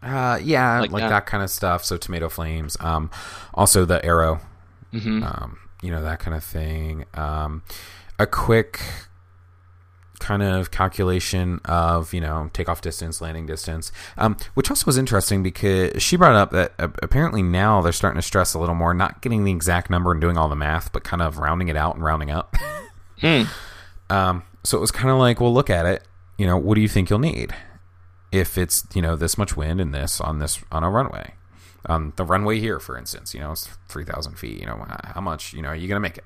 uh, 0.03 0.37
yeah, 0.43 0.79
Like 0.81 0.91
like, 0.91 1.01
that. 1.03 1.09
that. 1.09 1.25
kind 1.25 1.43
of 1.43 1.49
stuff. 1.49 1.83
So 1.85 1.97
tomato 1.97 2.29
flames. 2.29 2.75
Um, 2.79 3.09
also 3.53 3.85
the 3.85 4.03
arrow. 4.05 4.41
Mm-hmm. 4.93 5.23
Um, 5.23 5.57
you 5.81 5.89
know 5.91 6.03
that 6.03 6.19
kind 6.19 6.35
of 6.35 6.43
thing. 6.43 7.05
Um, 7.13 7.63
a 8.19 8.27
quick 8.27 8.79
kind 10.19 10.41
of 10.43 10.71
calculation 10.71 11.59
of 11.65 12.13
you 12.13 12.21
know 12.21 12.49
takeoff 12.53 12.81
distance, 12.81 13.21
landing 13.21 13.45
distance, 13.45 13.91
um, 14.17 14.37
which 14.53 14.69
also 14.69 14.85
was 14.85 14.97
interesting 14.97 15.41
because 15.43 16.01
she 16.01 16.15
brought 16.15 16.35
up 16.35 16.51
that 16.51 16.73
apparently 16.77 17.41
now 17.41 17.81
they're 17.81 17.91
starting 17.91 18.19
to 18.21 18.25
stress 18.25 18.53
a 18.53 18.59
little 18.59 18.75
more, 18.75 18.93
not 18.93 19.21
getting 19.21 19.43
the 19.45 19.51
exact 19.51 19.89
number 19.89 20.11
and 20.11 20.21
doing 20.21 20.37
all 20.37 20.47
the 20.49 20.55
math, 20.55 20.91
but 20.93 21.03
kind 21.03 21.21
of 21.21 21.39
rounding 21.39 21.67
it 21.69 21.75
out 21.75 21.95
and 21.95 22.03
rounding 22.03 22.29
up. 22.31 22.55
Hmm. 23.21 23.43
Um, 24.09 24.43
so 24.63 24.77
it 24.77 24.81
was 24.81 24.91
kind 24.91 25.09
of 25.09 25.17
like, 25.17 25.41
well, 25.41 25.51
look 25.51 25.71
at 25.71 25.87
it. 25.87 26.05
You 26.37 26.47
know, 26.47 26.57
what 26.57 26.75
do 26.75 26.81
you 26.81 26.87
think 26.87 27.09
you'll 27.09 27.19
need 27.19 27.55
if 28.31 28.57
it's 28.57 28.85
you 28.93 29.01
know 29.01 29.15
this 29.15 29.37
much 29.37 29.55
wind 29.55 29.79
and 29.79 29.93
this 29.93 30.19
on 30.19 30.39
this 30.39 30.63
on 30.71 30.83
a 30.83 30.89
runway, 30.89 31.35
on 31.85 32.13
the 32.15 32.25
runway 32.25 32.59
here, 32.59 32.79
for 32.79 32.97
instance. 32.97 33.33
You 33.33 33.39
know, 33.41 33.51
it's 33.51 33.69
three 33.87 34.03
thousand 34.03 34.39
feet. 34.39 34.59
You 34.59 34.65
know, 34.65 34.85
how 35.03 35.21
much 35.21 35.53
you 35.53 35.61
know 35.61 35.69
are 35.69 35.75
you 35.75 35.87
gonna 35.87 35.99
make 35.99 36.17
it? 36.17 36.25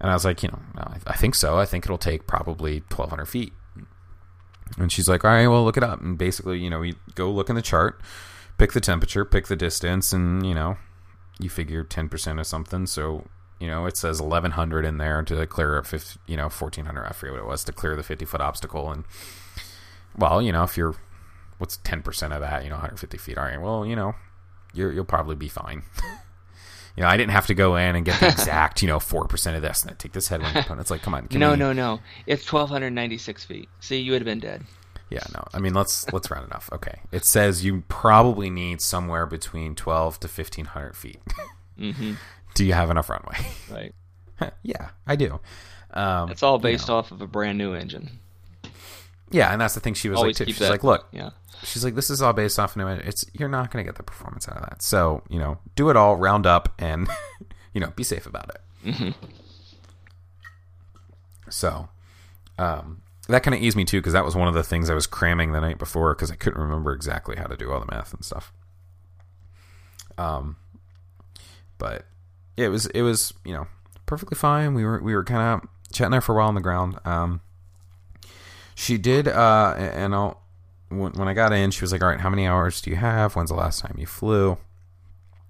And 0.00 0.10
I 0.10 0.14
was 0.14 0.24
like, 0.24 0.42
you 0.42 0.48
know, 0.48 0.60
I, 0.76 0.98
I 1.06 1.16
think 1.16 1.34
so. 1.34 1.56
I 1.56 1.64
think 1.64 1.86
it'll 1.86 1.98
take 1.98 2.26
probably 2.26 2.80
twelve 2.90 3.10
hundred 3.10 3.26
feet. 3.26 3.52
And 4.76 4.90
she's 4.90 5.08
like, 5.08 5.24
all 5.24 5.30
right, 5.30 5.46
well, 5.46 5.62
look 5.62 5.76
it 5.76 5.84
up. 5.84 6.00
And 6.00 6.18
basically, 6.18 6.58
you 6.58 6.68
know, 6.68 6.80
we 6.80 6.94
go 7.14 7.30
look 7.30 7.48
in 7.48 7.54
the 7.54 7.62
chart, 7.62 8.00
pick 8.58 8.72
the 8.72 8.80
temperature, 8.80 9.24
pick 9.24 9.46
the 9.46 9.56
distance, 9.56 10.12
and 10.12 10.44
you 10.44 10.54
know, 10.54 10.78
you 11.38 11.48
figure 11.48 11.84
ten 11.84 12.08
percent 12.08 12.40
of 12.40 12.46
something. 12.46 12.86
So 12.86 13.26
you 13.60 13.66
know, 13.68 13.86
it 13.86 13.96
says 13.96 14.20
1100 14.20 14.84
in 14.84 14.98
there 14.98 15.22
to 15.22 15.46
clear 15.46 15.78
a 15.78 15.84
50, 15.84 16.20
you 16.26 16.36
know, 16.36 16.44
1400, 16.44 17.04
I 17.06 17.12
forget 17.12 17.32
what 17.34 17.40
it 17.42 17.46
was, 17.46 17.64
to 17.64 17.72
clear 17.72 17.96
the 17.96 18.02
50 18.02 18.24
foot 18.24 18.40
obstacle. 18.40 18.90
And, 18.90 19.04
well, 20.16 20.42
you 20.42 20.52
know, 20.52 20.64
if 20.64 20.76
you're, 20.76 20.96
what's 21.58 21.78
10% 21.78 22.34
of 22.34 22.40
that, 22.40 22.64
you 22.64 22.68
know, 22.70 22.76
150 22.76 23.18
feet? 23.18 23.38
All 23.38 23.44
right, 23.44 23.60
well, 23.60 23.86
you 23.86 23.96
know, 23.96 24.14
you're, 24.74 24.92
you'll 24.92 25.04
probably 25.04 25.36
be 25.36 25.48
fine. 25.48 25.82
you 26.96 27.02
know, 27.02 27.08
I 27.08 27.16
didn't 27.16 27.32
have 27.32 27.46
to 27.46 27.54
go 27.54 27.76
in 27.76 27.96
and 27.96 28.04
get 28.04 28.20
the 28.20 28.28
exact, 28.32 28.82
you 28.82 28.88
know, 28.88 28.98
4% 28.98 29.56
of 29.56 29.62
this 29.62 29.82
and 29.82 29.90
then 29.90 29.96
take 29.96 30.12
this 30.12 30.28
headwind 30.28 30.54
component. 30.54 30.80
It's 30.80 30.90
like, 30.90 31.02
come 31.02 31.14
on. 31.14 31.28
No, 31.32 31.52
we- 31.52 31.56
no, 31.56 31.72
no. 31.72 32.00
It's 32.26 32.50
1,296 32.52 33.44
feet. 33.44 33.68
See, 33.80 34.00
you 34.00 34.12
would 34.12 34.20
have 34.20 34.26
been 34.26 34.40
dead. 34.40 34.64
Yeah, 35.10 35.22
no. 35.34 35.44
I 35.52 35.60
mean, 35.60 35.74
let's 35.74 36.10
let's 36.12 36.30
round 36.30 36.46
it 36.48 36.54
off. 36.56 36.68
Okay, 36.72 37.00
it 37.12 37.24
says 37.24 37.62
you 37.64 37.84
probably 37.88 38.50
need 38.50 38.80
somewhere 38.80 39.26
between 39.26 39.74
12 39.76 40.18
to 40.20 40.26
1500 40.26 40.96
feet. 40.96 41.20
Mm-hmm. 41.78 42.14
Do 42.54 42.64
you 42.64 42.72
have 42.72 42.90
enough 42.90 43.08
runway? 43.10 43.36
Right. 44.40 44.52
yeah, 44.62 44.90
I 45.06 45.14
do. 45.16 45.38
Um, 45.92 46.28
It's 46.30 46.42
all 46.42 46.56
you 46.56 46.62
based 46.62 46.88
know. 46.88 46.96
off 46.96 47.12
of 47.12 47.20
a 47.22 47.26
brand 47.26 47.56
new 47.58 47.72
engine. 47.74 48.18
Yeah, 49.30 49.52
and 49.52 49.60
that's 49.60 49.74
the 49.74 49.80
thing 49.80 49.94
she 49.94 50.08
was 50.08 50.18
Always 50.18 50.38
like, 50.38 50.46
too. 50.48 50.52
she's 50.52 50.60
that- 50.60 50.70
like, 50.70 50.84
look, 50.84 51.06
Yeah. 51.12 51.30
she's 51.62 51.84
like, 51.84 51.94
this 51.94 52.10
is 52.10 52.20
all 52.20 52.32
based 52.32 52.58
off 52.58 52.74
a 52.76 52.78
new. 52.78 52.86
Engine. 52.88 53.06
It's 53.06 53.24
you're 53.32 53.48
not 53.48 53.70
going 53.70 53.84
to 53.84 53.88
get 53.88 53.96
the 53.96 54.02
performance 54.02 54.48
out 54.48 54.56
of 54.56 54.62
that. 54.68 54.82
So 54.82 55.22
you 55.28 55.38
know, 55.38 55.58
do 55.76 55.88
it 55.90 55.96
all, 55.96 56.16
round 56.16 56.46
up, 56.46 56.72
and 56.78 57.08
you 57.74 57.80
know, 57.80 57.90
be 57.96 58.02
safe 58.04 58.26
about 58.26 58.50
it. 58.50 58.94
hmm 58.94 59.10
So, 61.48 61.88
um, 62.58 63.02
that 63.28 63.42
kind 63.42 63.54
of 63.54 63.62
eased 63.62 63.76
me 63.76 63.84
too 63.84 63.98
because 64.00 64.12
that 64.12 64.24
was 64.24 64.34
one 64.36 64.48
of 64.48 64.54
the 64.54 64.62
things 64.64 64.90
I 64.90 64.94
was 64.94 65.06
cramming 65.06 65.52
the 65.52 65.60
night 65.60 65.78
before 65.78 66.14
because 66.14 66.30
I 66.30 66.36
couldn't 66.36 66.60
remember 66.60 66.92
exactly 66.92 67.36
how 67.36 67.46
to 67.46 67.56
do 67.56 67.70
all 67.72 67.80
the 67.80 67.86
math 67.90 68.12
and 68.12 68.24
stuff. 68.24 68.52
Um, 70.18 70.56
but 71.78 72.06
it 72.56 72.68
was 72.68 72.86
it 72.86 73.02
was 73.02 73.32
you 73.44 73.52
know 73.52 73.66
perfectly 74.06 74.36
fine. 74.36 74.74
We 74.74 74.84
were 74.84 75.02
we 75.02 75.14
were 75.14 75.24
kind 75.24 75.62
of 75.62 75.68
chatting 75.92 76.12
there 76.12 76.20
for 76.20 76.34
a 76.34 76.38
while 76.38 76.48
on 76.48 76.54
the 76.54 76.60
ground. 76.60 76.98
Um, 77.04 77.40
she 78.74 78.98
did, 78.98 79.28
uh, 79.28 79.74
and 79.76 80.14
I'll 80.14 80.42
when, 80.88 81.12
when 81.12 81.28
I 81.28 81.34
got 81.34 81.52
in, 81.52 81.70
she 81.70 81.82
was 81.82 81.92
like, 81.92 82.02
"All 82.02 82.08
right, 82.08 82.20
how 82.20 82.30
many 82.30 82.46
hours 82.46 82.80
do 82.80 82.90
you 82.90 82.96
have? 82.96 83.34
When's 83.34 83.50
the 83.50 83.56
last 83.56 83.80
time 83.80 83.96
you 83.98 84.06
flew?" 84.06 84.58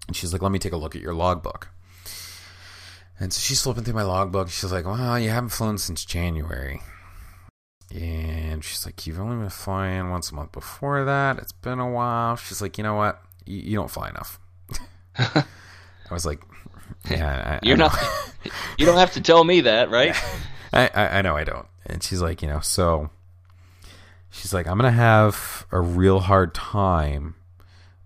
And 0.06 0.16
she's 0.16 0.32
like, 0.32 0.42
"Let 0.42 0.52
me 0.52 0.58
take 0.58 0.72
a 0.72 0.76
look 0.76 0.96
at 0.96 1.02
your 1.02 1.14
logbook." 1.14 1.68
And 3.20 3.32
so 3.32 3.40
she's 3.40 3.62
flipping 3.62 3.84
through 3.84 3.94
my 3.94 4.02
logbook. 4.02 4.48
She's 4.50 4.72
like, 4.72 4.84
"Well, 4.84 5.18
you 5.18 5.30
haven't 5.30 5.50
flown 5.50 5.78
since 5.78 6.04
January." 6.04 6.80
And 7.94 8.64
she's 8.64 8.84
like, 8.84 9.06
"You've 9.06 9.20
only 9.20 9.36
been 9.36 9.50
flying 9.50 10.10
once 10.10 10.30
a 10.30 10.34
month 10.34 10.52
before 10.52 11.04
that. 11.04 11.38
It's 11.38 11.52
been 11.52 11.78
a 11.78 11.90
while." 11.90 12.36
She's 12.36 12.62
like, 12.62 12.78
"You 12.78 12.84
know 12.84 12.94
what? 12.94 13.22
You, 13.44 13.58
you 13.58 13.76
don't 13.76 13.90
fly 13.90 14.08
enough." 14.08 14.40
I 15.18 16.12
was 16.12 16.26
like, 16.26 16.40
"Yeah, 17.10 17.58
I, 17.62 17.66
You're 17.66 17.76
I 17.76 17.78
not. 17.78 17.98
you 18.78 18.86
don't 18.86 18.98
have 18.98 19.12
to 19.12 19.20
tell 19.20 19.44
me 19.44 19.62
that, 19.62 19.90
right? 19.90 20.14
I, 20.72 20.90
I, 20.94 21.18
I 21.18 21.22
know 21.22 21.36
I 21.36 21.44
don't." 21.44 21.66
And 21.86 22.02
she's 22.02 22.22
like, 22.22 22.42
"You 22.42 22.48
know, 22.48 22.60
so." 22.60 23.10
She's 24.30 24.52
like, 24.52 24.66
"I'm 24.66 24.76
gonna 24.76 24.90
have 24.90 25.64
a 25.70 25.80
real 25.80 26.20
hard 26.20 26.54
time 26.54 27.36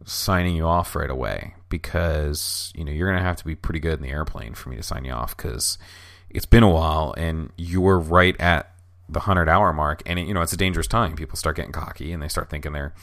signing 0.05 0.57
you 0.57 0.67
off 0.67 0.95
right 0.95 1.11
away 1.11 1.55
because 1.69 2.73
you 2.75 2.85
know 2.85 2.93
you're 2.93 3.11
gonna 3.11 3.23
have 3.23 3.37
to 3.37 3.45
be 3.45 3.55
pretty 3.55 3.81
good 3.81 3.95
in 3.95 4.03
the 4.03 4.11
airplane 4.11 4.55
for 4.55 4.71
me 4.71 4.77
to 4.77 4.83
sign 4.83 5.05
you 5.05 5.13
off 5.13 5.37
because 5.37 5.79
it's 6.31 6.47
been 6.47 6.63
a 6.63 6.71
while 6.71 7.15
and 7.17 7.51
you 7.57 7.81
were 7.81 7.99
right 7.99 8.39
at 8.41 8.73
the 9.09 9.21
hundred 9.21 9.49
hour 9.49 9.73
mark 9.73 10.03
and 10.07 10.19
it, 10.19 10.27
you 10.27 10.35
know 10.35 10.43
it's 10.43 10.53
a 10.53 10.57
dangerous 10.57 10.87
time. 10.87 11.15
People 11.17 11.37
start 11.37 11.57
getting 11.57 11.73
cocky 11.73 12.13
and 12.13 12.23
they 12.23 12.29
start 12.29 12.51
thinking 12.51 12.73
they're 12.73 12.95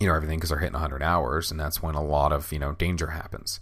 you 0.00 0.06
know 0.06 0.14
everything 0.14 0.38
because 0.38 0.50
they're 0.50 0.58
hitting 0.58 0.72
100 0.72 1.02
hours 1.02 1.50
and 1.50 1.60
that's 1.60 1.82
when 1.82 1.94
a 1.94 2.02
lot 2.02 2.32
of 2.32 2.50
you 2.52 2.58
know 2.58 2.72
danger 2.72 3.08
happens 3.08 3.60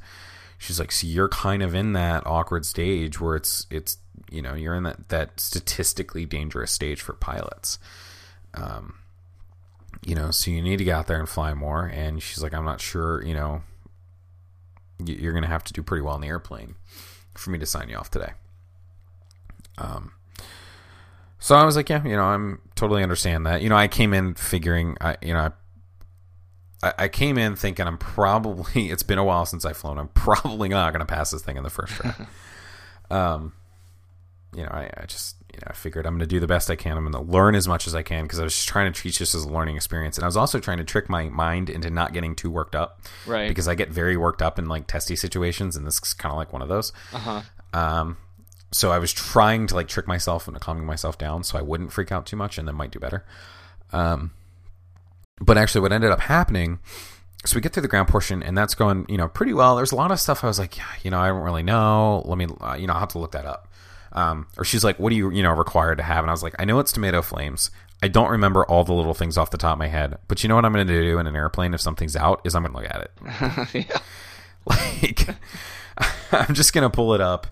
she's 0.59 0.79
like 0.79 0.93
so 0.93 1.07
you're 1.07 1.29
kind 1.29 1.63
of 1.63 1.75
in 1.75 1.93
that 1.95 2.27
awkward 2.27 2.67
stage 2.67 3.21
where 3.21 3.37
it's 3.37 3.67
it's 3.71 3.99
you 4.31 4.43
know 4.43 4.55
you're 4.55 4.75
in 4.75 4.83
that 4.83 5.09
that 5.09 5.41
statistically 5.41 6.27
dangerous 6.27 6.73
stage 6.73 7.01
for 7.01 7.15
pilots. 7.15 7.79
Um 8.55 8.99
you 10.05 10.15
know 10.15 10.31
so 10.31 10.51
you 10.51 10.61
need 10.61 10.77
to 10.77 10.85
get 10.85 10.95
out 10.95 11.07
there 11.07 11.19
and 11.19 11.29
fly 11.29 11.55
more. 11.55 11.87
And 11.87 12.23
she's 12.23 12.43
like 12.43 12.53
i'm 12.53 12.65
not 12.65 12.81
sure 12.81 13.25
you 13.25 13.35
know 13.35 13.63
you're 15.05 15.33
gonna 15.33 15.47
have 15.47 15.65
to 15.65 15.73
do 15.73 15.83
pretty 15.83 16.03
well 16.03 16.17
in 16.17 16.21
the 16.21 16.29
airplane 16.29 16.75
for 17.35 17.51
me 17.51 17.59
to 17.59 17.67
sign 17.67 17.89
you 17.89 17.97
off 17.97 18.11
today. 18.11 18.33
Um 19.79 20.13
so 21.41 21.55
I 21.55 21.65
was 21.65 21.77
like, 21.77 21.89
yeah, 21.89 22.03
you 22.05 22.17
know, 22.17 22.25
I'm 22.25 22.61
totally 22.75 23.03
understand 23.03 23.47
that. 23.47 23.63
You 23.63 23.69
know, 23.69 23.77
I 23.77 23.87
came 23.89 24.13
in 24.13 24.35
figuring, 24.35 24.97
I, 25.01 25.17
you 25.23 25.33
know, 25.33 25.41
I, 25.41 25.51
I 26.83 27.09
came 27.09 27.39
in 27.39 27.57
thinking 27.57 27.87
I'm 27.87 27.99
probably. 27.99 28.91
It's 28.91 29.03
been 29.03 29.19
a 29.19 29.25
while 29.25 29.47
since 29.47 29.65
I've 29.65 29.77
flown. 29.77 29.99
I'm 29.99 30.09
probably 30.09 30.69
not 30.69 30.93
going 30.93 31.01
to 31.05 31.13
pass 31.13 31.31
this 31.33 31.43
thing 31.43 31.57
in 31.57 31.63
the 31.65 31.71
first 31.71 31.93
try. 31.95 32.15
um, 33.11 33.53
you 34.55 34.63
know, 34.63 34.71
I, 34.71 34.91
I 34.97 35.05
just, 35.07 35.37
you 35.53 35.59
know, 35.59 35.67
I 35.69 35.73
figured 35.73 36.07
I'm 36.07 36.15
going 36.15 36.21
to 36.21 36.27
do 36.27 36.41
the 36.41 36.47
best 36.47 36.71
I 36.71 36.77
can. 36.77 36.97
I'm 36.97 37.11
going 37.11 37.25
to 37.27 37.31
learn 37.33 37.55
as 37.55 37.67
much 37.69 37.87
as 37.87 37.95
I 37.95 38.03
can 38.03 38.25
because 38.25 38.39
I 38.41 38.45
was 38.45 38.55
just 38.55 38.69
trying 38.69 38.91
to 38.93 38.99
treat 38.99 39.15
this 39.19 39.35
as 39.35 39.45
a 39.45 39.49
learning 39.49 39.77
experience, 39.77 40.17
and 40.17 40.25
I 40.25 40.29
was 40.29 40.37
also 40.37 40.59
trying 40.61 40.79
to 40.79 40.85
trick 40.85 41.09
my 41.09 41.29
mind 41.29 41.69
into 41.69 41.91
not 41.91 42.13
getting 42.13 42.35
too 42.35 42.51
worked 42.51 42.75
up 42.75 43.01
Right. 43.27 43.49
because 43.49 43.67
I 43.69 43.75
get 43.75 43.91
very 43.91 44.17
worked 44.17 44.41
up 44.41 44.59
in 44.59 44.67
like 44.67 44.87
testy 44.87 45.17
situations, 45.17 45.77
and 45.77 45.87
this 45.87 45.97
is 46.03 46.15
kind 46.15 46.31
of 46.33 46.37
like 46.39 46.53
one 46.53 46.63
of 46.63 46.69
those. 46.69 46.93
Uh 47.13 47.19
huh. 47.19 47.41
Um, 47.75 48.17
so 48.73 48.93
I 48.93 48.99
was 48.99 49.13
trying 49.13 49.67
to 49.67 49.75
like 49.75 49.89
trick 49.89 50.07
myself 50.07 50.47
into 50.49 50.61
calming 50.61 50.87
myself 50.87 51.19
down 51.19 51.43
so 51.43 51.59
I 51.59 51.63
wouldn't 51.63 51.93
freak 51.93 52.13
out 52.13 52.25
too 52.27 52.37
much 52.37 52.57
and 52.59 52.69
then 52.69 52.75
might 52.75 52.91
do 52.91 52.99
better. 52.99 53.25
Um, 53.93 54.33
but 55.41 55.59
actually, 55.59 55.81
what 55.83 55.93
ended 55.93 56.11
up 56.11 56.21
happening, 56.21 56.79
so 57.45 57.55
we 57.55 57.61
get 57.61 57.73
through 57.73 57.83
the 57.83 57.89
ground 57.89 58.09
portion, 58.09 58.43
and 58.43 58.57
that's 58.57 58.75
going, 58.75 59.07
you 59.09 59.17
know, 59.17 59.29
pretty 59.29 59.53
well. 59.53 59.77
There's 59.77 59.93
a 59.93 59.97
lot 59.97 60.11
of 60.11 60.21
stuff 60.21 60.45
I 60.45 60.47
was 60.47 60.59
like, 60.59 60.77
yeah, 60.77 60.85
you 61.03 61.11
know, 61.11 61.21
I 61.21 61.29
don't 61.29 61.43
really 61.43 61.63
know. 61.63 62.23
Let 62.25 62.39
me, 62.39 62.47
uh, 62.61 62.75
you 62.75 62.87
know, 62.87 62.95
I'll 62.95 63.01
have 63.01 63.11
to 63.11 63.19
look 63.19 63.33
that 63.33 63.47
up. 63.47 63.69
Um, 64.13 64.47
or 64.57 64.65
she's 64.65 64.85
like, 64.85 64.99
what 64.99 65.11
do 65.11 65.17
you, 65.17 65.31
you 65.31 65.43
know, 65.43 65.53
required 65.53 65.99
to 65.99 66.05
have? 66.05 66.25
And 66.25 66.31
I 66.31 66.33
was 66.33 66.43
like, 66.43 66.55
I 66.59 66.65
know 66.65 66.79
it's 66.79 66.93
tomato 66.93 67.23
flames. 67.23 67.71
I 68.03 68.09
don't 68.09 68.31
remember 68.31 68.65
all 68.65 68.85
the 68.85 68.93
little 68.93 69.15
things 69.15 69.37
off 69.37 69.51
the 69.51 69.59
top 69.59 69.73
of 69.75 69.79
my 69.79 69.89
head, 69.89 70.19
but 70.29 70.43
you 70.43 70.49
know 70.49 70.55
what 70.55 70.65
I'm 70.65 70.73
going 70.73 70.87
to 70.87 71.03
do 71.03 71.19
in 71.19 71.27
an 71.27 71.37
airplane 71.37 71.75
if 71.75 71.81
something's 71.81 72.17
out 72.17 72.41
is 72.45 72.55
I'm 72.55 72.63
going 72.63 72.73
to 72.73 72.81
look 72.81 72.91
at 72.95 73.03
it. 73.75 73.91
yeah. 73.91 73.99
like 74.69 75.29
I'm 76.33 76.55
just 76.55 76.73
gonna 76.73 76.91
pull 76.91 77.15
it 77.15 77.21
up 77.21 77.47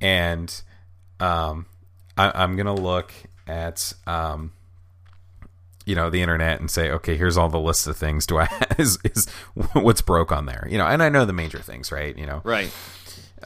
and 0.00 0.62
um 1.20 1.66
I, 2.16 2.42
I'm 2.42 2.56
gonna 2.56 2.74
look 2.74 3.12
at 3.46 3.92
um 4.06 4.52
you 5.86 5.94
know 5.94 6.10
the 6.10 6.20
internet 6.22 6.60
and 6.60 6.70
say 6.70 6.90
okay 6.90 7.16
here's 7.16 7.36
all 7.36 7.48
the 7.48 7.58
lists 7.58 7.86
of 7.86 7.96
things 7.96 8.26
do 8.26 8.38
I 8.38 8.48
is 8.78 8.98
is 9.04 9.28
what's 9.74 10.00
broke 10.02 10.30
on 10.32 10.46
there 10.46 10.66
you 10.70 10.78
know 10.78 10.86
and 10.86 11.02
I 11.02 11.08
know 11.08 11.24
the 11.24 11.32
major 11.32 11.58
things 11.58 11.90
right 11.92 12.16
you 12.16 12.26
know 12.26 12.40
Right. 12.44 12.70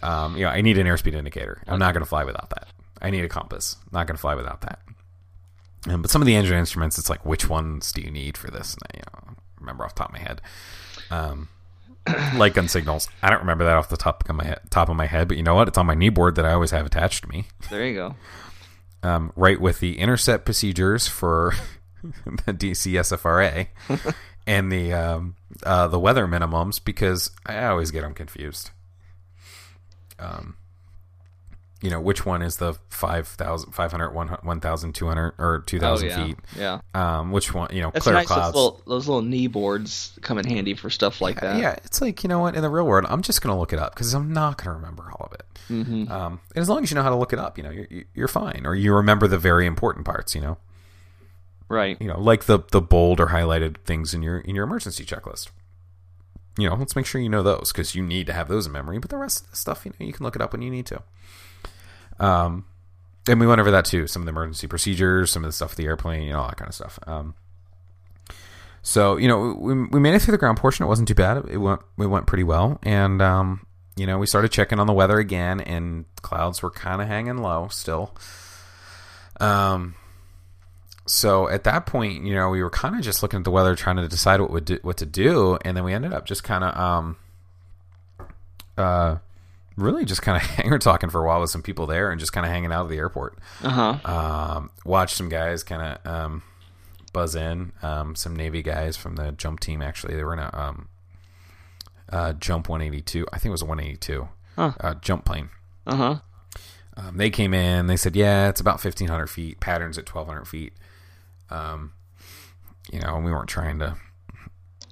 um 0.02 0.36
you 0.36 0.44
know 0.44 0.50
I 0.50 0.60
need 0.60 0.78
an 0.78 0.86
airspeed 0.86 1.14
indicator 1.14 1.62
I'm 1.66 1.78
not 1.78 1.94
gonna 1.94 2.04
fly 2.06 2.24
without 2.24 2.50
that 2.50 2.68
I 3.00 3.10
need 3.10 3.24
a 3.24 3.28
compass 3.28 3.76
not 3.92 4.06
gonna 4.06 4.18
fly 4.18 4.34
without 4.34 4.60
that 4.62 4.80
um, 5.88 6.02
but 6.02 6.10
some 6.10 6.20
of 6.22 6.26
the 6.26 6.34
engine 6.36 6.56
instruments 6.58 6.98
it's 6.98 7.08
like 7.10 7.24
which 7.24 7.48
ones 7.48 7.92
do 7.92 8.00
you 8.02 8.10
need 8.10 8.36
for 8.36 8.50
this 8.50 8.74
and 8.74 8.82
I, 8.92 8.96
you 8.98 9.02
know 9.30 9.34
remember 9.60 9.84
off 9.84 9.94
the 9.94 10.00
top 10.00 10.08
of 10.10 10.12
my 10.14 10.20
head 10.20 10.40
um 11.10 11.48
light 12.36 12.54
gun 12.54 12.68
signals. 12.68 13.08
I 13.20 13.30
don't 13.30 13.40
remember 13.40 13.64
that 13.64 13.76
off 13.76 13.88
the 13.88 13.96
top 13.96 14.28
of 14.28 14.36
my 14.36 14.44
head, 14.44 14.60
top 14.70 14.88
of 14.88 14.94
my 14.94 15.06
head, 15.06 15.26
but 15.26 15.36
you 15.36 15.42
know 15.42 15.56
what? 15.56 15.66
It's 15.66 15.76
on 15.76 15.86
my 15.86 15.94
knee 15.96 16.08
board 16.08 16.36
that 16.36 16.44
I 16.44 16.52
always 16.52 16.70
have 16.70 16.86
attached 16.86 17.24
to 17.24 17.28
me. 17.28 17.46
There 17.68 17.84
you 17.84 17.94
go. 17.94 18.14
Um, 19.02 19.32
right 19.34 19.60
with 19.60 19.80
the 19.80 19.98
intercept 19.98 20.44
procedures 20.44 21.08
for 21.08 21.54
the 22.46 22.52
DCSFRA 22.52 23.68
and 24.46 24.70
the 24.72 24.92
um, 24.92 25.36
uh, 25.62 25.88
the 25.88 25.98
weather 25.98 26.26
minimums 26.26 26.82
because 26.84 27.30
I 27.44 27.64
always 27.66 27.90
get 27.90 28.02
them 28.02 28.14
confused. 28.14 28.70
Um, 30.18 30.56
you 31.82 31.90
know 31.90 32.00
which 32.00 32.24
one 32.24 32.40
is 32.40 32.56
the 32.56 32.74
5,000, 32.88 33.72
500, 33.72 34.12
1,200 34.14 35.34
or 35.38 35.62
two 35.66 35.76
Oh 35.76 35.80
thousand 35.80 36.08
yeah. 36.08 36.26
feet? 36.26 36.36
Yeah. 36.58 36.80
Um, 36.94 37.30
which 37.32 37.52
one? 37.52 37.68
You 37.72 37.82
know, 37.82 37.90
That's 37.92 38.04
clear 38.04 38.14
nice. 38.14 38.28
Those 38.28 38.34
clouds. 38.34 38.54
little, 38.56 38.82
those 38.86 39.06
little 39.06 39.22
knee 39.22 39.46
boards 39.46 40.18
come 40.22 40.38
in 40.38 40.46
handy 40.46 40.74
for 40.74 40.88
stuff 40.88 41.20
like 41.20 41.40
that. 41.42 41.58
Yeah, 41.58 41.76
it's 41.84 42.00
like 42.00 42.22
you 42.24 42.28
know 42.28 42.38
what? 42.38 42.56
In 42.56 42.62
the 42.62 42.70
real 42.70 42.86
world, 42.86 43.04
I'm 43.08 43.20
just 43.20 43.42
going 43.42 43.54
to 43.54 43.60
look 43.60 43.72
it 43.74 43.78
up 43.78 43.94
because 43.94 44.14
I'm 44.14 44.32
not 44.32 44.56
going 44.56 44.70
to 44.70 44.72
remember 44.72 45.04
all 45.12 45.28
of 45.30 45.32
it. 45.34 45.42
Mm-hmm. 45.70 46.10
Um, 46.10 46.40
and 46.54 46.62
as 46.62 46.68
long 46.68 46.82
as 46.82 46.90
you 46.90 46.94
know 46.94 47.02
how 47.02 47.10
to 47.10 47.16
look 47.16 47.34
it 47.34 47.38
up, 47.38 47.58
you 47.58 47.64
know, 47.64 47.70
you're, 47.70 48.04
you're 48.14 48.28
fine, 48.28 48.62
or 48.64 48.74
you 48.74 48.94
remember 48.94 49.28
the 49.28 49.38
very 49.38 49.66
important 49.66 50.06
parts. 50.06 50.34
You 50.34 50.40
know, 50.40 50.58
Right. 51.68 52.00
you 52.00 52.06
know, 52.08 52.20
like 52.20 52.44
the 52.44 52.60
the 52.70 52.80
bold 52.80 53.20
or 53.20 53.28
highlighted 53.28 53.78
things 53.84 54.14
in 54.14 54.22
your 54.22 54.38
in 54.38 54.54
your 54.54 54.64
emergency 54.64 55.04
checklist. 55.04 55.48
You 56.58 56.70
know, 56.70 56.76
let's 56.76 56.96
make 56.96 57.06
sure 57.06 57.20
you 57.20 57.28
know 57.28 57.42
those 57.42 57.72
because 57.72 57.94
you 57.94 58.02
need 58.02 58.26
to 58.28 58.32
have 58.32 58.48
those 58.48 58.66
in 58.66 58.72
memory. 58.72 58.98
But 58.98 59.10
the 59.10 59.18
rest 59.18 59.44
of 59.44 59.50
the 59.50 59.56
stuff, 59.56 59.84
you 59.84 59.92
know, 59.98 60.06
you 60.06 60.12
can 60.12 60.24
look 60.24 60.36
it 60.36 60.42
up 60.42 60.52
when 60.52 60.62
you 60.62 60.70
need 60.70 60.86
to. 60.86 61.02
Um, 62.18 62.64
and 63.28 63.40
we 63.40 63.46
went 63.46 63.60
over 63.60 63.70
that 63.72 63.84
too. 63.84 64.06
Some 64.06 64.22
of 64.22 64.26
the 64.26 64.30
emergency 64.30 64.66
procedures, 64.66 65.30
some 65.30 65.44
of 65.44 65.48
the 65.48 65.52
stuff 65.52 65.70
with 65.70 65.78
the 65.78 65.84
airplane, 65.84 66.22
you 66.22 66.32
know, 66.32 66.40
all 66.40 66.48
that 66.48 66.56
kind 66.56 66.68
of 66.68 66.74
stuff. 66.74 66.98
Um, 67.06 67.34
so 68.82 69.16
you 69.16 69.26
know, 69.28 69.56
we, 69.58 69.74
we 69.88 70.00
made 70.00 70.14
it 70.14 70.22
through 70.22 70.32
the 70.32 70.38
ground 70.38 70.58
portion. 70.58 70.84
It 70.84 70.88
wasn't 70.88 71.08
too 71.08 71.14
bad. 71.14 71.44
It 71.48 71.58
went 71.58 71.80
we 71.96 72.06
went 72.06 72.26
pretty 72.26 72.44
well, 72.44 72.78
and 72.84 73.20
um, 73.20 73.66
you 73.96 74.06
know, 74.06 74.18
we 74.18 74.26
started 74.26 74.52
checking 74.52 74.78
on 74.78 74.86
the 74.86 74.92
weather 74.92 75.18
again, 75.18 75.60
and 75.60 76.04
clouds 76.22 76.62
were 76.62 76.70
kind 76.70 77.02
of 77.02 77.08
hanging 77.08 77.38
low 77.38 77.68
still. 77.68 78.14
Um, 79.40 79.96
so 81.06 81.48
at 81.48 81.64
that 81.64 81.86
point, 81.86 82.24
you 82.24 82.34
know, 82.34 82.48
we 82.50 82.62
were 82.62 82.70
kind 82.70 82.94
of 82.96 83.00
just 83.02 83.22
looking 83.22 83.38
at 83.38 83.44
the 83.44 83.50
weather, 83.50 83.74
trying 83.76 83.96
to 83.96 84.08
decide 84.08 84.40
what 84.40 84.50
would 84.50 84.64
do, 84.64 84.78
what 84.82 84.96
to 84.98 85.06
do, 85.06 85.58
and 85.64 85.76
then 85.76 85.84
we 85.84 85.92
ended 85.92 86.12
up 86.12 86.26
just 86.26 86.42
kind 86.44 86.64
of 86.64 86.76
um, 86.76 87.16
uh, 88.76 89.16
really 89.76 90.04
just 90.04 90.22
kind 90.22 90.40
of 90.42 90.48
hangar 90.50 90.78
talking 90.78 91.10
for 91.10 91.22
a 91.22 91.26
while 91.26 91.40
with 91.40 91.50
some 91.50 91.62
people 91.62 91.86
there, 91.86 92.10
and 92.10 92.20
just 92.20 92.32
kind 92.32 92.44
of 92.46 92.52
hanging 92.52 92.72
out 92.72 92.84
at 92.84 92.90
the 92.90 92.96
airport. 92.98 93.38
Uh 93.62 93.70
huh. 93.98 94.10
Um, 94.56 94.70
watched 94.84 95.16
some 95.16 95.28
guys 95.28 95.62
kind 95.62 95.82
of 95.82 96.06
um, 96.12 96.42
buzz 97.12 97.34
in. 97.34 97.72
Um, 97.82 98.14
some 98.16 98.34
Navy 98.36 98.62
guys 98.62 98.96
from 98.96 99.16
the 99.16 99.32
jump 99.32 99.60
team 99.60 99.82
actually. 99.82 100.14
They 100.16 100.24
were 100.24 100.32
in 100.34 100.40
a 100.40 100.50
um, 100.52 100.88
uh, 102.10 102.32
jump 102.34 102.68
182. 102.68 103.26
I 103.32 103.38
think 103.38 103.46
it 103.46 103.50
was 103.50 103.62
a 103.62 103.66
182 103.66 104.28
Huh. 104.56 104.72
uh, 104.80 104.94
jump 104.94 105.24
plane. 105.24 105.50
Uh 105.86 105.96
huh. 105.96 106.16
Um, 106.98 107.18
they 107.18 107.28
came 107.28 107.52
in. 107.52 107.86
They 107.88 107.96
said, 107.96 108.16
"Yeah, 108.16 108.48
it's 108.48 108.60
about 108.60 108.82
1,500 108.82 109.26
feet. 109.28 109.60
Patterns 109.60 109.98
at 109.98 110.06
1,200 110.12 110.46
feet." 110.46 110.72
Um, 111.50 111.92
you 112.92 113.00
know, 113.00 113.16
and 113.16 113.24
we 113.24 113.32
weren't 113.32 113.48
trying 113.48 113.78
to 113.80 113.96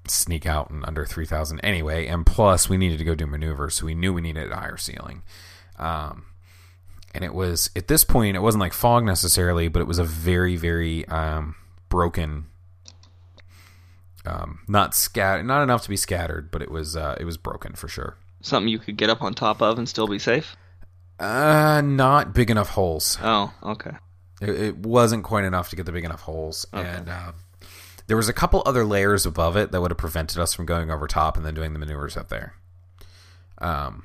sneak 0.09 0.47
out 0.47 0.71
in 0.71 0.85
under 0.85 1.05
3,000 1.07 1.61
anyway. 1.61 2.07
And 2.07 2.27
plus, 2.27 2.69
we 2.69 2.77
needed 2.77 2.99
to 2.99 3.05
go 3.05 3.15
do 3.15 3.27
maneuvers, 3.27 3.75
so 3.75 3.87
we 3.87 3.95
knew 3.95 4.13
we 4.13 4.21
needed 4.21 4.51
a 4.51 4.57
higher 4.57 4.77
ceiling. 4.77 5.23
Um, 5.79 6.27
and 7.15 7.25
it 7.25 7.35
was 7.35 7.71
at 7.77 7.89
this 7.89 8.05
point, 8.05 8.37
it 8.37 8.41
wasn't 8.41 8.61
like 8.61 8.73
fog 8.73 9.05
necessarily, 9.05 9.69
but 9.69 9.81
it 9.81 9.87
was 9.87 9.99
a 9.99 10.05
very, 10.05 10.57
very 10.57 11.07
um, 11.09 11.55
broken. 11.89 12.47
Um, 14.27 14.61
not 14.67 14.95
scat, 14.95 15.45
not 15.45 15.63
enough 15.63 15.83
to 15.83 15.89
be 15.89 15.97
scattered, 15.97 16.51
but 16.51 16.63
it 16.63 16.71
was 16.71 16.97
uh, 16.97 17.15
it 17.21 17.25
was 17.25 17.37
broken 17.37 17.75
for 17.75 17.89
sure. 17.89 18.17
Something 18.41 18.69
you 18.69 18.79
could 18.79 18.97
get 18.97 19.11
up 19.11 19.23
on 19.23 19.35
top 19.35 19.63
of 19.63 19.79
and 19.79 19.89
still 19.89 20.09
be 20.09 20.19
safe. 20.19 20.57
Uh, 21.21 21.83
not 21.85 22.35
big 22.35 22.51
enough 22.51 22.71
holes. 22.71 23.19
Oh, 23.23 23.53
okay. 23.63 23.93
It, 24.45 24.61
it 24.61 24.77
wasn't 24.79 25.25
quite 25.25 25.45
enough 25.45 25.71
to 25.71 25.77
get 25.77 25.87
the 25.87 25.93
big 25.93 26.05
enough 26.05 26.23
holes, 26.23 26.67
and 26.73 27.09
uh, 27.09 27.33
there 28.07 28.17
was 28.17 28.29
a 28.29 28.33
couple 28.33 28.63
other 28.67 28.85
layers 28.85 29.25
above 29.27 29.57
it 29.57 29.73
that 29.73 29.81
would 29.81 29.91
have 29.91 29.99
prevented 29.99 30.39
us 30.39 30.55
from 30.55 30.67
going 30.67 30.91
over 30.91 31.07
top 31.07 31.37
and 31.37 31.45
then 31.47 31.55
doing 31.55 31.73
the 31.73 31.79
maneuvers 31.79 32.17
up 32.17 32.29
there. 32.29 32.55
Um, 33.59 34.05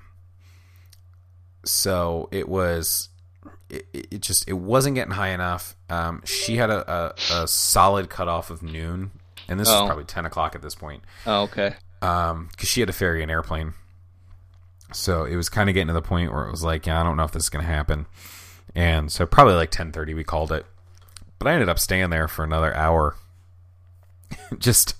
so 1.65 2.29
it 2.31 2.47
was, 2.47 3.09
it, 3.69 3.85
it 3.93 4.21
just 4.21 4.47
it 4.47 4.53
wasn't 4.53 4.95
getting 4.95 5.13
high 5.13 5.29
enough. 5.29 5.75
Um, 5.89 6.21
she 6.25 6.57
had 6.57 6.69
a, 6.69 6.91
a, 6.91 7.13
a 7.43 7.47
solid 7.47 8.09
cutoff 8.09 8.49
of 8.49 8.63
noon, 8.63 9.11
and 9.47 9.59
this 9.59 9.67
Oh. 9.69 9.83
is 9.83 9.87
probably 9.87 10.05
ten 10.05 10.25
o'clock 10.25 10.55
at 10.55 10.61
this 10.61 10.75
point 10.75 11.03
Oh, 11.25 11.43
okay. 11.43 11.75
because 11.99 12.47
she 12.69 12.81
had 12.81 12.87
to 12.87 12.93
ferry 12.93 13.21
an 13.23 13.29
airplane. 13.29 13.73
So 14.91 15.25
it 15.25 15.35
was 15.35 15.49
kind 15.49 15.69
of 15.69 15.75
getting 15.75 15.87
to 15.87 15.93
the 15.93 16.01
point 16.01 16.33
where 16.33 16.45
it 16.47 16.51
was 16.51 16.63
like, 16.63 16.87
yeah, 16.87 16.99
I 16.99 17.03
don't 17.03 17.15
know 17.15 17.23
if 17.23 17.31
this 17.31 17.43
is 17.43 17.49
going 17.49 17.63
to 17.63 17.71
happen. 17.71 18.07
And 18.75 19.11
so 19.11 19.25
probably 19.25 19.55
like 19.55 19.71
10:30 19.71 20.15
we 20.15 20.23
called 20.23 20.51
it. 20.51 20.65
But 21.37 21.47
I 21.47 21.53
ended 21.53 21.69
up 21.69 21.79
staying 21.79 22.09
there 22.09 22.27
for 22.27 22.43
another 22.43 22.73
hour. 22.75 23.15
just 24.59 24.95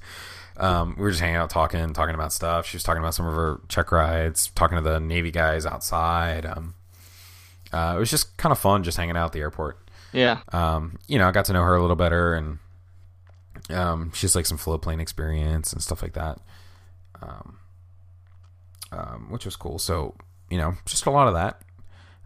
um, 0.58 0.96
we 0.98 1.04
were 1.04 1.12
just 1.12 1.22
hanging 1.22 1.36
out 1.38 1.50
talking, 1.50 1.94
talking 1.94 2.16
about 2.16 2.34
stuff. 2.34 2.66
She 2.66 2.76
was 2.78 2.84
talking 2.84 3.00
about 3.02 3.14
some 3.16 3.26
of 3.26 3.34
her 3.34 3.62
check 3.70 3.92
rides, 3.92 4.52
talking 4.56 4.76
to 4.78 4.82
the 4.82 5.00
Navy 5.00 5.32
guys 5.32 5.66
outside. 5.66 6.46
Um, 6.46 6.76
uh, 7.72 7.94
it 7.96 8.00
was 8.00 8.10
just 8.10 8.36
kind 8.38 8.52
of 8.52 8.58
fun 8.60 8.84
just 8.84 8.98
hanging 8.98 9.16
out 9.16 9.28
at 9.28 9.32
the 9.34 9.40
airport 9.42 9.78
Yeah. 10.12 10.40
um, 10.52 10.98
you 11.08 11.20
know, 11.20 11.28
I 11.28 11.32
got 11.32 11.46
to 11.46 11.54
know 11.54 11.62
her 11.64 11.76
a 11.76 11.82
little 11.82 11.96
better, 11.96 12.34
and 12.34 12.58
um, 13.70 14.12
she's 14.14 14.36
like 14.36 14.46
some 14.48 14.58
float 14.58 14.82
plane 14.82 15.00
experience 15.00 15.72
and 15.72 15.82
stuff 15.84 16.02
like 16.02 16.14
that, 16.14 16.40
um, 17.22 17.60
um, 18.92 19.28
which 19.30 19.46
was 19.46 19.56
cool. 19.56 19.78
So 19.80 20.16
you 20.50 20.58
know, 20.58 20.74
just 20.86 21.06
a 21.06 21.12
lot 21.12 21.28
of 21.28 21.34
that. 21.36 21.62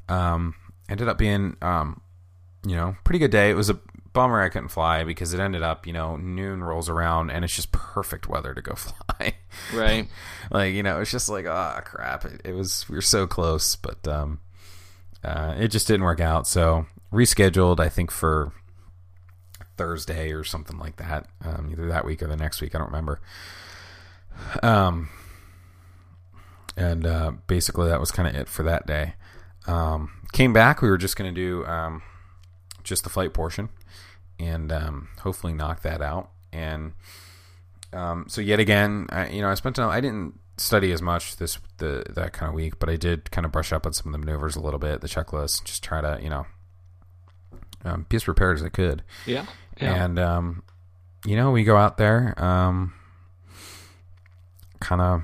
Um, 0.07 0.55
ended 0.89 1.07
up 1.07 1.17
being, 1.17 1.57
um, 1.61 2.01
you 2.65 2.75
know, 2.75 2.95
pretty 3.03 3.19
good 3.19 3.31
day. 3.31 3.49
It 3.49 3.55
was 3.55 3.69
a 3.69 3.79
bummer 4.13 4.41
I 4.41 4.49
couldn't 4.49 4.69
fly 4.69 5.03
because 5.03 5.33
it 5.33 5.39
ended 5.39 5.63
up, 5.63 5.87
you 5.87 5.93
know, 5.93 6.15
noon 6.15 6.63
rolls 6.63 6.89
around 6.89 7.31
and 7.31 7.43
it's 7.43 7.55
just 7.55 7.71
perfect 7.71 8.27
weather 8.27 8.53
to 8.53 8.61
go 8.61 8.73
fly. 8.75 9.35
Right. 9.73 10.07
like 10.51 10.73
you 10.73 10.83
know, 10.83 11.01
it's 11.01 11.11
just 11.11 11.29
like 11.29 11.45
ah 11.45 11.81
crap. 11.83 12.25
It, 12.25 12.41
it 12.45 12.53
was 12.53 12.87
we 12.89 12.95
were 12.95 13.01
so 13.01 13.27
close, 13.27 13.75
but 13.75 14.07
um, 14.07 14.39
uh, 15.23 15.55
it 15.57 15.69
just 15.69 15.87
didn't 15.87 16.03
work 16.03 16.19
out. 16.19 16.47
So 16.47 16.85
rescheduled, 17.11 17.79
I 17.79 17.89
think 17.89 18.11
for 18.11 18.51
Thursday 19.77 20.31
or 20.31 20.43
something 20.43 20.77
like 20.77 20.97
that. 20.97 21.27
Um, 21.43 21.69
either 21.71 21.87
that 21.87 22.05
week 22.05 22.21
or 22.21 22.27
the 22.27 22.37
next 22.37 22.61
week. 22.61 22.75
I 22.75 22.77
don't 22.77 22.87
remember. 22.87 23.21
Um, 24.61 25.09
and 26.75 27.05
uh, 27.05 27.31
basically 27.47 27.89
that 27.89 27.99
was 27.99 28.11
kind 28.11 28.27
of 28.27 28.35
it 28.35 28.47
for 28.47 28.63
that 28.63 28.85
day. 28.85 29.15
Um, 29.67 30.11
came 30.33 30.51
back. 30.51 30.81
We 30.81 30.89
were 30.89 30.97
just 30.97 31.15
going 31.15 31.33
to 31.33 31.39
do 31.39 31.65
um, 31.65 32.01
just 32.83 33.03
the 33.03 33.09
flight 33.09 33.33
portion, 33.33 33.69
and 34.39 34.71
um, 34.71 35.09
hopefully 35.19 35.53
knock 35.53 35.81
that 35.83 36.01
out. 36.01 36.29
And 36.51 36.93
um, 37.93 38.25
so 38.27 38.41
yet 38.41 38.59
again, 38.59 39.07
I, 39.09 39.29
you 39.29 39.41
know, 39.41 39.49
I 39.49 39.53
spent. 39.53 39.79
I 39.79 40.01
didn't 40.01 40.39
study 40.57 40.91
as 40.91 41.01
much 41.01 41.37
this 41.37 41.57
the 41.77 42.03
that 42.09 42.33
kind 42.33 42.49
of 42.49 42.55
week, 42.55 42.79
but 42.79 42.89
I 42.89 42.95
did 42.95 43.31
kind 43.31 43.45
of 43.45 43.51
brush 43.51 43.71
up 43.71 43.85
on 43.85 43.93
some 43.93 44.13
of 44.13 44.19
the 44.19 44.25
maneuvers 44.25 44.55
a 44.55 44.61
little 44.61 44.79
bit, 44.79 45.01
the 45.01 45.07
checklist, 45.07 45.63
just 45.63 45.83
try 45.83 46.01
to 46.01 46.19
you 46.21 46.29
know 46.29 46.45
um, 47.85 48.05
be 48.09 48.15
as 48.15 48.23
prepared 48.23 48.57
as 48.57 48.63
I 48.63 48.69
could. 48.69 49.03
Yeah. 49.25 49.45
Yeah. 49.81 50.03
And 50.03 50.19
um, 50.19 50.63
you 51.25 51.35
know, 51.35 51.51
we 51.51 51.63
go 51.63 51.77
out 51.77 51.97
there, 51.97 52.33
um, 52.43 52.93
kind 54.79 55.01
of 55.01 55.23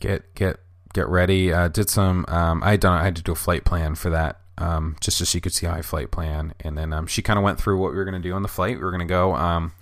get 0.00 0.34
get 0.34 0.58
get 0.94 1.08
ready. 1.08 1.52
Uh, 1.52 1.68
did 1.68 1.90
some. 1.90 2.24
Um, 2.28 2.62
I 2.62 2.72
had 2.72 2.80
done. 2.80 2.98
I 2.98 3.04
had 3.04 3.16
to 3.16 3.22
do 3.22 3.32
a 3.32 3.36
flight 3.36 3.64
plan 3.64 3.94
for 3.94 4.10
that, 4.10 4.40
um, 4.58 4.96
just 5.00 5.18
so 5.18 5.24
she 5.24 5.40
could 5.40 5.52
see 5.52 5.66
I 5.66 5.82
flight 5.82 6.10
plan. 6.10 6.54
And 6.60 6.76
then 6.76 6.92
um, 6.92 7.06
she 7.06 7.22
kind 7.22 7.38
of 7.38 7.44
went 7.44 7.60
through 7.60 7.78
what 7.78 7.92
we 7.92 7.96
were 7.96 8.04
going 8.04 8.20
to 8.20 8.28
do 8.28 8.34
on 8.34 8.42
the 8.42 8.48
flight. 8.48 8.76
We 8.76 8.84
were 8.84 8.90
going 8.90 9.06
to 9.06 9.12
go. 9.12 9.34
Um, 9.34 9.72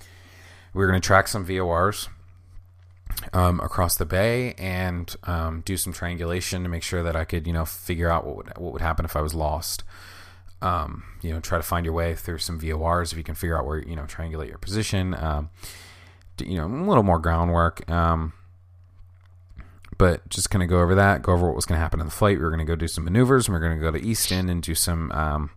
we 0.73 0.81
were 0.81 0.89
going 0.89 1.01
to 1.01 1.07
track 1.07 1.29
some 1.29 1.45
VORs 1.45 2.09
um, 3.33 3.61
across 3.61 3.97
the 3.97 4.07
bay 4.07 4.55
and 4.55 5.15
um, 5.25 5.63
do 5.65 5.77
some 5.77 5.93
triangulation 5.93 6.63
to 6.63 6.69
make 6.69 6.83
sure 6.83 7.03
that 7.03 7.17
I 7.17 7.25
could, 7.25 7.47
you 7.47 7.53
know, 7.53 7.65
figure 7.65 8.09
out 8.11 8.27
what 8.27 8.37
would 8.37 8.59
what 8.59 8.73
would 8.73 8.83
happen 8.83 9.05
if 9.05 9.17
I 9.17 9.21
was 9.21 9.35
lost. 9.35 9.83
Um, 10.63 11.05
you 11.23 11.33
know, 11.33 11.41
try 11.41 11.59
to 11.59 11.65
find 11.65 11.85
your 11.85 11.95
way 11.95 12.15
through 12.15 12.39
some 12.39 12.61
VORs 12.61 13.13
if 13.13 13.19
you 13.19 13.25
can 13.25 13.35
figure 13.35 13.59
out 13.59 13.67
where 13.67 13.79
you 13.79 13.97
know 13.97 14.03
triangulate 14.03 14.49
your 14.49 14.59
position. 14.59 15.17
You 16.39 16.57
know, 16.57 16.67
a 16.67 16.89
little 16.89 17.03
more 17.03 17.19
groundwork. 17.19 17.89
Um, 17.91 18.33
but 20.01 20.27
just 20.31 20.49
kind 20.49 20.63
of 20.63 20.71
go 20.71 20.81
over 20.81 20.95
that, 20.95 21.21
go 21.21 21.35
over 21.35 21.47
what 21.47 21.55
was 21.55 21.67
going 21.67 21.77
to 21.77 21.83
happen 21.83 22.01
in 22.01 22.07
the 22.07 22.11
flight. 22.11 22.39
We 22.39 22.43
were 22.43 22.49
going 22.49 22.65
to 22.65 22.65
go 22.65 22.75
do 22.75 22.89
some 22.89 23.05
maneuvers, 23.05 23.47
and 23.47 23.53
we 23.53 23.59
are 23.59 23.61
going 23.61 23.79
to 23.79 23.83
go 23.83 23.91
to 23.91 24.03
Easton 24.03 24.49
and 24.49 24.63
do 24.63 24.75
some 24.75 25.13
um, 25.13 25.51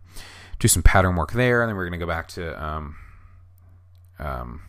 do 0.60 0.68
some 0.68 0.84
pattern 0.84 1.16
work 1.16 1.32
there, 1.32 1.62
and 1.62 1.70
then 1.70 1.78
we 1.78 1.82
are 1.82 1.88
going 1.88 1.98
to 1.98 2.06
go 2.06 2.10
back 2.10 2.28
to 2.28 2.62
um, 2.62 2.98
um, 4.20 4.64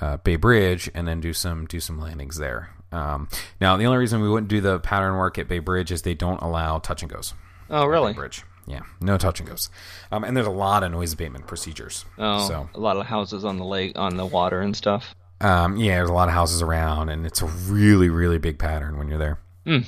uh, 0.00 0.18
Bay 0.18 0.36
Bridge 0.36 0.88
and 0.94 1.08
then 1.08 1.20
do 1.20 1.32
some 1.32 1.66
do 1.66 1.80
some 1.80 1.98
landings 2.00 2.36
there. 2.36 2.70
Um, 2.92 3.28
now, 3.60 3.76
the 3.76 3.86
only 3.86 3.98
reason 3.98 4.22
we 4.22 4.30
wouldn't 4.30 4.48
do 4.48 4.60
the 4.60 4.78
pattern 4.78 5.16
work 5.16 5.36
at 5.36 5.48
Bay 5.48 5.58
Bridge 5.58 5.90
is 5.90 6.02
they 6.02 6.14
don't 6.14 6.40
allow 6.40 6.78
touch 6.78 7.02
and 7.02 7.10
goes. 7.10 7.34
Oh, 7.68 7.86
really? 7.86 8.12
Bridge, 8.12 8.44
yeah, 8.68 8.82
no 9.00 9.18
touch 9.18 9.40
and 9.40 9.48
goes, 9.48 9.68
um, 10.12 10.22
and 10.22 10.36
there's 10.36 10.46
a 10.46 10.50
lot 10.50 10.84
of 10.84 10.92
noise 10.92 11.12
abatement 11.12 11.48
procedures. 11.48 12.04
Oh, 12.16 12.46
so 12.46 12.70
a 12.72 12.78
lot 12.78 12.98
of 12.98 13.06
houses 13.06 13.44
on 13.44 13.56
the 13.56 13.64
lake, 13.64 13.98
on 13.98 14.16
the 14.16 14.26
water 14.26 14.60
and 14.60 14.76
stuff. 14.76 15.16
Um, 15.40 15.76
yeah, 15.76 15.96
there's 15.96 16.10
a 16.10 16.12
lot 16.12 16.28
of 16.28 16.34
houses 16.34 16.62
around, 16.62 17.08
and 17.08 17.26
it's 17.26 17.42
a 17.42 17.46
really 17.46 18.08
really 18.08 18.38
big 18.38 18.58
pattern 18.58 18.98
when 18.98 19.08
you're 19.08 19.18
there. 19.18 19.38
Hmm. 19.64 19.78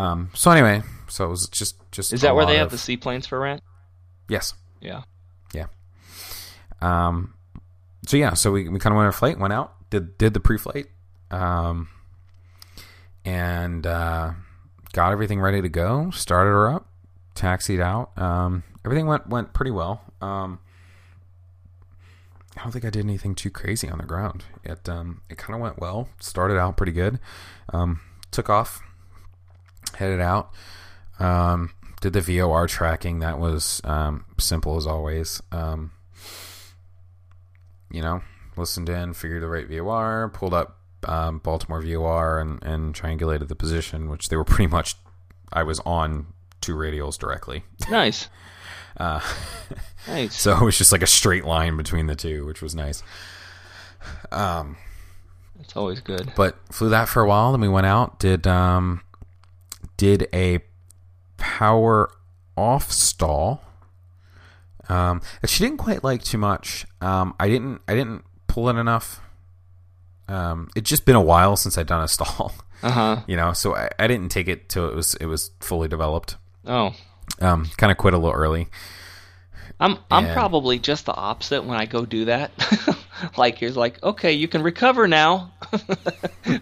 Um, 0.00 0.30
so 0.34 0.50
anyway, 0.50 0.82
so 1.08 1.24
it 1.26 1.28
was 1.30 1.48
just 1.48 1.76
just 1.90 2.12
Is 2.12 2.20
that 2.22 2.34
where 2.34 2.46
they 2.46 2.56
have 2.56 2.66
of- 2.66 2.72
the 2.72 2.78
seaplanes 2.78 3.26
for 3.26 3.40
rent? 3.40 3.62
yes 4.28 4.54
Yeah. 4.80 5.02
Yeah. 5.54 5.66
Um, 6.82 7.34
so 8.06 8.16
yeah, 8.16 8.34
so 8.34 8.52
we, 8.52 8.68
we 8.68 8.78
kind 8.78 8.92
of 8.92 8.96
went 8.96 9.04
on 9.06 9.08
a 9.08 9.12
flight, 9.12 9.38
went 9.38 9.52
out, 9.52 9.74
did 9.90 10.18
did 10.18 10.34
the 10.34 10.40
pre-flight, 10.40 10.86
um, 11.30 11.88
and 13.24 13.86
uh, 13.86 14.32
got 14.92 15.12
everything 15.12 15.40
ready 15.40 15.62
to 15.62 15.68
go. 15.68 16.10
Started 16.10 16.50
her 16.50 16.68
up, 16.70 16.88
taxied 17.34 17.80
out. 17.80 18.16
Um, 18.18 18.62
everything 18.84 19.06
went 19.06 19.26
went 19.28 19.52
pretty 19.54 19.70
well. 19.70 20.02
Um, 20.20 20.58
I 22.56 22.62
don't 22.62 22.72
think 22.72 22.84
I 22.84 22.90
did 22.90 23.04
anything 23.04 23.34
too 23.34 23.50
crazy 23.50 23.88
on 23.88 23.98
the 23.98 24.04
ground. 24.04 24.44
It 24.64 24.88
um, 24.88 25.22
it 25.28 25.36
kind 25.38 25.54
of 25.54 25.60
went 25.60 25.78
well. 25.78 26.08
Started 26.20 26.58
out 26.58 26.76
pretty 26.76 26.92
good. 26.92 27.18
Um, 27.72 28.00
took 28.30 28.48
off, 28.48 28.80
headed 29.94 30.20
out. 30.20 30.52
Um, 31.18 31.72
did 32.00 32.12
the 32.12 32.20
VOR 32.20 32.66
tracking. 32.66 33.20
That 33.20 33.38
was 33.38 33.80
um, 33.84 34.24
simple 34.38 34.76
as 34.76 34.86
always. 34.86 35.42
Um, 35.52 35.92
you 37.90 38.02
know, 38.02 38.22
listened 38.56 38.88
in, 38.88 39.14
figured 39.14 39.42
the 39.42 39.48
right 39.48 39.66
VOR, 39.68 40.30
pulled 40.32 40.54
up 40.54 40.78
um, 41.04 41.38
Baltimore 41.38 41.82
VOR, 41.82 42.38
and, 42.40 42.62
and 42.62 42.94
triangulated 42.94 43.48
the 43.48 43.54
position, 43.54 44.08
which 44.08 44.28
they 44.28 44.36
were 44.36 44.44
pretty 44.44 44.66
much. 44.66 44.96
I 45.52 45.62
was 45.62 45.78
on 45.80 46.26
two 46.60 46.74
radials 46.74 47.16
directly, 47.18 47.64
Nice. 47.88 48.28
Uh, 48.96 49.20
Nice. 50.08 50.40
so 50.40 50.56
it 50.56 50.62
was 50.64 50.78
just 50.78 50.92
like 50.92 51.02
a 51.02 51.06
straight 51.06 51.44
line 51.44 51.76
between 51.76 52.06
the 52.06 52.14
two, 52.14 52.46
which 52.46 52.62
was 52.62 52.74
nice. 52.74 53.02
Um, 54.30 54.76
It's 55.60 55.76
always 55.76 56.00
good. 56.00 56.32
but 56.36 56.56
flew 56.70 56.88
that 56.90 57.08
for 57.08 57.22
a 57.22 57.28
while. 57.28 57.52
Then 57.52 57.60
we 57.60 57.68
went 57.68 57.86
out, 57.86 58.18
did 58.20 58.46
um, 58.46 59.02
did 59.96 60.28
a 60.32 60.60
power 61.36 62.10
off 62.56 62.90
stall. 62.92 63.62
Um, 64.88 65.20
that 65.40 65.50
she 65.50 65.64
didn't 65.64 65.78
quite 65.78 66.04
like 66.04 66.22
too 66.22 66.38
much. 66.38 66.86
Um, 67.00 67.34
I 67.40 67.48
didn't 67.48 67.80
I 67.88 67.94
didn't 67.94 68.24
pull 68.46 68.68
it 68.68 68.76
enough. 68.76 69.20
Um, 70.28 70.68
it's 70.76 70.88
just 70.88 71.04
been 71.04 71.16
a 71.16 71.20
while 71.20 71.56
since 71.56 71.76
I'd 71.78 71.86
done 71.88 72.02
a 72.02 72.08
stall, 72.08 72.52
Uh 72.82 72.90
huh. 72.90 73.16
you 73.26 73.36
know, 73.36 73.52
so 73.52 73.74
I, 73.74 73.90
I 73.98 74.06
didn't 74.06 74.28
take 74.30 74.46
it 74.48 74.68
till 74.68 74.88
it 74.88 74.94
was 74.94 75.14
it 75.16 75.26
was 75.26 75.50
fully 75.60 75.88
developed. 75.88 76.36
Oh, 76.64 76.94
Um, 77.40 77.66
kind 77.76 77.90
of 77.90 77.98
quit 77.98 78.14
a 78.14 78.18
little 78.18 78.34
early. 78.34 78.68
I'm 79.78 79.98
I'm 80.10 80.24
And- 80.26 80.34
probably 80.34 80.78
just 80.78 81.04
the 81.06 81.14
opposite 81.14 81.62
when 81.64 81.76
I 81.78 81.84
go 81.86 82.06
do 82.06 82.26
that. 82.26 82.50
like 83.36 83.58
here's 83.58 83.76
like, 83.76 84.02
okay, 84.02 84.32
you 84.32 84.48
can 84.48 84.62
recover 84.62 85.06
now. 85.06 85.52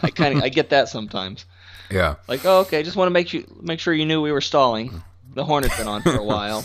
I 0.02 0.10
kind 0.10 0.36
of 0.38 0.42
I 0.44 0.48
get 0.48 0.70
that 0.70 0.88
sometimes. 0.88 1.44
Yeah, 1.90 2.16
Like, 2.26 2.44
oh, 2.44 2.60
okay, 2.60 2.82
just 2.82 2.96
want 2.96 3.06
to 3.08 3.12
make 3.12 3.32
you 3.32 3.46
make 3.60 3.78
sure 3.78 3.92
you 3.94 4.06
knew 4.06 4.20
we 4.22 4.32
were 4.32 4.40
stalling. 4.40 5.02
The 5.34 5.44
hornet's 5.44 5.76
been 5.76 5.86
on 5.86 6.02
for 6.02 6.16
a 6.16 6.24
while. 6.24 6.64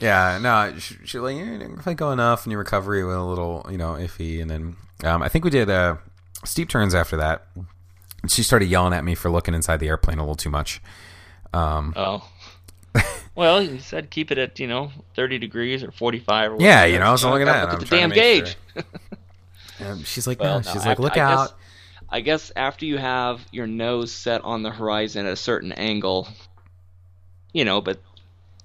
Yeah, 0.00 0.38
no, 0.40 0.78
she, 0.78 0.96
she 1.04 1.18
like 1.18 1.36
you 1.36 1.44
didn't 1.44 1.76
quite 1.78 1.98
go 1.98 2.10
enough, 2.10 2.44
and 2.46 2.52
your 2.52 2.58
recovery 2.60 3.04
went 3.04 3.18
a 3.18 3.22
little, 3.24 3.66
you 3.70 3.76
know, 3.76 3.92
iffy. 3.92 4.40
And 4.40 4.50
then 4.50 4.76
um, 5.04 5.22
I 5.22 5.28
think 5.28 5.44
we 5.44 5.50
did 5.50 5.68
uh, 5.68 5.96
steep 6.42 6.70
turns 6.70 6.94
after 6.94 7.18
that. 7.18 7.46
She 8.26 8.42
started 8.42 8.66
yelling 8.70 8.94
at 8.94 9.04
me 9.04 9.14
for 9.14 9.30
looking 9.30 9.52
inside 9.52 9.78
the 9.78 9.88
airplane 9.88 10.16
a 10.18 10.22
little 10.22 10.36
too 10.36 10.48
much. 10.48 10.80
Um, 11.52 11.92
Oh. 11.96 12.24
Well, 13.36 13.62
you 13.62 13.78
said 13.78 14.10
keep 14.10 14.30
it 14.32 14.38
at 14.38 14.58
you 14.58 14.66
know 14.66 14.90
30 15.14 15.38
degrees 15.38 15.82
or 15.82 15.90
45 15.92 16.50
or 16.50 16.54
whatever. 16.56 16.68
Yeah, 16.68 16.84
you 16.84 16.98
know, 16.98 17.16
so 17.16 17.30
look 17.30 17.40
at 17.40 17.44
gotta 17.46 17.66
that. 17.66 17.72
Look 17.72 17.82
at 17.84 17.88
the 17.88 17.96
damn 17.96 18.10
gauge. 18.10 18.56
and 19.78 20.04
she's 20.06 20.26
like, 20.26 20.40
Well, 20.40 20.60
no. 20.60 20.66
no, 20.66 20.72
she's 20.72 20.84
I- 20.84 20.88
like, 20.90 20.98
look 20.98 21.16
I 21.16 21.20
out. 21.20 21.48
Guess, 21.48 21.54
I 22.10 22.20
guess 22.20 22.52
after 22.56 22.84
you 22.84 22.98
have 22.98 23.40
your 23.52 23.66
nose 23.66 24.12
set 24.12 24.42
on 24.42 24.62
the 24.62 24.70
horizon 24.70 25.26
at 25.26 25.32
a 25.32 25.36
certain 25.36 25.72
angle, 25.72 26.28
you 27.52 27.64
know, 27.64 27.80
but 27.80 28.00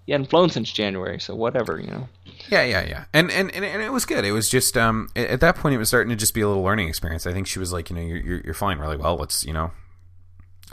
you 0.07 0.13
hadn't 0.13 0.29
flown 0.31 0.49
since 0.49 0.71
January, 0.71 1.19
so 1.19 1.35
whatever, 1.35 1.79
you 1.79 1.87
know. 1.87 2.09
Yeah, 2.49 2.63
yeah, 2.63 2.85
yeah. 2.85 3.05
And, 3.13 3.31
and 3.31 3.53
and 3.55 3.63
and 3.63 3.81
it 3.81 3.91
was 3.91 4.05
good. 4.05 4.25
It 4.25 4.31
was 4.31 4.49
just 4.49 4.75
um 4.77 5.09
at 5.15 5.29
at 5.29 5.39
that 5.41 5.55
point 5.55 5.75
it 5.75 5.77
was 5.77 5.87
starting 5.87 6.09
to 6.09 6.15
just 6.15 6.33
be 6.33 6.41
a 6.41 6.47
little 6.47 6.63
learning 6.63 6.89
experience. 6.89 7.25
I 7.25 7.33
think 7.33 7.47
she 7.47 7.59
was 7.59 7.71
like, 7.71 7.89
you 7.89 7.95
know, 7.95 8.01
you're 8.01 8.17
you're, 8.17 8.41
you're 8.45 8.53
flying 8.53 8.79
really 8.79 8.97
well. 8.97 9.15
Let's 9.15 9.45
you 9.45 9.53
know. 9.53 9.71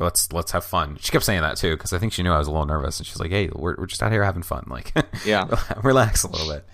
Let's 0.00 0.32
let's 0.32 0.52
have 0.52 0.64
fun. 0.64 0.96
She 1.00 1.12
kept 1.12 1.24
saying 1.24 1.42
that 1.42 1.56
too 1.58 1.76
because 1.76 1.92
I 1.92 1.98
think 1.98 2.12
she 2.12 2.22
knew 2.22 2.32
I 2.32 2.38
was 2.38 2.48
a 2.48 2.50
little 2.50 2.66
nervous, 2.66 2.98
and 2.98 3.06
she's 3.06 3.20
like, 3.20 3.30
"Hey, 3.30 3.50
we're, 3.52 3.76
we're 3.76 3.86
just 3.86 4.02
out 4.02 4.10
here 4.10 4.24
having 4.24 4.42
fun. 4.42 4.64
Like, 4.68 4.92
Yeah. 5.26 5.46
relax 5.82 6.24
a 6.24 6.30
little 6.30 6.48
bit." 6.52 6.64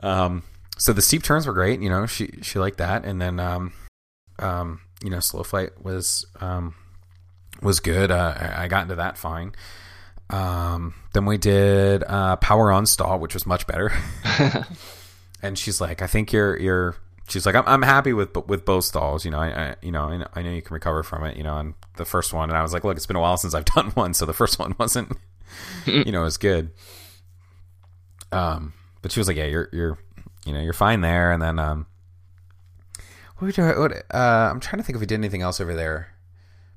Um, 0.00 0.42
so 0.78 0.92
the 0.92 1.02
steep 1.02 1.22
turns 1.22 1.46
were 1.46 1.52
great. 1.52 1.80
You 1.80 1.90
know, 1.90 2.06
she 2.06 2.30
she 2.42 2.58
liked 2.58 2.78
that, 2.78 3.04
and 3.04 3.20
then 3.20 3.40
um, 3.40 3.72
um, 4.38 4.80
you 5.02 5.10
know, 5.10 5.20
slow 5.20 5.42
flight 5.42 5.70
was 5.82 6.24
um 6.40 6.74
was 7.62 7.80
good. 7.80 8.10
Uh, 8.10 8.34
I 8.38 8.64
I 8.64 8.68
got 8.68 8.82
into 8.82 8.94
that 8.96 9.18
fine. 9.18 9.52
Um, 10.30 10.94
then 11.14 11.24
we 11.24 11.38
did 11.38 12.04
uh, 12.06 12.36
power 12.36 12.70
on 12.72 12.86
stall, 12.86 13.18
which 13.18 13.34
was 13.34 13.46
much 13.46 13.66
better. 13.66 13.92
and 15.42 15.58
she's 15.58 15.80
like, 15.80 16.02
"I 16.02 16.06
think 16.06 16.32
you're 16.32 16.56
you're." 16.58 16.96
She's 17.28 17.44
like, 17.44 17.54
"I'm 17.54 17.64
I'm 17.66 17.82
happy 17.82 18.12
with 18.12 18.36
with 18.46 18.64
both 18.64 18.84
stalls. 18.84 19.24
You 19.24 19.32
know, 19.32 19.38
I, 19.38 19.48
I 19.48 19.76
you 19.82 19.90
know 19.90 20.04
I 20.04 20.16
know, 20.18 20.28
I 20.34 20.42
know 20.42 20.50
you 20.50 20.62
can 20.62 20.74
recover 20.74 21.02
from 21.02 21.24
it. 21.24 21.36
You 21.36 21.42
know, 21.42 21.58
and 21.58 21.74
the 21.96 22.04
first 22.04 22.32
one." 22.32 22.50
And 22.50 22.56
I 22.56 22.62
was 22.62 22.72
like, 22.72 22.84
"Look, 22.84 22.96
it's 22.96 23.06
been 23.06 23.16
a 23.16 23.20
while 23.20 23.36
since 23.36 23.54
I've 23.54 23.64
done 23.76 23.90
one, 23.90 24.14
so 24.14 24.26
the 24.26 24.32
first 24.32 24.58
one 24.58 24.74
wasn't, 24.78 25.16
you 25.86 26.12
know, 26.12 26.24
as 26.24 26.36
good." 26.36 26.70
Um, 28.32 28.74
but 29.02 29.12
she 29.12 29.20
was 29.20 29.28
like, 29.28 29.36
"Yeah, 29.36 29.46
you're 29.46 29.68
you're 29.72 29.98
you 30.44 30.52
know 30.52 30.60
you're 30.60 30.72
fine 30.72 31.00
there." 31.00 31.32
And 31.32 31.42
then 31.42 31.58
um, 31.58 31.86
what 33.38 33.46
we 33.46 33.52
do? 33.52 33.62
What, 33.62 33.92
uh, 34.14 34.50
I'm 34.50 34.60
trying 34.60 34.78
to 34.78 34.84
think 34.84 34.94
if 34.96 35.00
we 35.00 35.06
did 35.06 35.16
anything 35.18 35.42
else 35.42 35.60
over 35.60 35.74
there 35.74 36.14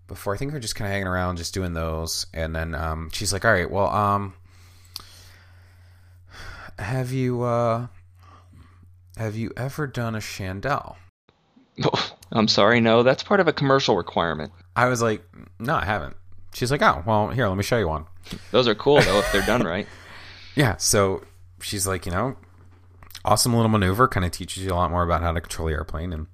before. 0.07 0.33
I 0.33 0.37
think 0.37 0.51
we 0.51 0.57
are 0.57 0.61
just 0.61 0.75
kind 0.75 0.87
of 0.87 0.91
hanging 0.91 1.07
around, 1.07 1.37
just 1.37 1.53
doing 1.53 1.73
those. 1.73 2.25
And 2.33 2.55
then 2.55 2.73
um, 2.73 3.11
she's 3.13 3.31
like, 3.31 3.45
"All 3.45 3.51
right, 3.51 3.69
well, 3.69 3.89
um, 3.89 4.33
have 6.79 7.11
you 7.11 7.43
uh, 7.43 7.87
have 9.19 9.35
you 9.35 9.51
ever 9.55 9.85
done 9.85 10.15
a 10.15 10.19
chandelle?" 10.19 10.95
I'm 12.31 12.47
sorry, 12.47 12.81
no, 12.81 13.03
that's 13.03 13.23
part 13.23 13.39
of 13.39 13.47
a 13.47 13.53
commercial 13.53 13.95
requirement. 13.95 14.51
I 14.75 14.87
was 14.87 15.01
like, 15.01 15.23
"No, 15.59 15.75
I 15.75 15.85
haven't." 15.85 16.15
She's 16.53 16.71
like, 16.71 16.81
"Oh, 16.81 17.03
well, 17.05 17.29
here, 17.29 17.47
let 17.47 17.57
me 17.57 17.63
show 17.63 17.77
you 17.77 17.87
one." 17.87 18.05
Those 18.51 18.67
are 18.67 18.75
cool 18.75 19.01
though 19.01 19.19
if 19.19 19.31
they're 19.31 19.45
done 19.45 19.63
right. 19.65 19.87
Yeah, 20.55 20.77
so 20.77 21.23
she's 21.61 21.87
like, 21.87 22.05
you 22.05 22.11
know, 22.11 22.35
awesome 23.23 23.53
little 23.53 23.69
maneuver, 23.69 24.07
kind 24.07 24.25
of 24.25 24.31
teaches 24.31 24.63
you 24.63 24.71
a 24.71 24.75
lot 24.75 24.91
more 24.91 25.03
about 25.03 25.21
how 25.21 25.31
to 25.31 25.41
control 25.41 25.67
the 25.67 25.73
airplane. 25.73 26.13
And 26.13 26.27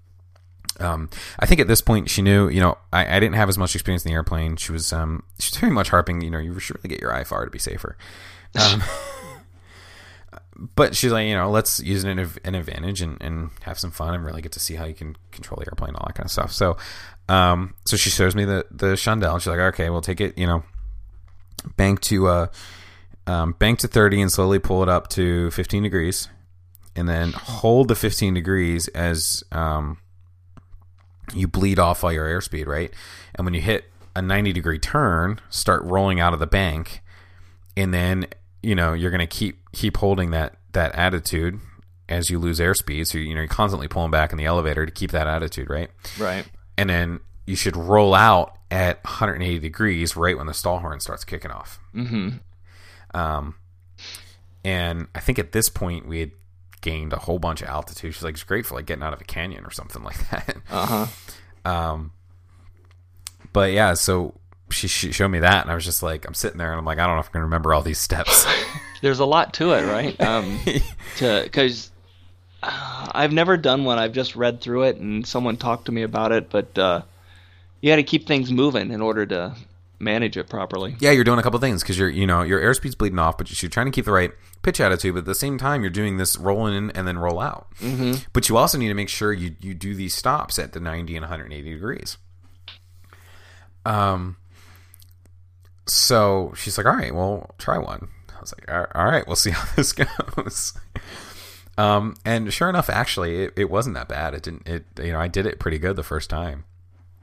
um, 0.79 1.09
I 1.39 1.45
think 1.45 1.61
at 1.61 1.67
this 1.67 1.81
point 1.81 2.09
she 2.09 2.21
knew, 2.21 2.47
you 2.49 2.59
know, 2.59 2.77
I, 2.91 3.17
I 3.17 3.19
didn't 3.19 3.35
have 3.35 3.49
as 3.49 3.57
much 3.57 3.75
experience 3.75 4.05
in 4.05 4.09
the 4.09 4.15
airplane. 4.15 4.55
She 4.55 4.71
was, 4.71 4.91
um, 4.91 5.23
she's 5.39 5.57
very 5.57 5.71
much 5.71 5.89
harping, 5.89 6.21
you 6.21 6.29
know, 6.31 6.39
you 6.39 6.57
should 6.59 6.77
really 6.77 6.89
get 6.89 7.01
your 7.01 7.11
IFR 7.11 7.45
to 7.45 7.51
be 7.51 7.59
safer. 7.59 7.97
Um, 8.57 8.81
but 10.57 10.95
she's 10.95 11.11
like, 11.11 11.27
you 11.27 11.35
know, 11.35 11.49
let's 11.49 11.81
use 11.81 12.03
an, 12.05 12.17
an 12.17 12.55
advantage 12.55 13.01
and, 13.01 13.21
and 13.21 13.49
have 13.63 13.77
some 13.77 13.91
fun 13.91 14.13
and 14.13 14.23
really 14.25 14.41
get 14.41 14.53
to 14.53 14.59
see 14.59 14.75
how 14.75 14.85
you 14.85 14.93
can 14.93 15.17
control 15.31 15.59
the 15.59 15.67
airplane, 15.69 15.95
all 15.95 16.07
that 16.07 16.15
kind 16.15 16.25
of 16.25 16.31
stuff. 16.31 16.51
So, 16.53 16.77
um, 17.27 17.73
so 17.85 17.97
she 17.97 18.09
shows 18.09 18.35
me 18.35 18.45
the 18.45 18.65
the 18.71 18.93
chandelle. 18.93 19.39
She's 19.39 19.47
like, 19.47 19.59
okay, 19.59 19.89
we'll 19.89 20.01
take 20.01 20.21
it, 20.21 20.37
you 20.37 20.47
know, 20.47 20.63
bank 21.75 21.99
to 22.01 22.27
uh, 22.27 22.47
um, 23.27 23.53
bank 23.59 23.79
to 23.79 23.87
thirty 23.87 24.21
and 24.21 24.31
slowly 24.31 24.59
pull 24.59 24.81
it 24.81 24.89
up 24.89 25.09
to 25.09 25.51
fifteen 25.51 25.83
degrees, 25.83 26.29
and 26.95 27.09
then 27.09 27.33
hold 27.33 27.87
the 27.89 27.95
fifteen 27.95 28.33
degrees 28.33 28.87
as 28.89 29.43
um, 29.51 29.97
you 31.33 31.47
bleed 31.47 31.79
off 31.79 32.03
all 32.03 32.13
your 32.13 32.27
airspeed, 32.27 32.67
right? 32.67 32.93
And 33.33 33.43
when 33.43 33.53
you 33.53 33.61
hit 33.61 33.85
a 34.15 34.21
ninety 34.21 34.53
degree 34.53 34.79
turn, 34.79 35.41
start 35.49 35.83
rolling 35.83 36.21
out 36.21 36.33
of 36.33 36.39
the 36.39 36.47
bank, 36.47 37.01
and 37.75 37.93
then 37.93 38.27
you 38.65 38.73
know 38.73 38.93
you're 38.93 39.11
gonna 39.11 39.27
keep 39.27 39.59
keep 39.73 39.97
holding 39.97 40.31
that 40.31 40.57
that 40.73 40.95
attitude 40.95 41.59
as 42.09 42.31
you 42.31 42.39
lose 42.39 42.59
airspeed. 42.59 43.05
So 43.05 43.19
you 43.19 43.35
know 43.35 43.41
you're 43.41 43.47
constantly 43.47 43.87
pulling 43.87 44.09
back 44.09 44.31
in 44.31 44.39
the 44.39 44.45
elevator 44.45 44.85
to 44.85 44.91
keep 44.91 45.11
that 45.11 45.27
attitude, 45.27 45.69
right? 45.69 45.91
Right. 46.17 46.45
And 46.75 46.89
then 46.89 47.19
you 47.45 47.55
should 47.55 47.77
roll 47.77 48.15
out 48.15 48.57
at 48.71 49.03
180 49.03 49.59
degrees 49.59 50.15
right 50.17 50.35
when 50.35 50.47
the 50.47 50.53
stall 50.53 50.79
horn 50.79 50.99
starts 50.99 51.23
kicking 51.23 51.51
off. 51.51 51.79
Mm-hmm. 51.93 52.37
Um, 53.17 53.55
and 54.63 55.07
I 55.13 55.19
think 55.19 55.37
at 55.37 55.51
this 55.51 55.69
point 55.69 56.07
we 56.07 56.19
had 56.19 56.31
gained 56.81 57.13
a 57.13 57.19
whole 57.19 57.37
bunch 57.37 57.61
of 57.61 57.67
altitude. 57.67 58.15
She's 58.15 58.23
like, 58.23 58.33
it's 58.33 58.43
great 58.43 58.65
for 58.65 58.73
like 58.73 58.87
getting 58.87 59.03
out 59.03 59.13
of 59.13 59.21
a 59.21 59.25
canyon 59.25 59.63
or 59.63 59.71
something 59.71 60.03
like 60.03 60.29
that. 60.31 60.57
Uh 60.71 61.07
huh. 61.65 61.71
Um, 61.71 62.11
but 63.53 63.73
yeah, 63.73 63.93
so 63.93 64.33
she, 64.75 64.87
she 64.87 65.11
showed 65.11 65.29
me 65.29 65.39
that, 65.39 65.63
and 65.63 65.71
I 65.71 65.75
was 65.75 65.85
just 65.85 66.03
like, 66.03 66.27
I'm 66.27 66.33
sitting 66.33 66.57
there, 66.57 66.71
and 66.71 66.79
I'm 66.79 66.85
like, 66.85 66.99
I 66.99 67.07
don't 67.07 67.15
know 67.15 67.21
if 67.21 67.27
I'm 67.27 67.33
gonna 67.33 67.45
remember 67.45 67.73
all 67.73 67.81
these 67.81 67.99
steps. 67.99 68.45
There's 69.01 69.19
a 69.19 69.25
lot 69.25 69.53
to 69.55 69.73
it, 69.73 69.85
right? 69.85 70.19
Um, 70.21 70.59
to 71.17 71.41
because 71.43 71.91
uh, 72.63 73.07
I've 73.11 73.33
never 73.33 73.57
done 73.57 73.83
one. 73.83 73.99
I've 73.99 74.13
just 74.13 74.35
read 74.35 74.61
through 74.61 74.83
it, 74.83 74.97
and 74.97 75.25
someone 75.25 75.57
talked 75.57 75.85
to 75.85 75.91
me 75.91 76.03
about 76.03 76.31
it. 76.31 76.49
But 76.49 76.77
uh, 76.77 77.01
you 77.81 77.91
got 77.91 77.97
to 77.97 78.03
keep 78.03 78.27
things 78.27 78.51
moving 78.51 78.91
in 78.91 79.01
order 79.01 79.25
to 79.27 79.55
manage 79.99 80.37
it 80.37 80.49
properly. 80.49 80.95
yeah, 80.99 81.11
you're 81.11 81.23
doing 81.23 81.39
a 81.39 81.43
couple 81.43 81.59
things 81.59 81.81
because 81.81 81.97
you're, 81.97 82.09
you 82.09 82.27
know, 82.27 82.41
your 82.41 82.59
airspeed's 82.59 82.95
bleeding 82.95 83.19
off, 83.19 83.37
but 83.37 83.61
you're 83.61 83.69
trying 83.69 83.85
to 83.85 83.91
keep 83.91 84.05
the 84.05 84.11
right 84.11 84.31
pitch 84.61 84.81
attitude. 84.81 85.13
But 85.13 85.19
at 85.19 85.25
the 85.25 85.35
same 85.35 85.57
time, 85.57 85.81
you're 85.81 85.89
doing 85.89 86.17
this 86.17 86.37
roll 86.37 86.67
in 86.67 86.91
and 86.91 87.07
then 87.07 87.17
roll 87.17 87.39
out. 87.39 87.67
Mm-hmm. 87.79 88.23
But 88.33 88.49
you 88.49 88.57
also 88.57 88.77
need 88.77 88.89
to 88.89 88.93
make 88.93 89.09
sure 89.09 89.31
you 89.31 89.55
you 89.61 89.73
do 89.73 89.95
these 89.95 90.13
stops 90.13 90.59
at 90.59 90.73
the 90.73 90.79
90 90.79 91.15
and 91.15 91.23
180 91.23 91.73
degrees. 91.73 92.17
Um. 93.85 94.37
So 95.87 96.53
she's 96.55 96.77
like, 96.77 96.87
"All 96.87 96.95
right, 96.95 97.13
well, 97.13 97.53
try 97.57 97.77
one." 97.77 98.09
I 98.35 98.41
was 98.41 98.53
like, 98.57 98.71
"All 98.95 99.05
right, 99.05 99.25
we'll 99.27 99.35
see 99.35 99.51
how 99.51 99.65
this 99.75 99.93
goes." 99.93 100.73
Um, 101.77 102.15
and 102.23 102.51
sure 102.53 102.69
enough, 102.69 102.89
actually, 102.89 103.43
it, 103.43 103.53
it 103.57 103.69
wasn't 103.69 103.95
that 103.95 104.07
bad. 104.07 104.33
It 104.33 104.43
didn't. 104.43 104.67
It 104.67 104.85
you 105.01 105.11
know, 105.11 105.19
I 105.19 105.27
did 105.27 105.45
it 105.45 105.59
pretty 105.59 105.77
good 105.77 105.95
the 105.95 106.03
first 106.03 106.29
time. 106.29 106.63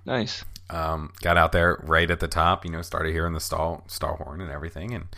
Nice. 0.05 0.45
Um, 0.71 1.13
got 1.21 1.37
out 1.37 1.53
there 1.53 1.79
right 1.83 2.11
at 2.11 2.21
the 2.21 2.29
top. 2.29 2.65
You 2.65 2.71
know, 2.71 2.83
started 2.83 3.13
hearing 3.13 3.35
the 3.35 3.41
stall 3.41 3.85
stall 3.87 4.17
horn 4.17 4.41
and 4.41 4.51
everything, 4.51 4.95
and 4.95 5.17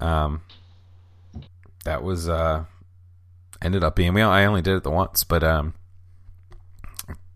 um, 0.00 0.42
that 1.84 2.02
was 2.02 2.28
uh, 2.28 2.64
ended 3.62 3.84
up 3.84 3.96
being. 3.96 4.14
Well, 4.14 4.30
I 4.30 4.44
only 4.44 4.62
did 4.62 4.76
it 4.76 4.82
the 4.82 4.90
once, 4.90 5.24
but 5.24 5.42
um, 5.42 5.74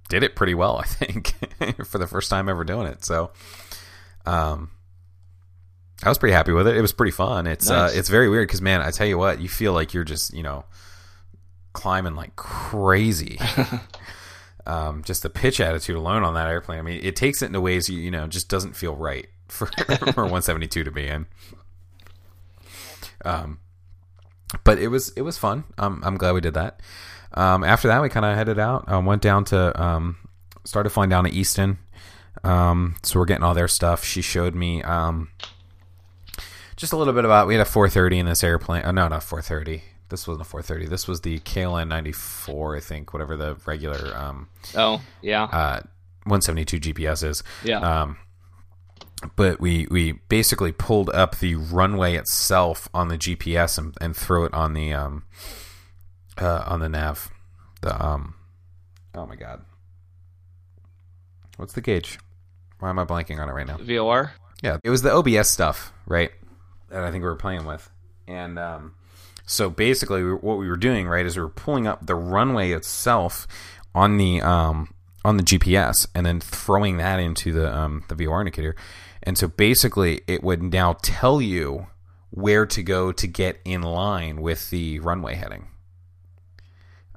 did 0.08 0.22
it 0.22 0.34
pretty 0.34 0.54
well. 0.54 0.78
I 0.82 0.84
think 0.84 1.34
for 1.86 1.98
the 1.98 2.06
first 2.06 2.30
time 2.30 2.48
ever 2.48 2.64
doing 2.64 2.86
it. 2.86 3.04
So, 3.04 3.30
um, 4.26 4.70
I 6.02 6.08
was 6.08 6.18
pretty 6.18 6.32
happy 6.32 6.52
with 6.52 6.68
it. 6.68 6.76
It 6.76 6.80
was 6.80 6.92
pretty 6.92 7.10
fun. 7.10 7.46
It's 7.46 7.68
Nice. 7.68 7.92
uh, 7.94 7.98
it's 7.98 8.08
very 8.08 8.28
weird 8.28 8.46
because 8.48 8.62
man, 8.62 8.80
I 8.80 8.90
tell 8.90 9.06
you 9.06 9.18
what, 9.18 9.40
you 9.40 9.48
feel 9.48 9.72
like 9.72 9.92
you're 9.94 10.04
just 10.04 10.32
you 10.32 10.42
know 10.42 10.64
climbing 11.72 12.14
like 12.14 12.36
crazy. 12.36 13.38
um, 14.66 15.02
just 15.02 15.22
the 15.22 15.30
pitch 15.30 15.60
attitude 15.60 15.96
alone 15.96 16.22
on 16.24 16.34
that 16.34 16.46
airplane. 16.48 16.78
I 16.78 16.82
mean, 16.82 17.00
it 17.02 17.16
takes 17.16 17.42
it 17.42 17.46
into 17.46 17.60
ways 17.60 17.88
you 17.88 17.98
you 18.00 18.10
know 18.10 18.26
just 18.28 18.48
doesn't 18.48 18.76
feel 18.76 18.94
right 18.94 19.26
for 19.48 19.66
for 19.66 19.72
172 20.22 20.84
to 20.84 20.90
be 20.90 21.06
in. 21.08 21.26
Um, 23.24 23.58
but 24.64 24.78
it 24.78 24.88
was 24.88 25.10
it 25.10 25.22
was 25.22 25.36
fun. 25.38 25.64
Um, 25.78 26.02
I'm 26.04 26.16
glad 26.16 26.32
we 26.32 26.40
did 26.40 26.54
that. 26.54 26.80
Um, 27.34 27.62
after 27.64 27.88
that, 27.88 28.00
we 28.00 28.08
kind 28.08 28.24
of 28.24 28.36
headed 28.36 28.58
out. 28.58 28.90
Um, 28.90 29.04
went 29.04 29.20
down 29.22 29.44
to 29.46 29.80
um, 29.82 30.16
started 30.64 30.90
flying 30.90 31.10
down 31.10 31.24
to 31.24 31.30
Easton. 31.30 31.78
Um, 32.44 32.94
so 33.02 33.18
we're 33.18 33.26
getting 33.26 33.42
all 33.42 33.54
their 33.54 33.68
stuff. 33.68 34.04
She 34.04 34.22
showed 34.22 34.54
me 34.54 34.82
um, 34.82 35.28
just 36.78 36.92
a 36.94 36.96
little 36.96 37.12
bit 37.12 37.24
about. 37.26 37.46
We 37.46 37.54
had 37.54 37.60
a 37.60 37.64
430 37.66 38.20
in 38.20 38.26
this 38.26 38.42
airplane. 38.42 38.82
Oh, 38.86 38.90
no, 38.92 39.08
not 39.08 39.22
430. 39.22 39.82
This 40.08 40.26
wasn't 40.26 40.46
a 40.46 40.48
430. 40.48 40.86
This 40.88 41.06
was 41.06 41.20
the 41.20 41.38
KLN 41.40 41.88
94, 41.88 42.76
I 42.76 42.80
think, 42.80 43.12
whatever 43.12 43.36
the 43.36 43.56
regular 43.66 44.16
um, 44.16 44.48
Oh 44.74 45.02
yeah. 45.20 45.44
uh, 45.44 45.80
172 46.24 46.80
GPS 46.94 47.22
is. 47.22 47.42
yeah. 47.62 47.80
Um, 48.02 48.16
but 49.34 49.60
we 49.60 49.86
we 49.90 50.12
basically 50.28 50.70
pulled 50.70 51.10
up 51.10 51.38
the 51.38 51.56
runway 51.56 52.14
itself 52.14 52.88
on 52.94 53.08
the 53.08 53.18
GPS 53.18 53.76
and, 53.76 53.94
and 54.00 54.16
threw 54.16 54.44
it 54.44 54.54
on 54.54 54.74
the 54.74 54.92
um 54.92 55.24
uh, 56.40 56.62
on 56.66 56.78
the 56.78 56.88
nav. 56.88 57.28
The 57.80 58.00
um 58.00 58.34
oh 59.16 59.26
my 59.26 59.34
god, 59.34 59.62
what's 61.56 61.72
the 61.72 61.80
gauge? 61.80 62.18
Why 62.78 62.90
am 62.90 62.98
I 63.00 63.04
blanking 63.04 63.40
on 63.40 63.48
it 63.48 63.52
right 63.52 63.66
now? 63.66 63.78
VOR. 63.78 64.32
Yeah, 64.62 64.78
it 64.84 64.90
was 64.90 65.02
the 65.02 65.12
OBS 65.12 65.48
stuff, 65.50 65.92
right? 66.06 66.30
That 66.90 67.04
I 67.04 67.10
think 67.10 67.22
we 67.22 67.28
were 67.28 67.36
playing 67.36 67.66
with, 67.66 67.90
and 68.26 68.58
um, 68.58 68.94
so 69.48 69.70
basically, 69.70 70.22
what 70.22 70.58
we 70.58 70.68
were 70.68 70.76
doing, 70.76 71.08
right, 71.08 71.24
is 71.24 71.36
we 71.36 71.42
were 71.42 71.48
pulling 71.48 71.86
up 71.86 72.04
the 72.04 72.14
runway 72.14 72.72
itself 72.72 73.48
on 73.94 74.18
the 74.18 74.42
um, 74.42 74.92
on 75.24 75.38
the 75.38 75.42
GPS, 75.42 76.06
and 76.14 76.26
then 76.26 76.38
throwing 76.38 76.98
that 76.98 77.18
into 77.18 77.52
the 77.52 77.74
um, 77.74 78.04
the 78.08 78.14
VOR 78.14 78.40
indicator, 78.40 78.76
and 79.22 79.38
so 79.38 79.48
basically, 79.48 80.20
it 80.26 80.42
would 80.42 80.62
now 80.62 80.96
tell 81.00 81.40
you 81.40 81.86
where 82.30 82.66
to 82.66 82.82
go 82.82 83.10
to 83.10 83.26
get 83.26 83.58
in 83.64 83.80
line 83.80 84.42
with 84.42 84.68
the 84.68 85.00
runway 85.00 85.34
heading, 85.34 85.68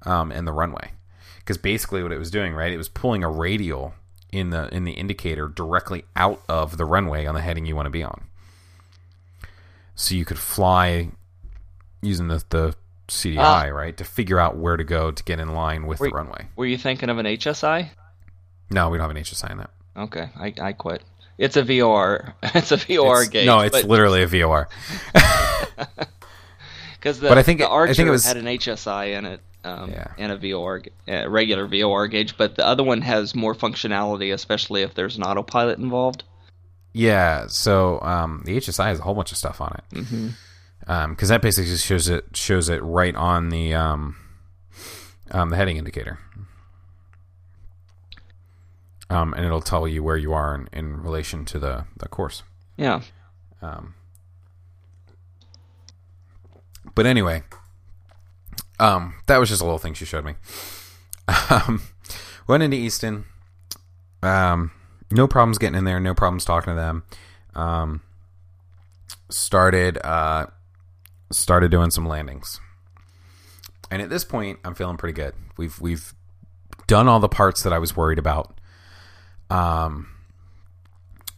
um, 0.04 0.32
and 0.32 0.48
the 0.48 0.54
runway, 0.54 0.92
because 1.40 1.58
basically, 1.58 2.02
what 2.02 2.14
it 2.14 2.18
was 2.18 2.32
doing, 2.32 2.54
right, 2.54 2.72
it 2.72 2.78
was 2.78 2.90
pulling 2.90 3.26
a 3.26 3.30
radial 3.30 3.94
in 4.32 4.52
the 4.52 4.74
in 4.74 4.86
the 4.86 4.94
indicator 4.94 5.50
directly 5.50 6.06
out 6.16 6.42
of 6.48 6.78
the 6.78 6.86
runway 6.86 7.26
on 7.26 7.36
the 7.36 7.42
heading 7.42 7.66
you 7.66 7.76
want 7.76 7.88
to 7.88 7.92
be 7.92 8.04
on. 8.04 8.28
So 10.02 10.16
you 10.16 10.26
could 10.26 10.40
fly 10.40 11.10
using 12.02 12.28
the 12.28 12.44
the 12.50 12.76
CDI, 13.08 13.38
Ah. 13.40 13.64
right, 13.68 13.96
to 13.98 14.04
figure 14.04 14.40
out 14.40 14.56
where 14.58 14.76
to 14.78 14.84
go 14.84 15.12
to 15.12 15.24
get 15.24 15.40
in 15.40 15.54
line 15.54 15.86
with 15.86 16.00
Were- 16.00 16.08
the 16.10 16.16
runway. 16.16 16.48
Were 16.56 16.66
you 16.66 16.78
thinking 16.78 17.10
of 17.10 17.18
an 17.20 17.26
HSI? 17.28 17.92
No, 18.72 18.90
we 18.90 18.98
don't 18.98 19.08
have 19.10 19.16
an 19.16 19.22
HSI 19.22 19.52
in 19.52 19.58
that. 19.60 19.70
Okay, 19.96 20.30
I, 20.36 20.54
I 20.62 20.74
quit. 20.74 21.04
It's 21.38 21.56
a 21.58 21.64
VOR. 21.64 22.34
It's 22.56 22.72
a 22.72 22.78
VOR 22.78 23.18
It's- 23.18 23.30
gauge. 23.30 23.46
no, 23.46 23.60
it's 23.60 23.82
but- 23.82 23.86
literally 23.90 24.24
a 24.24 24.28
VOR. 24.28 24.70
Because 26.96 27.20
the, 27.20 27.28
But 27.30 27.38
I 27.38 27.44
think 27.44 27.60
the 27.60 27.66
it- 27.66 27.70
I 27.70 27.72
Archer 27.72 27.94
think 27.94 28.08
it 28.08 28.12
was- 28.12 28.26
had 28.26 28.38
an 28.38 28.46
HSI 28.46 29.18
in 29.18 29.26
it, 29.26 29.42
um, 29.64 29.92
Yeah. 29.92 30.08
and 30.18 30.32
a 30.32 30.38
VOR, 30.38 30.82
uh, 31.10 31.30
regular 31.30 31.68
VOR 31.68 32.08
gauge, 32.08 32.38
but 32.38 32.56
the 32.56 32.66
other 32.66 32.84
one 32.84 33.02
has 33.02 33.36
more 33.36 33.54
functionality, 33.54 34.34
especially 34.34 34.82
if 34.82 34.94
there's 34.96 35.18
an 35.18 35.24
autopilot 35.24 35.78
involved. 35.78 36.24
Yeah, 36.94 37.48
so 37.48 38.02
um, 38.02 38.42
the 38.46 38.58
HSI 38.58 38.86
has 38.86 39.00
a 39.00 39.04
whole 39.04 39.16
bunch 39.16 39.32
of 39.32 39.38
stuff 39.38 39.62
on 39.62 39.78
it. 39.78 39.96
Mm-hmm. 39.96 41.12
because 41.12 41.30
that 41.30 41.42
basically 41.42 41.70
just 41.72 41.86
shows 41.86 42.10
it 42.10 42.26
shows 42.36 42.68
it 42.70 42.84
right 42.84 43.16
on 43.16 43.50
the 43.50 43.74
um, 43.74 44.18
um, 45.32 45.50
the 45.50 45.56
heading 45.56 45.78
indicator, 45.78 46.20
um, 49.10 49.34
and 49.34 49.46
it'll 49.46 49.62
tell 49.62 49.88
you 49.88 50.04
where 50.04 50.18
you 50.18 50.34
are 50.34 50.54
in, 50.56 50.68
in 50.74 51.02
relation 51.02 51.46
to 51.46 51.60
the 51.60 51.86
the 51.98 52.08
course. 52.10 52.44
Yeah. 52.78 53.02
Um, 53.62 53.94
but 56.96 57.06
anyway, 57.06 57.44
um, 58.80 59.14
that 59.28 59.38
was 59.38 59.50
just 59.50 59.62
a 59.62 59.64
little 59.64 59.80
thing 59.80 59.94
she 59.94 60.06
showed 60.06 60.26
me. 60.26 60.36
Um, 61.50 61.82
went 62.48 62.64
into 62.64 62.76
Easton. 62.76 63.24
Um, 64.22 64.72
no 65.12 65.28
problems 65.28 65.58
getting 65.58 65.78
in 65.78 65.86
there. 65.86 66.00
No 66.00 66.14
problems 66.14 66.46
talking 66.46 66.72
to 66.72 66.76
them. 66.76 67.04
Um, 67.56 68.02
started 69.30 69.98
uh, 70.04 70.48
started 71.32 71.72
doing 71.72 71.92
some 71.92 72.06
landings. 72.06 72.60
And 73.90 74.02
at 74.02 74.10
this 74.10 74.24
point, 74.24 74.60
I'm 74.64 74.74
feeling 74.74 74.98
pretty 74.98 75.14
good. 75.14 75.34
We've 75.58 75.80
we've 75.80 76.14
done 76.88 77.08
all 77.08 77.20
the 77.20 77.30
parts 77.30 77.64
that 77.64 77.74
I 77.74 77.80
was 77.80 77.96
worried 77.96 78.20
about. 78.20 78.58
Um, 79.50 80.08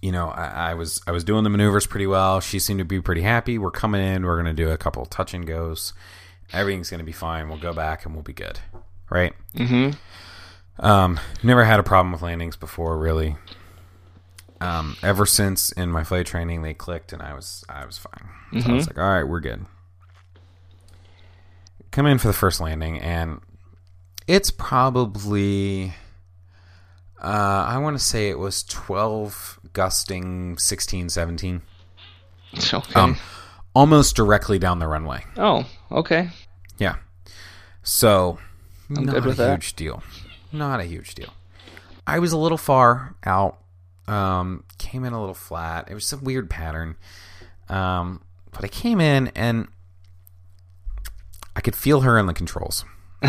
you 0.01 0.12
know, 0.12 0.29
I, 0.29 0.71
I 0.71 0.73
was 0.75 1.01
I 1.07 1.12
was 1.12 1.23
doing 1.23 1.43
the 1.43 1.49
maneuvers 1.49 1.88
pretty 1.88 2.07
well. 2.07 2.41
She 2.41 2.59
seemed 2.59 2.79
to 2.79 2.86
be 2.86 3.01
pretty 3.01 3.21
happy. 3.21 3.57
We're 3.57 3.71
coming 3.71 4.01
in. 4.01 4.25
We're 4.25 4.38
gonna 4.38 4.53
do 4.53 4.69
a 4.69 4.77
couple 4.77 5.05
touch 5.05 5.34
and 5.34 5.47
goes. 5.47 5.93
Everything's 6.51 6.89
gonna 6.89 7.03
be 7.03 7.11
fine. 7.11 7.49
We'll 7.49 7.57
go 7.57 7.74
back 7.74 8.05
and 8.05 8.13
we'll 8.13 8.24
be 8.24 8.34
good, 8.34 8.59
right? 9.09 9.34
Mm-hmm. 9.55 10.86
Um, 10.86 11.19
never 11.41 11.63
had 11.63 11.80
a 11.80 11.84
problem 11.84 12.11
with 12.11 12.21
landings 12.21 12.55
before, 12.55 12.97
really. 12.97 13.36
Um, 14.64 14.95
ever 15.03 15.26
since 15.26 15.72
in 15.74 15.91
my 15.91 16.03
flight 16.03 16.26
training 16.26 16.61
they 16.61 16.74
clicked 16.74 17.11
and 17.14 17.22
I 17.22 17.34
was 17.34 17.64
I 17.68 17.86
was 17.86 17.97
fine. 17.97 18.61
So 18.61 18.72
I 18.72 18.74
was 18.76 18.88
like, 18.88 18.97
all 18.97 19.03
right, 19.09 19.24
we're 19.24 19.39
good. 19.41 19.66
Come 21.91 22.05
in 22.05 22.18
for 22.18 22.28
the 22.28 22.34
first 22.34 22.59
landing 22.61 22.99
and 22.99 23.39
it's 24.28 24.51
probably 24.51 25.93
uh, 27.22 27.66
I 27.68 27.78
want 27.78 27.97
to 27.97 28.03
say 28.03 28.30
it 28.30 28.39
was 28.39 28.64
12 28.64 29.59
gusting 29.74 30.57
16 30.57 31.09
17 31.09 31.61
Okay. 32.74 32.93
um, 32.93 33.18
almost 33.74 34.16
directly 34.16 34.59
down 34.59 34.80
the 34.80 34.88
runway. 34.88 35.24
oh, 35.38 35.66
okay. 35.91 36.30
Yeah. 36.78 36.97
So, 37.82 38.38
I'm 38.95 39.05
not 39.05 39.18
a 39.26 39.32
that. 39.34 39.49
huge 39.59 39.74
deal. 39.76 40.03
Not 40.51 40.80
a 40.80 40.84
huge 40.84 41.16
deal. 41.16 41.34
I 42.05 42.20
was 42.20 42.32
a 42.32 42.38
little 42.38 42.57
far 42.59 43.16
out. 43.26 43.57
Um, 44.08 44.64
came 44.78 45.06
in 45.06 45.14
a 45.14 45.20
little 45.20 45.36
flat. 45.36 45.89
It 45.89 45.93
was 45.93 46.12
a 46.12 46.18
weird 46.18 46.49
pattern. 46.49 46.95
Um, 47.70 48.22
but 48.51 48.64
I 48.64 48.68
came 48.68 48.99
in 48.99 49.30
and 49.36 49.68
I 51.56 51.62
could 51.62 51.76
feel 51.76 52.01
her 52.01 52.18
in 52.18 52.26
the 52.26 52.34
controls. 52.34 52.84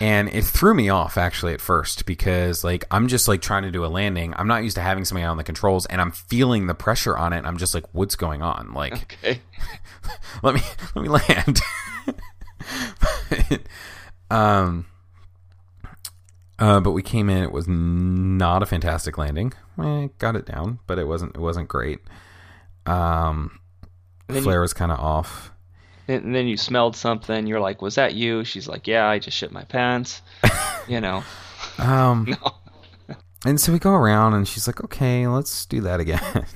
and 0.00 0.28
it 0.30 0.44
threw 0.44 0.74
me 0.74 0.88
off 0.88 1.16
actually 1.16 1.54
at 1.54 1.60
first 1.60 2.06
because 2.06 2.64
like 2.64 2.84
I'm 2.90 3.06
just 3.08 3.28
like 3.28 3.40
trying 3.40 3.62
to 3.62 3.70
do 3.70 3.84
a 3.84 3.86
landing. 3.86 4.34
I'm 4.36 4.48
not 4.48 4.64
used 4.64 4.76
to 4.76 4.82
having 4.82 5.04
somebody 5.04 5.24
on 5.24 5.36
the 5.36 5.44
controls, 5.44 5.86
and 5.86 6.00
I'm 6.00 6.10
feeling 6.10 6.66
the 6.66 6.74
pressure 6.74 7.16
on 7.16 7.32
it. 7.32 7.44
I'm 7.44 7.56
just 7.58 7.74
like, 7.74 7.84
what's 7.92 8.16
going 8.16 8.42
on? 8.42 8.72
Like, 8.74 8.94
Okay. 9.22 9.40
let 10.42 10.54
me 10.54 10.60
let 10.96 11.02
me 11.02 11.08
land. 11.08 11.60
um, 14.30 14.86
uh, 16.62 16.78
but 16.80 16.92
we 16.92 17.02
came 17.02 17.28
in. 17.28 17.42
It 17.42 17.50
was 17.50 17.66
not 17.66 18.62
a 18.62 18.66
fantastic 18.66 19.18
landing. 19.18 19.52
Eh, 19.82 20.08
got 20.18 20.36
it 20.36 20.46
down, 20.46 20.78
but 20.86 20.96
it 20.98 21.08
wasn't. 21.08 21.34
It 21.34 21.40
wasn't 21.40 21.66
great. 21.68 21.98
Um, 22.86 23.58
flare 24.28 24.54
you, 24.54 24.60
was 24.60 24.72
kind 24.72 24.92
of 24.92 25.00
off. 25.00 25.50
and 26.06 26.32
then 26.34 26.46
you 26.46 26.56
smelled 26.56 26.94
something. 26.94 27.48
You're 27.48 27.58
like, 27.60 27.82
"Was 27.82 27.96
that 27.96 28.14
you?" 28.14 28.44
She's 28.44 28.68
like, 28.68 28.86
"Yeah, 28.86 29.08
I 29.08 29.18
just 29.18 29.36
shit 29.36 29.50
my 29.50 29.64
pants." 29.64 30.22
you 30.88 31.00
know. 31.00 31.24
Um, 31.78 32.36
No. 33.08 33.16
and 33.44 33.60
so 33.60 33.72
we 33.72 33.80
go 33.80 33.92
around, 33.92 34.34
and 34.34 34.46
she's 34.46 34.68
like, 34.68 34.84
"Okay, 34.84 35.26
let's 35.26 35.66
do 35.66 35.80
that 35.80 35.98
again." 35.98 36.46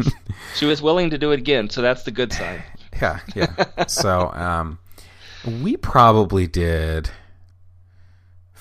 She 0.55 0.67
was 0.67 0.81
willing 0.81 1.11
to 1.11 1.19
do 1.19 1.33
it 1.33 1.41
again, 1.41 1.69
so 1.69 1.83
that's 1.83 2.05
the 2.05 2.13
good 2.13 2.33
sign. 2.33 2.63
yeah, 3.03 3.19
yeah. 3.35 3.87
so, 3.87 4.31
um, 4.33 4.79
we 5.63 5.77
probably 5.77 6.47
did 6.47 7.11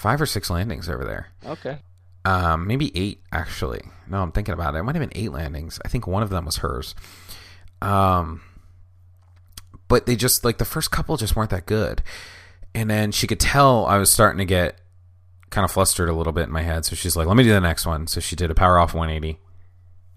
five 0.05 0.21
or 0.21 0.27
six 0.27 0.51
landings 0.51 0.87
over 0.87 1.03
there. 1.03 1.29
Okay. 1.43 1.79
Um, 2.25 2.67
maybe 2.67 2.95
eight 2.95 3.21
actually. 3.31 3.81
No, 4.07 4.21
I'm 4.21 4.31
thinking 4.31 4.53
about 4.53 4.75
it. 4.75 4.77
It 4.77 4.83
might 4.83 4.93
have 4.93 5.01
been 5.09 5.19
eight 5.19 5.31
landings. 5.31 5.79
I 5.83 5.87
think 5.87 6.05
one 6.05 6.21
of 6.21 6.29
them 6.29 6.45
was 6.45 6.57
hers. 6.57 6.93
Um, 7.81 8.43
but 9.87 10.05
they 10.05 10.15
just 10.15 10.45
like 10.45 10.59
the 10.59 10.65
first 10.65 10.91
couple 10.91 11.17
just 11.17 11.35
weren't 11.35 11.49
that 11.49 11.65
good. 11.65 12.03
And 12.75 12.87
then 12.87 13.11
she 13.11 13.25
could 13.25 13.39
tell 13.39 13.87
I 13.87 13.97
was 13.97 14.11
starting 14.11 14.37
to 14.37 14.45
get 14.45 14.79
kind 15.49 15.65
of 15.65 15.71
flustered 15.71 16.07
a 16.07 16.13
little 16.13 16.33
bit 16.33 16.43
in 16.43 16.51
my 16.51 16.61
head. 16.61 16.85
So 16.85 16.95
she's 16.95 17.15
like, 17.15 17.25
"Let 17.25 17.35
me 17.35 17.43
do 17.43 17.49
the 17.51 17.59
next 17.59 17.87
one." 17.87 18.05
So 18.05 18.19
she 18.19 18.35
did 18.35 18.51
a 18.51 18.55
power 18.55 18.77
off 18.77 18.93
180, 18.93 19.39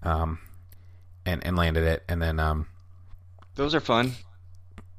um, 0.03 0.37
and 1.25 1.43
and 1.43 1.55
landed 1.57 1.83
it. 1.83 2.03
And 2.07 2.21
then 2.21 2.39
um, 2.39 2.67
Those 3.55 3.73
are 3.73 3.79
fun. 3.79 4.11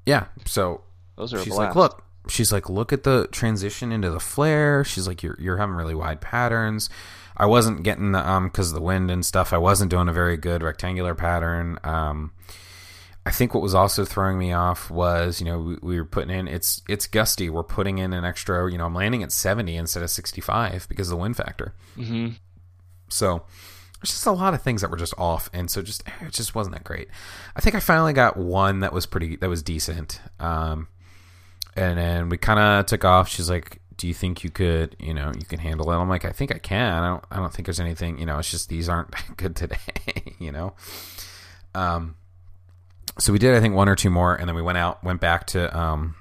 yeah. 0.05 0.27
So 0.47 0.81
Those 1.15 1.33
are 1.33 1.43
she's 1.45 1.55
like, 1.55 1.77
look. 1.77 2.03
She's 2.29 2.53
like, 2.53 2.69
look 2.69 2.93
at 2.93 3.03
the 3.03 3.29
transition 3.33 3.93
into 3.93 4.11
the 4.11 4.21
flare. 4.21 4.85
She's 4.85 5.09
like, 5.09 5.23
you're 5.23 5.37
you're 5.41 5.57
having 5.57 5.75
really 5.75 5.95
wide 5.95 6.21
patterns. 6.21 6.91
I 7.37 7.47
wasn't 7.47 7.83
getting 7.83 8.13
the 8.13 8.29
um 8.29 8.49
because 8.49 8.69
of 8.69 8.75
the 8.75 8.83
wind 8.83 9.11
and 9.11 9.25
stuff. 9.25 9.53
I 9.53 9.59
wasn't 9.59 9.91
doing 9.91 10.09
a 10.09 10.13
very 10.13 10.37
good 10.37 10.63
rectangular 10.63 11.15
pattern. 11.15 11.79
Um, 11.83 12.33
I 13.25 13.31
think 13.31 13.53
what 13.55 13.63
was 13.63 13.75
also 13.75 14.05
throwing 14.05 14.39
me 14.39 14.53
off 14.53 14.91
was 14.91 15.41
you 15.41 15.47
know 15.47 15.59
we, 15.59 15.77
we 15.83 15.99
were 15.99 16.05
putting 16.07 16.31
in 16.31 16.49
it's 16.49 16.83
it's 16.89 17.07
gusty. 17.07 17.49
We're 17.49 17.63
putting 17.63 17.99
in 17.99 18.13
an 18.13 18.25
extra. 18.25 18.71
You 18.71 18.79
know, 18.79 18.87
I'm 18.87 18.95
landing 18.95 19.23
at 19.23 19.33
70 19.33 19.75
instead 19.77 20.03
of 20.03 20.11
65 20.11 20.87
because 20.89 21.09
of 21.09 21.17
the 21.17 21.23
wind 21.23 21.37
factor. 21.37 21.75
hmm 21.97 22.29
So 23.09 23.45
there's 24.01 24.11
just 24.11 24.27
a 24.27 24.33
lot 24.33 24.55
of 24.55 24.63
things 24.63 24.81
that 24.83 24.91
were 24.91 24.97
just 24.97 25.15
off, 25.19 25.51
and 25.53 25.71
so 25.71 25.83
just 25.83 26.03
it 26.21 26.33
just 26.33 26.55
wasn't 26.55 26.75
that 26.75 26.85
great. 26.85 27.09
I 27.57 27.61
think 27.61 27.75
I 27.75 27.81
finally 27.81 28.13
got 28.13 28.37
one 28.37 28.81
that 28.81 28.93
was 28.93 29.07
pretty 29.07 29.37
that 29.37 29.49
was 29.49 29.63
decent. 29.63 30.21
Um, 30.39 30.89
and 31.77 31.99
then 31.99 32.29
we 32.29 32.37
kind 32.37 32.59
of 32.59 32.87
took 32.87 33.05
off. 33.05 33.29
She's 33.29 33.49
like, 33.51 33.81
"Do 33.97 34.07
you 34.09 34.15
think 34.15 34.43
you 34.45 34.51
could, 34.51 34.97
you 34.99 35.15
know, 35.15 35.33
you 35.39 35.45
can 35.45 35.59
handle 35.59 35.91
it?" 35.91 35.97
I'm 35.97 36.09
like, 36.09 36.25
"I 36.25 36.31
think 36.33 36.55
I 36.55 36.59
can. 36.59 36.93
I 36.93 37.07
don't. 37.09 37.25
I 37.31 37.37
don't 37.37 37.53
think 37.53 37.67
there's 37.67 37.81
anything. 37.81 38.19
You 38.19 38.27
know, 38.27 38.39
it's 38.39 38.51
just 38.51 38.69
these 38.69 38.89
aren't 38.89 39.11
good 39.37 39.57
today. 39.57 39.77
you 40.39 40.53
know." 40.53 40.75
Um. 41.75 42.17
So 43.19 43.33
we 43.33 43.39
did, 43.39 43.55
I 43.55 43.61
think, 43.61 43.75
one 43.75 43.89
or 43.89 43.97
two 43.97 44.09
more, 44.11 44.35
and 44.35 44.49
then 44.49 44.55
we 44.57 44.63
went 44.63 44.79
out, 44.79 45.05
went 45.05 45.21
back 45.21 45.47
to, 45.49 45.77
um, 45.79 46.15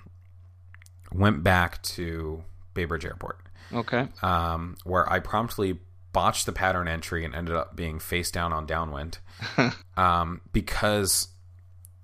went 1.13 1.43
back 1.43 1.81
to 1.83 2.43
Bay 2.73 2.83
Bridge 2.85 3.05
Airport 3.05 3.39
Okay. 3.71 4.07
um, 4.21 4.75
where 4.83 5.09
I 5.09 5.19
promptly 5.19 5.79
botched 6.11 6.45
the 6.45 6.51
pattern 6.51 6.87
entry 6.87 7.23
and 7.23 7.33
ended 7.35 7.55
up 7.55 7.75
being 7.75 7.99
face 7.99 8.31
down 8.31 8.51
on 8.51 8.65
downwind 8.65 9.19
um, 9.97 10.41
because 10.51 11.29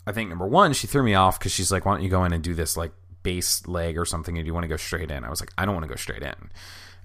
I 0.08 0.12
think 0.14 0.30
number 0.30 0.48
one 0.48 0.72
she 0.74 0.88
threw 0.88 1.04
me 1.04 1.16
off 1.16 1.40
because 1.40 1.52
she's 1.52 1.72
like, 1.72 1.86
"Why 1.86 1.96
don't 1.96 2.04
you 2.04 2.10
go 2.10 2.24
in 2.24 2.32
and 2.32 2.44
do 2.44 2.54
this 2.54 2.78
like 2.78 2.92
base 3.26 3.68
leg 3.68 3.98
or 3.98 4.06
something? 4.06 4.38
And 4.38 4.48
you 4.48 4.54
want 4.54 4.64
to 4.64 4.70
go 4.70 4.78
straight 4.78 5.12
in?" 5.12 5.24
I 5.26 5.30
was 5.30 5.42
like, 5.42 5.52
"I 5.58 5.66
don't 5.66 5.76
want 5.76 5.84
to 5.84 5.90
go 5.90 5.96
straight 5.98 6.24
in. 6.24 6.52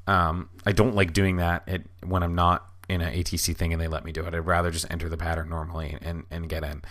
Um, 0.07 0.49
I 0.64 0.73
don't 0.73 0.95
like 0.95 1.12
doing 1.12 1.37
that 1.39 1.64
it, 1.66 1.83
when 2.07 2.23
I'm 2.23 2.35
not 2.35 2.66
in 2.89 3.01
an 3.01 3.12
ATC 3.12 3.55
thing 3.57 3.73
and 3.73 3.81
they 3.81 3.89
let 3.89 4.05
me 4.05 4.12
do 4.12 4.25
it. 4.27 4.35
I'd 4.35 4.39
rather 4.47 4.71
just 4.71 4.87
enter 4.91 5.09
the 5.09 5.16
pattern 5.16 5.49
normally 5.49 5.97
and 6.01 6.25
and 6.31 6.49
get 6.49 6.62
in." 6.64 6.83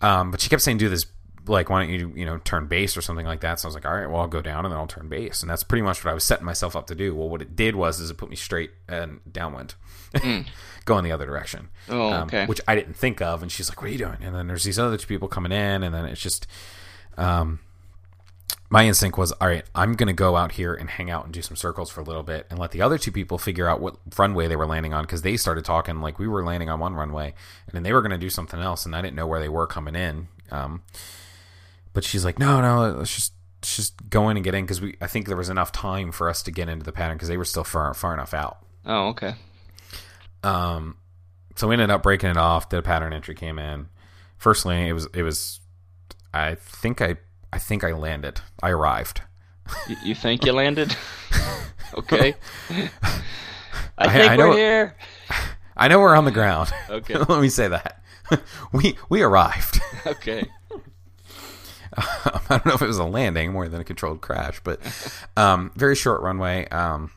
Um, 0.00 0.30
but 0.30 0.40
she 0.40 0.48
kept 0.48 0.62
saying, 0.62 0.78
"Do 0.78 0.88
this." 0.88 1.06
Like, 1.46 1.68
why 1.68 1.80
don't 1.82 1.90
you, 1.92 2.10
you 2.16 2.24
know, 2.24 2.38
turn 2.38 2.68
base 2.68 2.96
or 2.96 3.02
something 3.02 3.26
like 3.26 3.40
that? 3.42 3.60
So 3.60 3.66
I 3.66 3.68
was 3.68 3.74
like, 3.74 3.84
all 3.84 3.92
right, 3.94 4.06
well, 4.08 4.22
I'll 4.22 4.26
go 4.26 4.40
down 4.40 4.64
and 4.64 4.72
then 4.72 4.78
I'll 4.80 4.86
turn 4.86 5.10
base. 5.10 5.42
And 5.42 5.50
that's 5.50 5.62
pretty 5.62 5.82
much 5.82 6.02
what 6.02 6.10
I 6.10 6.14
was 6.14 6.24
setting 6.24 6.46
myself 6.46 6.74
up 6.74 6.86
to 6.86 6.94
do. 6.94 7.14
Well, 7.14 7.28
what 7.28 7.42
it 7.42 7.54
did 7.54 7.76
was, 7.76 8.00
is 8.00 8.08
it 8.10 8.16
put 8.16 8.30
me 8.30 8.36
straight 8.36 8.70
and 8.88 9.20
downwind, 9.30 9.74
going 10.86 11.04
the 11.04 11.12
other 11.12 11.26
direction. 11.26 11.68
Oh, 11.90 12.10
Um, 12.10 12.28
which 12.46 12.62
I 12.66 12.74
didn't 12.74 12.94
think 12.96 13.20
of. 13.20 13.42
And 13.42 13.52
she's 13.52 13.68
like, 13.68 13.82
"What 13.82 13.88
are 13.88 13.92
you 13.92 13.98
doing?" 13.98 14.16
And 14.22 14.34
then 14.34 14.46
there's 14.46 14.64
these 14.64 14.78
other 14.78 14.96
two 14.96 15.06
people 15.06 15.28
coming 15.28 15.52
in, 15.52 15.82
and 15.82 15.94
then 15.94 16.06
it's 16.06 16.22
just, 16.22 16.46
um, 17.18 17.58
my 18.74 18.86
instinct 18.86 19.16
was, 19.16 19.30
"All 19.30 19.46
right, 19.46 19.64
I'm 19.72 19.94
gonna 19.94 20.12
go 20.12 20.34
out 20.36 20.52
here 20.52 20.74
and 20.74 20.90
hang 20.90 21.08
out 21.08 21.24
and 21.24 21.32
do 21.32 21.42
some 21.42 21.56
circles 21.56 21.90
for 21.90 22.00
a 22.00 22.04
little 22.04 22.24
bit, 22.24 22.44
and 22.50 22.58
let 22.58 22.72
the 22.72 22.82
other 22.82 22.98
two 22.98 23.12
people 23.12 23.38
figure 23.38 23.68
out 23.68 23.80
what 23.80 23.96
runway 24.18 24.48
they 24.48 24.56
were 24.56 24.66
landing 24.66 24.92
on 24.92 25.04
because 25.04 25.22
they 25.22 25.36
started 25.36 25.64
talking 25.64 26.00
like 26.00 26.18
we 26.18 26.26
were 26.26 26.44
landing 26.44 26.68
on 26.68 26.80
one 26.80 26.94
runway, 26.94 27.34
and 27.66 27.74
then 27.74 27.84
they 27.84 27.92
were 27.92 28.02
gonna 28.02 28.18
do 28.18 28.28
something 28.30 28.58
else, 28.58 28.84
and 28.84 28.96
I 28.96 29.00
didn't 29.00 29.14
know 29.14 29.28
where 29.28 29.38
they 29.38 29.48
were 29.48 29.68
coming 29.68 29.94
in. 29.94 30.26
Um, 30.50 30.82
but 31.92 32.02
she's 32.02 32.24
like, 32.24 32.38
"No, 32.38 32.60
no, 32.60 32.98
let's 32.98 33.14
just." 33.14 33.32
let's 33.62 33.76
Just 33.76 34.10
go 34.10 34.28
in 34.28 34.36
and 34.36 34.44
get 34.44 34.54
in 34.54 34.64
because 34.64 34.80
we. 34.80 34.96
I 35.00 35.06
think 35.06 35.26
there 35.26 35.36
was 35.36 35.48
enough 35.48 35.72
time 35.72 36.12
for 36.12 36.28
us 36.28 36.42
to 36.42 36.50
get 36.50 36.68
into 36.68 36.84
the 36.84 36.92
pattern 36.92 37.16
because 37.16 37.28
they 37.28 37.38
were 37.38 37.46
still 37.46 37.64
far 37.64 37.94
far 37.94 38.12
enough 38.12 38.34
out. 38.34 38.58
Oh, 38.84 39.08
okay. 39.08 39.36
Um, 40.42 40.96
so 41.56 41.68
we 41.68 41.74
ended 41.74 41.90
up 41.90 42.02
breaking 42.02 42.28
it 42.30 42.36
off. 42.36 42.68
The 42.68 42.82
pattern 42.82 43.12
entry 43.12 43.34
came 43.34 43.58
in. 43.58 43.88
Firstly, 44.36 44.88
it 44.88 44.92
was 44.92 45.06
it 45.14 45.22
was. 45.22 45.60
I 46.34 46.56
think 46.56 47.00
I 47.00 47.16
I 47.54 47.58
think 47.58 47.84
I 47.84 47.92
landed. 47.92 48.40
I 48.62 48.70
arrived. 48.70 49.20
You, 49.88 49.96
you 50.04 50.14
think 50.16 50.44
you 50.44 50.52
landed? 50.52 50.96
okay. 51.98 52.34
I 52.70 52.88
I- 53.98 54.08
think 54.12 54.30
I 54.32 54.36
know- 54.36 54.48
we're 54.50 54.56
here. 54.56 54.96
I 55.76 55.88
know 55.88 56.00
we're 56.00 56.16
on 56.16 56.24
the 56.24 56.30
ground. 56.30 56.72
Okay. 56.90 57.14
Let 57.16 57.40
me 57.40 57.48
say 57.48 57.68
that. 57.68 58.02
we 58.72 58.96
we 59.08 59.22
arrived. 59.22 59.80
Okay. 60.06 60.46
I 61.96 62.40
don't 62.48 62.66
know 62.66 62.74
if 62.74 62.82
it 62.82 62.86
was 62.86 62.98
a 62.98 63.04
landing 63.04 63.52
more 63.52 63.68
than 63.68 63.80
a 63.80 63.84
controlled 63.84 64.20
crash, 64.20 64.60
but 64.64 64.80
um, 65.36 65.70
very 65.76 65.94
short 65.94 66.22
runway. 66.22 66.66
Um, 66.68 67.10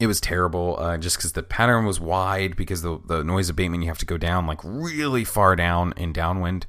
it 0.00 0.06
was 0.08 0.20
terrible 0.20 0.76
uh, 0.80 0.96
just 0.98 1.16
because 1.16 1.32
the 1.32 1.42
pattern 1.42 1.84
was 1.86 2.00
wide 2.00 2.56
because 2.56 2.82
the 2.82 2.98
the 3.06 3.22
noise 3.24 3.48
abatement 3.48 3.82
you 3.84 3.88
have 3.88 3.98
to 3.98 4.06
go 4.06 4.16
down 4.16 4.46
like 4.46 4.60
really 4.64 5.24
far 5.24 5.54
down 5.56 5.92
in 5.96 6.12
downwind. 6.12 6.66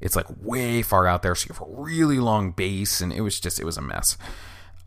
It's 0.00 0.16
like 0.16 0.26
way 0.40 0.82
far 0.82 1.06
out 1.06 1.22
there, 1.22 1.34
so 1.34 1.46
you 1.48 1.54
have 1.54 1.62
a 1.62 1.80
really 1.82 2.18
long 2.18 2.52
base, 2.52 3.00
and 3.00 3.12
it 3.12 3.20
was 3.20 3.38
just 3.40 3.60
it 3.60 3.64
was 3.64 3.76
a 3.76 3.82
mess. 3.82 4.16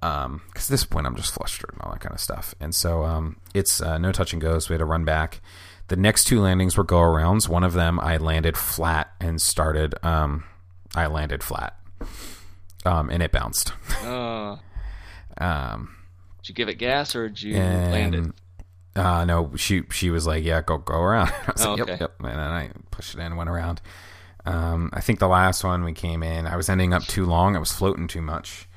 Um, 0.02 0.42
at 0.56 0.64
this 0.64 0.84
point 0.84 1.08
I'm 1.08 1.16
just 1.16 1.34
flustered 1.34 1.70
and 1.74 1.82
all 1.82 1.92
that 1.92 2.02
kind 2.02 2.14
of 2.14 2.20
stuff, 2.20 2.54
and 2.60 2.74
so 2.76 3.04
um, 3.04 3.38
it's 3.54 3.82
uh, 3.82 3.98
no 3.98 4.12
touch 4.12 4.34
and 4.34 4.42
goes. 4.42 4.68
We 4.70 4.74
had 4.74 4.80
to 4.80 4.86
run 4.86 5.06
back. 5.06 5.40
The 5.88 5.96
next 5.96 6.26
two 6.26 6.42
landings 6.42 6.76
were 6.78 6.84
go 6.84 6.98
arounds. 7.00 7.48
One 7.48 7.64
of 7.64 7.74
them 7.74 8.00
I 8.00 8.18
landed 8.18 8.58
flat 8.58 9.12
and 9.20 9.42
started. 9.42 9.96
Um, 10.04 10.44
I 10.96 11.08
landed 11.08 11.44
flat, 11.44 11.78
um, 12.86 13.10
and 13.10 13.22
it 13.24 13.32
bounced. 13.32 13.72
Uh, 14.04 14.58
Um, 15.38 15.96
did 16.42 16.50
you 16.50 16.56
give 16.56 16.70
it 16.70 16.76
gas 16.76 17.16
or 17.16 17.30
did 17.30 17.42
you 17.42 17.56
and 17.56 17.92
land 17.92 18.16
it? 18.16 19.00
uh, 19.00 19.26
no, 19.26 19.52
she 19.56 19.84
she 19.92 20.10
was 20.10 20.28
like, 20.28 20.44
"Yeah, 20.44 20.62
go 20.62 20.78
go 20.78 21.00
around." 21.00 21.30
I 21.48 21.52
was 21.52 21.66
Oh, 21.66 21.70
like, 21.72 21.78
"Yep, 21.80 21.90
okay. 21.90 21.98
yep," 22.02 22.14
and 22.20 22.28
then 22.28 22.40
I 22.40 22.70
pushed 22.92 23.16
it 23.16 23.20
in, 23.20 23.26
and 23.28 23.38
went 23.38 23.50
around. 23.50 23.82
Um, 24.46 24.90
I 24.94 25.00
think 25.02 25.20
the 25.20 25.28
last 25.28 25.64
one 25.64 25.84
we 25.84 25.94
came 25.94 26.22
in, 26.22 26.46
I 26.46 26.56
was 26.58 26.70
ending 26.70 26.94
up 26.94 27.04
too 27.04 27.26
long. 27.26 27.56
I 27.56 27.60
was 27.60 27.72
floating 27.72 28.08
too 28.08 28.22
much, 28.22 28.68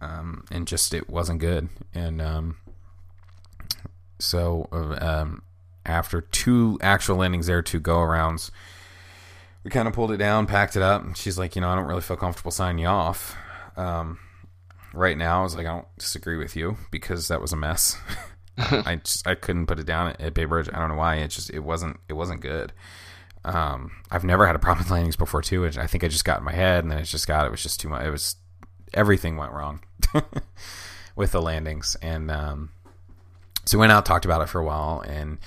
um, 0.00 0.44
and 0.50 0.66
just 0.66 0.92
it 0.92 1.08
wasn't 1.08 1.40
good. 1.40 1.68
And 1.94 2.20
um, 2.20 2.56
so 4.18 4.68
uh, 4.72 4.96
um, 5.00 5.42
after 5.86 6.20
two 6.20 6.78
actual 6.80 7.16
landings 7.16 7.46
there, 7.46 7.62
two 7.62 7.80
go 7.80 7.96
arounds, 7.98 8.50
we 9.62 9.70
kind 9.70 9.86
of 9.86 9.94
pulled 9.94 10.10
it 10.10 10.16
down, 10.18 10.46
packed 10.46 10.76
it 10.76 10.82
up. 10.82 11.02
And 11.02 11.16
she's 11.16 11.38
like, 11.38 11.54
you 11.54 11.62
know, 11.62 11.68
I 11.68 11.74
don't 11.74 11.86
really 11.86 12.00
feel 12.00 12.16
comfortable 12.16 12.50
signing 12.50 12.80
you 12.80 12.88
off. 12.88 13.36
Um, 13.76 14.18
right 14.92 15.16
now, 15.16 15.40
I 15.40 15.42
was 15.42 15.56
like, 15.56 15.66
I 15.66 15.70
don't 15.70 15.98
disagree 15.98 16.36
with 16.36 16.56
you 16.56 16.76
because 16.90 17.28
that 17.28 17.40
was 17.40 17.52
a 17.52 17.56
mess. 17.56 17.96
I 18.58 18.96
just 18.96 19.26
I 19.26 19.34
couldn't 19.34 19.66
put 19.66 19.80
it 19.80 19.86
down 19.86 20.08
at, 20.08 20.20
at 20.20 20.34
Bay 20.34 20.44
Bridge. 20.44 20.68
I 20.72 20.78
don't 20.78 20.88
know 20.88 20.96
why. 20.96 21.16
It 21.16 21.28
just 21.28 21.50
it 21.50 21.60
wasn't 21.60 21.98
it 22.08 22.12
wasn't 22.12 22.40
good. 22.40 22.72
Um, 23.44 23.92
I've 24.10 24.24
never 24.24 24.46
had 24.46 24.56
a 24.56 24.58
problem 24.58 24.84
with 24.84 24.90
landings 24.90 25.16
before 25.16 25.42
too. 25.42 25.64
and 25.64 25.76
I 25.78 25.86
think 25.86 26.02
I 26.04 26.08
just 26.08 26.24
got 26.24 26.38
in 26.38 26.44
my 26.44 26.52
head, 26.52 26.84
and 26.84 26.90
then 26.90 26.98
it 26.98 27.04
just 27.04 27.28
got 27.28 27.46
it 27.46 27.50
was 27.50 27.62
just 27.62 27.80
too 27.80 27.88
much. 27.88 28.04
It 28.04 28.10
was 28.10 28.36
everything 28.92 29.36
went 29.36 29.52
wrong 29.52 29.80
with 31.16 31.32
the 31.32 31.42
landings, 31.42 31.96
and 32.00 32.30
um, 32.30 32.70
so 33.64 33.78
we 33.78 33.80
went 33.80 33.92
out 33.92 34.06
talked 34.06 34.24
about 34.24 34.42
it 34.42 34.48
for 34.48 34.60
a 34.60 34.64
while, 34.64 35.00
and 35.06 35.38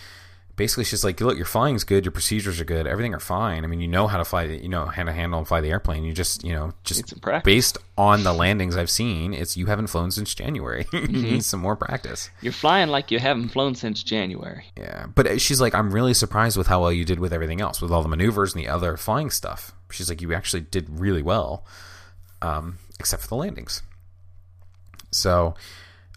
basically 0.57 0.83
she's 0.83 1.03
like, 1.05 1.21
look, 1.21 1.37
your 1.37 1.45
flying's 1.45 1.85
good, 1.85 2.03
your 2.03 2.11
procedures 2.11 2.59
are 2.59 2.65
good, 2.65 2.85
everything 2.85 3.13
are 3.13 3.19
fine. 3.19 3.63
I 3.63 3.67
mean, 3.67 3.79
you 3.79 3.87
know 3.87 4.07
how 4.07 4.17
to 4.17 4.25
fly, 4.25 4.47
the, 4.47 4.57
you 4.57 4.67
know 4.67 4.85
how 4.87 5.03
to 5.03 5.13
handle 5.13 5.39
and 5.39 5.47
fly 5.47 5.61
the 5.61 5.69
airplane. 5.69 6.03
You 6.03 6.11
just, 6.11 6.43
you 6.43 6.51
know, 6.51 6.73
just 6.83 7.21
based 7.43 7.77
on 7.97 8.23
the 8.23 8.33
landings 8.33 8.75
I've 8.75 8.89
seen, 8.89 9.33
it's 9.33 9.55
you 9.55 9.67
haven't 9.67 9.87
flown 9.87 10.11
since 10.11 10.35
January. 10.35 10.85
Mm-hmm. 10.97 11.15
you 11.15 11.21
need 11.21 11.43
some 11.43 11.59
more 11.59 11.75
practice. 11.75 12.31
You're 12.41 12.51
flying 12.51 12.89
like 12.89 13.11
you 13.11 13.19
haven't 13.19 13.49
flown 13.49 13.75
since 13.75 14.01
January. 14.01 14.65
Yeah, 14.75 15.05
but 15.13 15.39
she's 15.39 15.61
like, 15.61 15.75
I'm 15.75 15.91
really 15.91 16.15
surprised 16.15 16.57
with 16.57 16.65
how 16.65 16.81
well 16.81 16.91
you 16.91 17.05
did 17.05 17.19
with 17.19 17.31
everything 17.31 17.61
else, 17.61 17.81
with 17.81 17.91
all 17.91 18.01
the 18.01 18.09
maneuvers 18.09 18.55
and 18.55 18.63
the 18.63 18.67
other 18.67 18.97
flying 18.97 19.29
stuff. 19.29 19.73
She's 19.91 20.09
like, 20.09 20.21
you 20.21 20.33
actually 20.33 20.61
did 20.61 20.89
really 20.89 21.21
well, 21.21 21.65
um, 22.41 22.79
except 22.99 23.21
for 23.21 23.27
the 23.27 23.35
landings. 23.35 23.83
So 25.11 25.53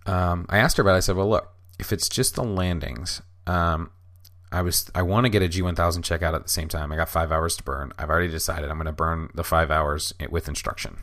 um, 0.07 0.47
I 0.49 0.59
asked 0.59 0.78
her 0.78 0.80
about. 0.82 0.95
it. 0.95 0.99
I 0.99 1.01
said, 1.01 1.16
well, 1.16 1.28
look, 1.28 1.53
if 1.78 1.93
it's 1.93 2.09
just 2.09 2.36
the 2.36 2.45
landings, 2.45 3.20
um, 3.47 3.91
I 4.53 4.62
was 4.62 4.90
I 4.94 5.03
want 5.03 5.26
to 5.26 5.30
get 5.30 5.42
a 5.42 5.48
G1000 5.48 6.03
check 6.03 6.22
out 6.22 6.34
at 6.34 6.42
the 6.42 6.48
same 6.48 6.68
time. 6.68 6.92
I 6.92 6.96
got 6.96 7.09
five 7.09 7.30
hours 7.30 7.57
to 7.57 7.62
burn. 7.62 7.92
I've 7.98 8.11
already 8.11 8.28
decided 8.28 8.70
I'm 8.70 8.76
going 8.76 8.86
to 8.86 8.92
burn 8.92 9.30
the 9.34 9.44
five 9.44 9.70
hours 9.70 10.12
with 10.28 10.48
instruction. 10.48 10.98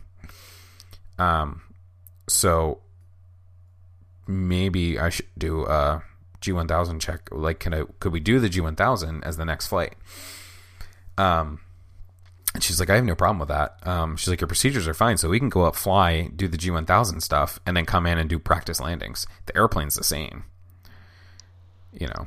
Um, 1.18 1.62
so 2.28 2.82
maybe 4.28 5.00
I 5.00 5.10
should 5.10 5.28
do 5.38 5.66
a 5.66 6.04
G1000 6.42 7.00
check. 7.00 7.30
Like, 7.32 7.60
can 7.60 7.74
I? 7.74 7.84
Could 8.00 8.12
we 8.12 8.20
do 8.20 8.40
the 8.40 8.50
G1000 8.50 9.24
as 9.26 9.38
the 9.38 9.46
next 9.46 9.68
flight? 9.68 9.96
Um, 11.18 11.62
and 12.54 12.64
she's 12.64 12.80
like, 12.80 12.90
I 12.90 12.96
have 12.96 13.06
no 13.06 13.16
problem 13.16 13.40
with 13.40 13.50
that. 13.50 13.78
Um, 13.88 14.18
she's 14.18 14.30
like, 14.30 14.42
your 14.42 14.48
procedures 14.48 14.88
are 14.88 14.94
fine, 14.94 15.18
so 15.18 15.30
we 15.30 15.40
can 15.40 15.50
go 15.50 15.64
up, 15.64 15.76
fly, 15.76 16.30
do 16.36 16.48
the 16.48 16.58
G1000 16.58 17.22
stuff, 17.22 17.60
and 17.66 17.76
then 17.78 17.86
come 17.86 18.06
in 18.06 18.18
and 18.18 18.30
do 18.30 18.40
practice 18.40 18.80
landings. 18.80 19.26
The 19.46 19.56
airplane's 19.56 19.96
the 19.96 20.04
same. 20.04 20.46
You 21.92 22.08
know, 22.08 22.26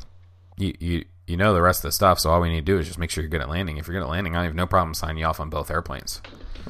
you 0.61 0.75
you 0.79 1.05
you 1.27 1.37
know 1.37 1.53
the 1.55 1.63
rest 1.63 1.81
of 1.81 1.89
the 1.89 1.93
stuff, 1.93 2.19
so 2.21 2.31
all 2.31 2.41
we 2.41 2.49
need 2.49 2.67
to 2.67 2.73
do 2.73 2.79
is 2.79 2.87
just 2.87 2.99
make 2.99 3.11
sure 3.11 3.23
you're 3.23 3.31
good 3.31 3.41
at 3.41 3.49
landing. 3.49 3.77
If 3.79 3.87
you're 3.87 3.97
good 3.99 4.05
at 4.05 4.11
landing, 4.11 4.37
I 4.37 4.45
have 4.45 4.55
no 4.55 4.67
problem 4.67 4.95
signing 4.95 5.19
you 5.19 5.27
off 5.27 5.41
on 5.41 5.51
both 5.51 5.71
airplanes. 5.71 6.21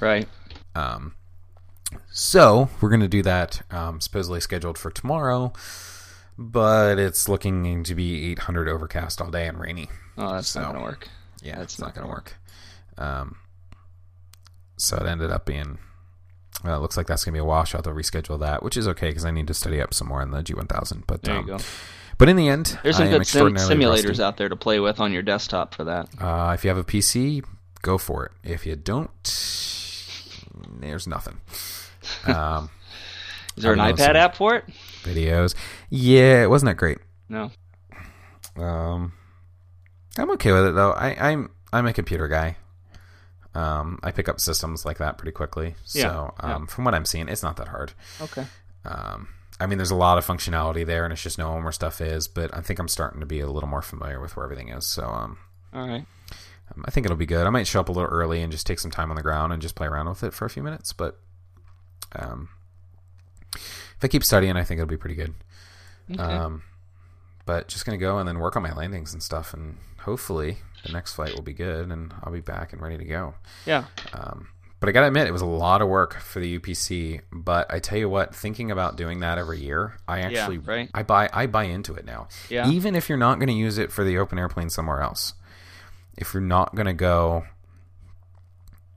Right. 0.01 0.29
Um, 0.75 1.15
so 2.11 2.69
we're 2.81 2.91
gonna 2.91 3.09
do 3.09 3.23
that. 3.23 3.63
Um, 3.71 4.01
supposedly 4.01 4.41
scheduled 4.41 4.79
for 4.79 4.91
tomorrow, 4.91 5.53
but 6.39 6.99
it's 6.99 7.29
looking 7.29 7.83
to 7.85 7.95
be 7.95 8.31
800 8.33 8.69
overcast 8.69 9.21
all 9.21 9.31
day 9.31 9.47
and 9.47 9.59
rainy. 9.59 9.89
Oh, 10.17 10.33
that's 10.35 10.49
So, 10.49 10.61
not 10.61 10.73
gonna 10.73 10.85
work. 10.85 11.09
Yeah, 11.43 11.57
That's 11.57 11.75
it's 11.75 11.81
not 11.81 11.89
not 11.89 11.95
going 11.95 12.07
to 12.07 12.09
gonna 12.09 12.15
work. 12.15 12.37
Um, 12.99 13.37
so 14.77 14.97
it 14.99 15.07
ended 15.07 15.31
up 15.31 15.47
being. 15.47 15.79
It 16.63 16.69
looks 16.77 16.97
like 16.99 17.07
that's 17.07 17.25
going 17.25 17.33
to 17.33 17.37
be 17.37 17.41
a 17.41 17.45
washout. 17.45 17.85
They'll 17.85 17.95
have 17.97 18.03
to 18.05 18.11
reschedule 18.11 18.39
that, 18.41 18.63
which 18.63 18.77
is 18.77 18.87
okay 18.89 19.09
because 19.09 19.25
I 19.25 19.31
need 19.31 19.47
to 19.47 19.55
study 19.55 19.81
up 19.81 19.95
some 19.95 20.09
more 20.09 20.21
on 20.21 20.31
the 20.31 20.43
G1000. 20.43 21.05
But 21.07 21.23
There 21.23 21.37
um, 21.37 21.47
you 21.47 21.57
go. 21.57 21.65
But 22.19 22.29
in 22.29 22.37
the 22.37 22.49
end, 22.49 22.79
There's 22.83 22.97
some 22.97 23.09
I 23.09 23.11
good 23.11 23.27
sim- 23.27 23.55
simulators 23.55 24.09
rusty. 24.09 24.23
out 24.23 24.37
there 24.37 24.49
to 24.49 24.57
play 24.57 24.79
with 24.81 25.01
on 25.01 25.13
your 25.13 25.23
desktop 25.23 25.75
for 25.75 25.85
that. 25.85 26.09
Uh, 26.21 26.53
if 26.55 26.65
you 26.65 26.69
have 26.69 26.79
a 26.79 26.85
PC, 26.85 27.43
go 27.83 27.97
for 27.99 28.27
it. 28.27 28.33
If 28.45 28.67
you 28.67 28.77
don't, 28.77 29.11
there's 30.81 31.07
nothing. 31.07 31.41
Um, 32.27 32.71
Is 33.57 33.63
there 33.65 33.73
an 33.73 33.81
I 33.81 33.89
don't 33.93 33.99
know, 33.99 34.05
iPad 34.05 34.15
app 34.17 34.37
for 34.37 34.55
it? 34.57 34.65
videos, 35.03 35.55
yeah, 35.89 36.43
it 36.43 36.51
wasn't 36.51 36.69
that 36.69 36.77
great. 36.77 36.99
No. 37.29 37.51
Um, 38.57 39.13
I'm 40.19 40.31
okay 40.33 40.53
with 40.53 40.67
it 40.67 40.75
though. 40.75 40.93
I, 40.93 41.31
I'm 41.31 41.51
I'm 41.73 41.87
a 41.87 41.93
computer 41.93 42.29
guy. 42.29 42.57
Um, 43.55 43.99
I 44.03 44.11
pick 44.13 44.29
up 44.29 44.41
systems 44.41 44.85
like 44.85 44.99
that 44.99 45.19
pretty 45.19 45.33
quickly. 45.33 45.75
Yeah, 45.93 46.03
So 46.03 46.35
yeah. 46.43 46.55
um, 46.55 46.67
from 46.67 46.85
what 46.85 46.95
I'm 46.95 47.05
seeing, 47.05 47.29
it's 47.29 47.43
not 47.43 47.57
that 47.57 47.69
hard. 47.69 47.93
Okay. 48.21 48.45
Um, 48.85 49.29
I 49.61 49.67
mean, 49.67 49.79
there's 49.79 49.91
a 49.91 49.97
lot 49.97 50.19
of 50.19 50.27
functionality 50.27 50.85
there, 50.87 51.05
and 51.05 51.13
it's 51.13 51.23
just 51.23 51.39
knowing 51.39 51.63
where 51.63 51.73
stuff 51.73 52.01
is. 52.01 52.27
But 52.29 52.57
I 52.57 52.61
think 52.61 52.79
I'm 52.79 52.89
starting 52.89 53.21
to 53.21 53.27
be 53.27 53.41
a 53.41 53.47
little 53.47 53.69
more 53.69 53.83
familiar 53.83 54.21
with 54.21 54.37
where 54.37 54.45
everything 54.45 54.69
is. 54.71 54.87
So 54.87 55.05
um, 55.05 55.39
All 55.75 55.87
right. 55.87 56.07
um, 56.75 56.85
I 56.87 56.91
think 56.91 57.05
it'll 57.07 57.17
be 57.17 57.27
good. 57.27 57.47
I 57.47 57.51
might 57.51 57.67
show 57.67 57.81
up 57.81 57.89
a 57.89 57.93
little 57.93 58.09
early 58.11 58.43
and 58.43 58.51
just 58.51 58.67
take 58.67 58.79
some 58.81 58.91
time 58.91 59.11
on 59.11 59.17
the 59.17 59.23
ground 59.23 59.53
and 59.53 59.61
just 59.61 59.75
play 59.75 59.87
around 59.87 60.09
with 60.09 60.25
it 60.25 60.33
for 60.35 60.45
a 60.47 60.51
few 60.51 60.63
minutes. 60.63 60.93
But 60.93 61.19
um, 62.17 62.49
if 63.55 63.99
I 64.03 64.09
keep 64.09 64.25
studying, 64.25 64.57
I 64.57 64.65
think 64.65 64.79
it'll 64.79 64.89
be 64.89 64.97
pretty 64.97 65.17
good. 65.17 65.35
Okay. 66.11 66.23
Um, 66.23 66.63
but 67.47 67.69
just 67.69 67.85
gonna 67.85 67.99
go 67.99 68.19
and 68.19 68.29
then 68.29 68.39
work 68.39 68.57
on 68.57 68.63
my 68.63 68.73
landings 68.73 69.13
and 69.13 69.23
stuff, 69.23 69.53
and 69.53 69.77
hopefully 70.01 70.59
the 70.87 70.93
next 70.93 71.15
flight 71.15 71.35
will 71.35 71.43
be 71.43 71.53
good, 71.53 71.91
and 71.91 72.15
I'll 72.23 72.33
be 72.33 72.41
back 72.41 72.73
and 72.73 72.81
ready 72.81 72.97
to 72.99 73.05
go. 73.05 73.35
yeah. 73.67 73.85
Um, 74.13 74.49
but 74.81 74.89
I 74.89 74.93
gotta 74.93 75.07
admit, 75.09 75.27
it 75.29 75.33
was 75.33 75.43
a 75.43 75.47
lot 75.47 75.83
of 75.83 75.89
work 75.89 76.19
for 76.21 76.41
the 76.41 76.59
UPC. 76.59 77.21
But 77.31 77.73
I 77.73 77.79
tell 77.79 77.99
you 77.99 78.09
what, 78.09 78.35
thinking 78.35 78.71
about 78.71 78.97
doing 78.97 79.21
that 79.21 79.39
every 79.39 79.61
year, 79.61 79.99
I 80.09 80.19
Yeah, 80.21 80.27
actually 80.27 80.59
right. 80.59 80.91
I 80.95 81.03
buy 81.03 81.29
I 81.33 81.47
buy 81.47 81.65
into 81.65 81.95
it 81.95 82.05
now. 82.05 82.29
Yeah. 82.49 82.69
Even 82.69 82.97
if 82.97 83.09
you're 83.09 83.19
not 83.19 83.39
going 83.39 83.49
to 83.49 83.53
use 83.55 83.77
it 83.79 83.93
for 83.93 84.05
the 84.05 84.15
OpenAirplane 84.17 84.71
somewhere 84.71 85.01
else, 85.03 85.35
if 86.17 86.33
you're 86.35 86.41
not 86.43 86.75
going 86.75 86.87
to 86.87 86.93
go 86.95 87.45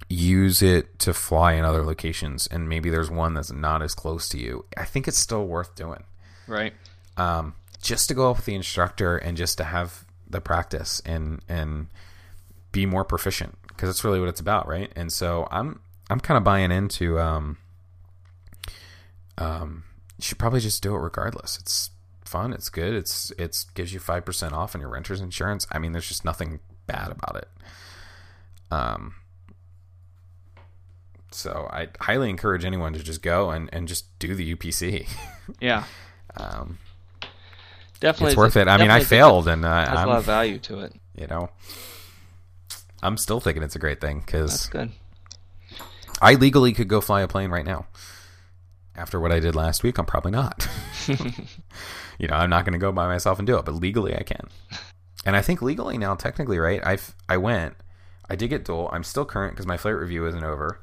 use 0.09 0.61
it 0.61 0.99
to 0.99 1.13
fly 1.13 1.53
in 1.53 1.65
other 1.65 1.83
locations, 1.83 2.47
and 2.47 2.69
maybe 2.69 2.89
there's 2.89 3.09
one 3.09 3.33
that's 3.33 3.51
not 3.51 3.81
as 3.81 3.95
close 3.95 4.29
to 4.29 4.37
you, 4.37 4.65
I 4.77 4.85
think 4.85 5.07
it's 5.07 5.17
still 5.17 5.45
worth 5.47 5.75
doing 5.75 6.03
Right. 6.47 6.73
um, 7.17 7.55
just 7.81 8.07
to 8.09 8.13
go 8.13 8.29
up 8.31 8.37
with 8.37 8.45
the 8.45 8.55
instructor 8.55 9.17
and 9.17 9.35
just 9.37 9.57
to 9.57 9.63
have 9.63 10.05
the 10.29 10.39
practice 10.41 11.01
and 11.05 11.41
and 11.49 11.87
be 12.71 12.85
more 12.85 13.03
proficient 13.03 13.55
because 13.75 13.89
that's 13.89 14.03
really 14.03 14.19
what 14.19 14.29
it's 14.29 14.39
about, 14.39 14.67
right? 14.67 14.91
And 14.95 15.11
so 15.11 15.47
I'm 15.51 15.79
I'm 16.09 16.19
kind 16.19 16.37
of 16.37 16.43
buying 16.43 16.71
into 16.71 17.19
um, 17.19 17.57
um, 19.37 19.83
you 20.17 20.23
should 20.23 20.39
probably 20.39 20.59
just 20.59 20.81
do 20.83 20.95
it 20.95 20.99
regardless. 20.99 21.57
It's 21.59 21.89
fun, 22.25 22.53
it's 22.53 22.69
good, 22.69 22.93
it's 22.93 23.31
it's 23.37 23.65
gives 23.75 23.93
you 23.93 23.99
five 23.99 24.25
percent 24.25 24.53
off 24.53 24.75
on 24.75 24.81
your 24.81 24.89
renter's 24.89 25.21
insurance. 25.21 25.65
I 25.71 25.79
mean, 25.79 25.91
there's 25.91 26.07
just 26.07 26.23
nothing 26.25 26.59
bad 26.87 27.11
about 27.11 27.35
it. 27.37 27.47
Um. 28.71 29.15
So 31.31 31.67
I 31.71 31.87
highly 31.99 32.29
encourage 32.29 32.63
anyone 32.63 32.93
to 32.93 32.99
just 33.01 33.23
go 33.23 33.49
and, 33.49 33.67
and 33.73 33.87
just 33.87 34.05
do 34.19 34.35
the 34.35 34.55
UPC. 34.55 35.07
Yeah. 35.59 35.83
um, 36.37 36.77
Definitely. 37.99 38.27
it's 38.31 38.37
worth 38.37 38.55
it. 38.55 38.69
I 38.69 38.77
mean, 38.77 38.89
I 38.89 38.99
definitely 38.99 39.01
is 39.01 39.05
a- 39.05 39.09
failed, 39.09 39.47
and 39.49 39.65
uh, 39.65 39.85
Has 39.89 40.03
a 40.03 40.07
lot 40.07 40.17
of 40.19 40.23
value 40.23 40.57
to 40.59 40.79
it. 40.81 40.93
you 41.17 41.27
know, 41.27 41.49
I'm 43.03 43.17
still 43.17 43.39
thinking 43.39 43.63
it's 43.63 43.75
a 43.75 43.79
great 43.79 44.01
thing 44.01 44.19
That's 44.19 44.67
because 44.67 44.69
good. 44.69 44.91
I 46.21 46.35
legally 46.35 46.73
could 46.73 46.87
go 46.87 47.01
fly 47.01 47.21
a 47.21 47.27
plane 47.27 47.49
right 47.49 47.65
now. 47.65 47.87
After 48.95 49.19
what 49.19 49.31
I 49.31 49.39
did 49.39 49.55
last 49.55 49.83
week, 49.83 49.97
I'm 49.97 50.05
probably 50.05 50.31
not. 50.31 50.67
you 52.19 52.27
know, 52.27 52.35
I'm 52.35 52.49
not 52.49 52.63
going 52.63 52.73
to 52.73 52.79
go 52.79 52.91
by 52.91 53.07
myself 53.07 53.39
and 53.39 53.47
do 53.47 53.57
it, 53.57 53.65
but 53.65 53.73
legally 53.73 54.15
I 54.15 54.23
can. 54.23 54.47
And 55.25 55.35
I 55.35 55.41
think 55.41 55.61
legally 55.61 55.97
now, 55.97 56.15
technically, 56.15 56.59
right? 56.59 56.81
I 56.85 56.97
I 57.27 57.37
went, 57.37 57.75
I 58.29 58.35
did 58.35 58.49
get 58.49 58.65
dual. 58.65 58.89
I'm 58.91 59.03
still 59.03 59.25
current 59.25 59.53
because 59.53 59.65
my 59.65 59.77
flight 59.77 59.95
review 59.95 60.25
isn't 60.27 60.43
over. 60.43 60.79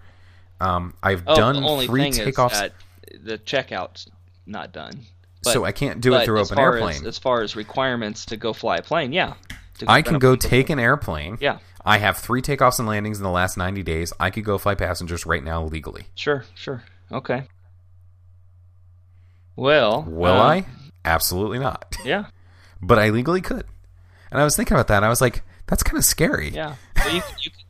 Um, 0.61 0.95
I've 1.03 1.23
Oh, 1.27 1.37
done 1.37 1.57
only 1.65 1.87
three 1.87 2.11
takeoffs, 2.11 2.71
the 3.23 3.39
checkout's 3.39 4.09
not 4.47 4.73
done. 4.73 4.93
But, 5.43 5.53
so 5.55 5.65
I 5.65 5.73
can't 5.73 6.01
do 6.01 6.15
it 6.15 6.25
through 6.25 6.43
OpenAirplane. 6.43 7.01
As, 7.01 7.07
as 7.07 7.19
far 7.19 7.43
as 7.43 7.57
requirements 7.57 8.27
to 8.27 8.37
go 8.37 8.53
fly 8.53 8.77
a 8.77 8.83
plane, 8.83 9.13
yeah. 9.13 9.35
I 9.89 10.03
can 10.03 10.19
go 10.19 10.37
take 10.37 10.69
an 10.69 10.79
airplane. 10.79 11.39
Yeah. 11.41 11.59
I 11.85 11.99
have 11.99 12.19
three 12.19 12.43
takeoffs 12.43 12.79
and 12.79 12.87
landings 12.87 13.19
in 13.19 13.25
the 13.25 13.31
last 13.31 13.57
90 13.57 13.83
days. 13.83 14.13
I 14.21 14.31
could 14.31 14.45
go 14.45 14.59
fly 14.59 14.75
passengers 14.75 15.25
right 15.25 15.43
now 15.43 15.65
legally. 15.65 16.07
Sure, 16.15 16.45
sure. 16.55 16.83
Okay. 17.11 17.45
Well, 19.57 20.03
Will 20.09 20.33
uh, 20.33 20.47
I? 20.47 20.67
Absolutely 21.05 21.59
not. 21.59 21.97
Yeah, 22.05 22.27
But 22.81 22.99
I 22.99 23.11
legally 23.11 23.41
could. 23.41 23.65
And 24.31 24.41
I 24.41 24.45
was 24.45 24.57
thinking 24.57 24.75
about 24.75 24.89
that. 24.89 24.97
And 24.97 25.05
I 25.05 25.09
was 25.09 25.21
like, 25.21 25.43
that's 25.67 25.83
kind 25.83 25.99
of 25.99 26.05
scary. 26.05 26.51
yeah. 26.51 26.77
Well, 26.97 27.15
you, 27.15 27.23
you, 27.41 27.51
could, 27.51 27.65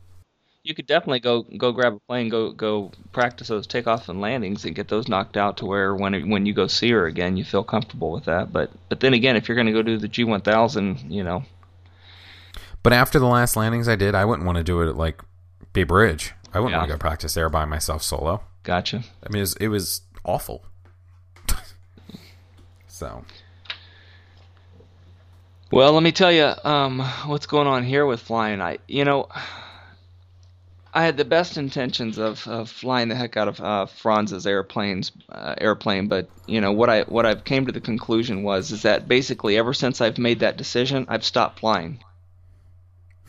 you 0.63 0.75
could 0.75 0.87
definitely 0.87 1.19
go 1.19 1.43
go 1.43 1.71
grab 1.71 1.93
a 1.95 1.99
plane, 1.99 2.29
go 2.29 2.51
go 2.51 2.91
practice 3.11 3.47
those 3.47 3.67
takeoffs 3.67 4.09
and 4.09 4.21
landings, 4.21 4.65
and 4.65 4.75
get 4.75 4.87
those 4.87 5.07
knocked 5.07 5.37
out 5.37 5.57
to 5.57 5.65
where 5.65 5.95
when 5.95 6.29
when 6.29 6.45
you 6.45 6.53
go 6.53 6.67
see 6.67 6.91
her 6.91 7.05
again, 7.07 7.37
you 7.37 7.43
feel 7.43 7.63
comfortable 7.63 8.11
with 8.11 8.25
that. 8.25 8.51
But 8.51 8.71
but 8.89 8.99
then 8.99 9.13
again, 9.13 9.35
if 9.35 9.47
you're 9.47 9.55
going 9.55 9.67
to 9.67 9.73
go 9.73 9.81
do 9.81 9.97
the 9.97 10.09
G1000, 10.09 11.11
you 11.11 11.23
know, 11.23 11.43
But 12.83 12.93
after 12.93 13.19
the 13.19 13.27
last 13.27 13.55
landings 13.55 13.87
I 13.87 13.95
did, 13.95 14.15
I 14.15 14.25
wouldn't 14.25 14.45
want 14.45 14.57
to 14.57 14.63
do 14.63 14.81
it 14.81 14.89
at 14.89 14.95
like 14.97 15.21
Bay 15.73 15.83
Bridge. 15.83 16.33
I 16.53 16.59
wouldn't 16.59 16.71
Yeah. 16.73 16.79
want 16.79 16.89
to 16.89 16.95
go 16.95 16.99
practice 16.99 17.33
there 17.33 17.49
by 17.49 17.65
myself 17.65 18.03
solo. 18.03 18.41
gotcha. 18.63 19.03
I 19.25 19.29
mean, 19.29 19.39
it 19.39 19.41
was, 19.41 19.55
it 19.57 19.67
was 19.69 20.01
awful. 20.23 20.63
so, 22.87 23.23
Well, 25.71 25.93
let 25.93 26.03
me 26.03 26.11
tell 26.11 26.31
you 26.31 26.51
um, 26.63 26.99
what's 27.25 27.45
going 27.45 27.67
on 27.67 27.83
here 27.83 28.05
with 28.05 28.19
flying. 28.19 28.61
I, 28.61 28.79
you 28.87 29.05
know, 29.05 29.27
I 30.93 31.03
had 31.03 31.15
the 31.15 31.23
best 31.25 31.55
intentions 31.57 32.17
of, 32.17 32.45
of 32.47 32.69
flying 32.69 33.07
the 33.07 33.15
heck 33.15 33.37
out 33.37 33.47
of 33.47 33.61
uh, 33.61 33.85
Franz's 33.85 34.45
airplanes, 34.45 35.11
uh, 35.29 35.55
airplane, 35.57 36.07
but 36.09 36.27
you 36.47 36.59
know 36.59 36.73
what 36.73 36.89
I 36.89 37.03
what 37.03 37.25
I've 37.25 37.45
came 37.45 37.65
to 37.67 37.71
the 37.71 37.79
conclusion 37.79 38.43
was 38.43 38.71
is 38.71 38.81
that 38.81 39.07
basically 39.07 39.57
ever 39.57 39.73
since 39.73 40.01
I've 40.01 40.17
made 40.17 40.39
that 40.41 40.57
decision, 40.57 41.05
I've 41.07 41.23
stopped 41.23 41.59
flying, 41.61 42.03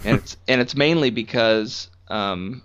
and 0.04 0.18
it's 0.18 0.36
and 0.48 0.60
it's 0.60 0.74
mainly 0.74 1.10
because 1.10 1.88
um, 2.08 2.62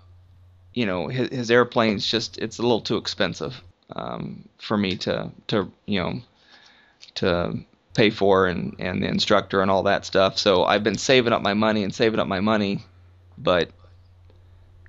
you 0.74 0.86
know 0.86 1.08
his, 1.08 1.28
his 1.30 1.50
airplane's 1.50 2.06
just 2.06 2.38
it's 2.38 2.58
a 2.58 2.62
little 2.62 2.80
too 2.80 2.96
expensive 2.96 3.60
um, 3.94 4.48
for 4.58 4.76
me 4.76 4.96
to 4.96 5.30
to 5.48 5.70
you 5.86 6.00
know 6.00 6.20
to 7.16 7.58
pay 7.94 8.10
for 8.10 8.46
and 8.46 8.76
and 8.78 9.02
the 9.02 9.08
instructor 9.08 9.60
and 9.60 9.70
all 9.70 9.84
that 9.84 10.04
stuff. 10.04 10.38
So 10.38 10.64
I've 10.64 10.84
been 10.84 10.98
saving 10.98 11.32
up 11.32 11.42
my 11.42 11.54
money 11.54 11.84
and 11.84 11.94
saving 11.94 12.20
up 12.20 12.28
my 12.28 12.40
money, 12.40 12.84
but 13.36 13.70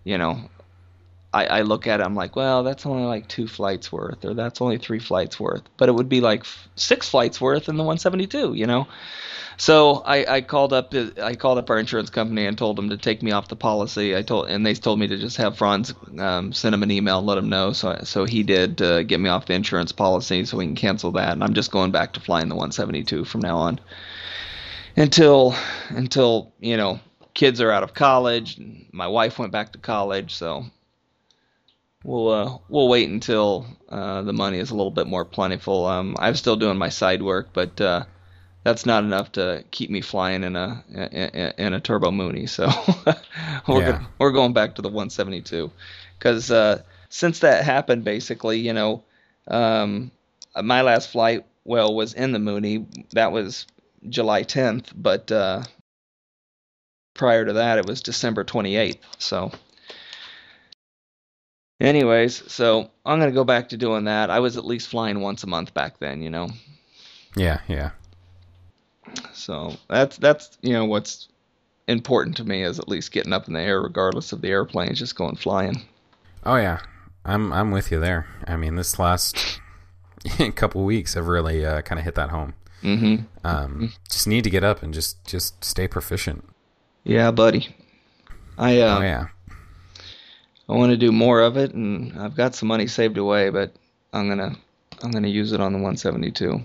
you 0.03 0.17
know, 0.17 0.49
I, 1.33 1.45
I 1.45 1.61
look 1.61 1.85
at 1.85 1.99
it, 1.99 2.03
I'm 2.03 2.15
like, 2.15 2.35
well, 2.35 2.63
that's 2.63 2.85
only 2.85 3.03
like 3.03 3.27
two 3.27 3.47
flights 3.47 3.91
worth, 3.91 4.25
or 4.25 4.33
that's 4.33 4.61
only 4.61 4.77
three 4.77 4.99
flights 4.99 5.39
worth, 5.39 5.61
but 5.77 5.87
it 5.87 5.93
would 5.93 6.09
be 6.09 6.21
like 6.21 6.45
six 6.75 7.07
flights 7.07 7.39
worth 7.39 7.69
in 7.69 7.77
the 7.77 7.83
172, 7.83 8.55
you 8.55 8.65
know. 8.65 8.87
So 9.59 10.01
I, 10.05 10.35
I 10.35 10.41
called 10.41 10.71
up 10.71 10.93
I 11.21 11.35
called 11.35 11.57
up 11.57 11.69
our 11.69 11.77
insurance 11.77 12.09
company 12.09 12.45
and 12.45 12.57
told 12.57 12.77
them 12.77 12.89
to 12.91 12.97
take 12.97 13.21
me 13.21 13.31
off 13.33 13.49
the 13.49 13.57
policy. 13.57 14.15
I 14.15 14.21
told 14.21 14.47
and 14.47 14.65
they 14.65 14.73
told 14.73 14.99
me 14.99 15.07
to 15.07 15.17
just 15.17 15.35
have 15.35 15.57
Franz 15.57 15.93
um, 16.17 16.53
send 16.53 16.73
him 16.73 16.81
an 16.81 16.91
email 16.91 17.17
and 17.17 17.27
let 17.27 17.37
him 17.37 17.49
know. 17.49 17.73
So 17.73 17.99
so 18.03 18.23
he 18.23 18.41
did 18.43 18.81
uh, 18.81 19.03
get 19.03 19.19
me 19.19 19.29
off 19.29 19.47
the 19.47 19.55
insurance 19.55 19.91
policy, 19.91 20.45
so 20.45 20.55
we 20.55 20.65
can 20.65 20.75
cancel 20.75 21.11
that. 21.11 21.33
And 21.33 21.43
I'm 21.43 21.53
just 21.53 21.71
going 21.71 21.91
back 21.91 22.13
to 22.13 22.21
flying 22.21 22.47
the 22.47 22.55
172 22.55 23.25
from 23.25 23.41
now 23.41 23.57
on 23.57 23.81
until 24.95 25.53
until 25.89 26.53
you 26.61 26.77
know 26.77 27.01
kids 27.33 27.59
are 27.59 27.69
out 27.69 27.83
of 27.83 27.93
college. 27.93 28.57
And 28.57 28.85
my 28.93 29.07
wife 29.07 29.39
went 29.39 29.51
back 29.51 29.73
to 29.73 29.77
college, 29.77 30.33
so 30.35 30.63
we'll 32.03 32.29
uh, 32.29 32.57
we'll 32.69 32.87
wait 32.87 33.09
until 33.09 33.65
uh, 33.89 34.21
the 34.21 34.33
money 34.33 34.59
is 34.59 34.71
a 34.71 34.75
little 34.75 34.91
bit 34.91 35.07
more 35.07 35.25
plentiful. 35.25 35.85
Um, 35.85 36.15
I'm 36.19 36.35
still 36.35 36.55
doing 36.55 36.77
my 36.77 36.89
side 36.89 37.21
work, 37.21 37.49
but 37.53 37.79
uh, 37.81 38.05
that's 38.63 38.85
not 38.85 39.03
enough 39.03 39.31
to 39.33 39.63
keep 39.71 39.89
me 39.89 40.01
flying 40.01 40.43
in 40.43 40.55
a 40.55 40.83
in, 40.89 41.53
in 41.65 41.73
a 41.73 41.79
turbo 41.79 42.11
Mooney. 42.11 42.45
So 42.45 42.67
we're 43.67 43.79
Yeah. 43.81 43.91
go- 43.99 44.05
we're 44.19 44.31
going 44.31 44.53
back 44.53 44.75
to 44.75 44.81
the 44.81 44.89
172 44.89 45.71
because 46.17 46.51
uh, 46.51 46.81
since 47.09 47.39
that 47.39 47.63
happened, 47.63 48.03
basically, 48.03 48.59
you 48.59 48.73
know, 48.73 49.03
um, 49.47 50.11
my 50.61 50.81
last 50.81 51.09
flight 51.09 51.45
well 51.65 51.93
was 51.93 52.13
in 52.13 52.31
the 52.31 52.39
Mooney. 52.39 52.85
That 53.11 53.31
was 53.31 53.65
July 54.07 54.43
10th, 54.43 54.91
but 54.95 55.31
uh, 55.31 55.63
prior 57.13 57.45
to 57.45 57.53
that, 57.53 57.77
it 57.77 57.85
was 57.85 58.01
December 58.01 58.43
28th. 58.43 58.97
So. 59.17 59.51
Anyways, 61.79 62.51
so 62.51 62.89
I'm 63.05 63.19
gonna 63.19 63.31
go 63.31 63.43
back 63.43 63.69
to 63.69 63.77
doing 63.77 64.05
that. 64.05 64.29
I 64.29 64.39
was 64.39 64.57
at 64.57 64.65
least 64.65 64.89
flying 64.89 65.21
once 65.21 65.43
a 65.43 65.47
month 65.47 65.73
back 65.73 65.99
then, 65.99 66.21
you 66.21 66.29
know. 66.29 66.49
Yeah, 67.35 67.61
yeah. 67.67 67.91
So 69.33 69.75
that's 69.87 70.17
that's 70.17 70.57
you 70.61 70.73
know 70.73 70.85
what's 70.85 71.29
important 71.87 72.37
to 72.37 72.43
me 72.43 72.63
is 72.63 72.79
at 72.79 72.89
least 72.89 73.11
getting 73.11 73.33
up 73.33 73.47
in 73.47 73.53
the 73.53 73.61
air, 73.61 73.81
regardless 73.81 74.31
of 74.31 74.41
the 74.41 74.49
airplane, 74.49 74.93
just 74.93 75.15
going 75.15 75.35
flying. 75.35 75.81
Oh 76.45 76.57
yeah, 76.57 76.79
I'm 77.25 77.51
I'm 77.53 77.71
with 77.71 77.91
you 77.91 77.99
there. 77.99 78.27
I 78.45 78.55
mean, 78.55 78.75
this 78.75 78.99
last 78.99 79.59
couple 80.55 80.83
weeks 80.83 81.13
have 81.13 81.27
really 81.27 81.65
uh, 81.65 81.81
kind 81.81 81.99
of 81.99 82.05
hit 82.05 82.15
that 82.15 82.29
home. 82.29 82.53
Mm-hmm. 82.83 83.23
Um, 83.43 83.93
just 84.09 84.27
need 84.27 84.43
to 84.43 84.49
get 84.49 84.63
up 84.63 84.83
and 84.83 84.93
just 84.93 85.23
just 85.25 85.63
stay 85.63 85.87
proficient. 85.87 86.47
Yeah, 87.03 87.31
buddy. 87.31 87.75
I 88.57 88.79
uh, 88.81 88.99
oh 88.99 89.01
yeah, 89.01 89.27
I 90.69 90.73
want 90.73 90.91
to 90.91 90.97
do 90.97 91.11
more 91.11 91.41
of 91.41 91.57
it, 91.57 91.73
and 91.73 92.17
I've 92.19 92.35
got 92.35 92.53
some 92.53 92.67
money 92.67 92.85
saved 92.85 93.17
away, 93.17 93.49
but 93.49 93.71
I'm 94.13 94.29
gonna 94.29 94.55
I'm 95.01 95.11
gonna 95.11 95.27
use 95.27 95.51
it 95.51 95.59
on 95.59 95.73
the 95.73 95.79
172. 95.79 96.61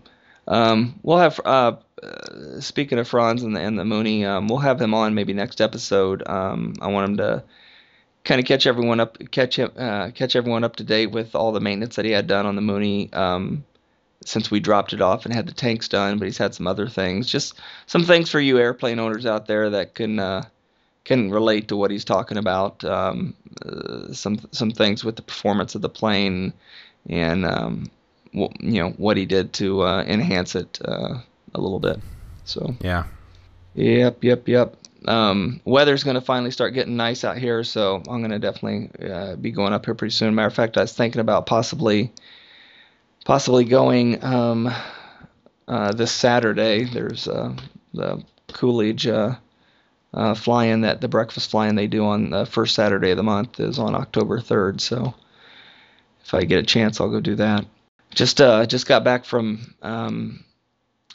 Um, 0.47 1.01
we'll 1.03 1.19
have 1.19 1.41
uh, 1.43 1.77
uh, 2.03 2.61
speaking 2.61 2.99
of 2.99 3.09
Franz 3.09 3.43
and 3.43 3.57
the 3.57 3.61
and 3.61 3.79
the 3.79 3.85
Mooney, 3.85 4.27
um, 4.27 4.47
we'll 4.47 4.59
have 4.59 4.81
him 4.81 4.93
on 4.93 5.15
maybe 5.15 5.33
next 5.33 5.63
episode. 5.63 6.23
Um, 6.29 6.75
I 6.83 6.89
want 6.89 7.11
him 7.11 7.17
to 7.17 7.45
kind 8.25 8.41
of 8.41 8.47
catch 8.47 8.67
everyone 8.67 9.01
up, 9.01 9.17
catch 9.31 9.57
him, 9.57 9.71
uh, 9.77 10.11
catch 10.11 10.37
everyone 10.37 10.65
up 10.65 10.77
to 10.77 10.85
date 10.85 11.11
with 11.11 11.35
all 11.35 11.53
the 11.53 11.61
maintenance 11.61 11.97
that 11.97 12.05
he 12.05 12.11
had 12.11 12.27
done 12.27 12.45
on 12.45 12.57
the 12.57 12.63
Mooney. 12.63 13.11
Um, 13.13 13.65
since 14.27 14.51
we 14.51 14.59
dropped 14.59 14.95
it 14.95 15.03
off 15.03 15.27
and 15.27 15.35
had 15.35 15.47
the 15.47 15.53
tanks 15.53 15.89
done, 15.89 16.19
but 16.19 16.25
he's 16.25 16.39
had 16.39 16.55
some 16.55 16.67
other 16.67 16.89
things. 16.89 17.27
Just 17.27 17.55
some 17.87 18.05
things 18.05 18.31
for 18.31 18.41
you 18.41 18.59
airplane 18.59 18.99
owners 18.99 19.27
out 19.27 19.47
there 19.47 19.69
that 19.71 19.95
can 19.95 20.19
uh, 20.19 20.45
can 21.05 21.31
relate 21.31 21.69
to 21.69 21.77
what 21.77 21.91
he's 21.91 22.05
talking 22.05 22.39
about. 22.39 22.85
Um, 22.85 23.35
uh, 23.65 24.13
some 24.13 24.41
some 24.53 24.71
things 24.71 25.05
with 25.05 25.17
the 25.17 25.23
performance 25.23 25.75
of 25.75 25.83
the 25.83 25.89
plane 25.89 26.53
and 27.09 27.45
um, 27.45 27.91
wh- 28.35 28.55
you 28.61 28.83
know 28.83 28.91
what 28.91 29.17
he 29.17 29.27
did 29.27 29.53
to 29.55 29.83
uh, 29.83 30.03
enhance 30.03 30.55
it 30.55 30.79
uh, 30.85 31.19
a 31.55 31.61
little 31.61 31.81
bit. 31.81 32.01
So 32.45 32.75
yeah. 32.81 33.05
yep, 33.75 34.23
yep, 34.23 34.49
yep. 34.49 34.77
Um, 35.07 35.61
weather's 35.67 36.03
going 36.03 36.15
to 36.15 36.23
finally 36.23 36.51
start 36.51 36.73
getting 36.73 36.97
nice 36.97 37.25
out 37.25 37.37
here, 37.37 37.63
so 37.63 37.97
I'm 37.97 38.21
going 38.21 38.31
to 38.31 38.39
definitely 38.39 38.91
uh, 39.11 39.37
be 39.37 39.51
going 39.51 39.75
up 39.75 39.85
here 39.85 39.95
pretty 39.95 40.13
soon. 40.13 40.35
Matter 40.35 40.49
of 40.49 40.55
fact, 40.55 40.79
I 40.79 40.83
was 40.83 40.95
thinking 40.95 41.21
about 41.21 41.47
possibly 41.47 42.11
possibly 43.25 43.65
going 43.65 44.23
um, 44.25 44.73
uh, 45.69 45.93
this 45.93 46.13
Saturday. 46.13 46.85
There's 46.85 47.29
uh, 47.29 47.55
the 47.93 48.25
Coolidge 48.49 49.07
uh, 50.15 50.35
flying 50.35 50.83
that 50.83 51.01
the 51.01 51.09
breakfast 51.09 51.51
flying 51.51 51.75
they 51.75 51.87
do 51.89 52.05
on 52.07 52.31
the 52.31 52.47
first 52.47 52.75
Saturday 52.75 53.11
of 53.11 53.17
the 53.19 53.23
month 53.23 53.61
is 53.61 53.79
on 53.79 53.95
October 53.95 54.39
3rd. 54.39 54.81
So 54.81 55.15
if 56.25 56.33
I 56.33 56.45
get 56.45 56.61
a 56.61 56.63
chance, 56.63 57.01
I'll 57.01 57.11
go 57.11 57.21
do 57.21 57.35
that. 57.37 57.67
Just 58.15 58.41
uh, 58.41 58.65
just 58.67 58.87
got 58.87 59.03
back 59.05 59.25
from 59.25 59.75
um, 59.83 60.45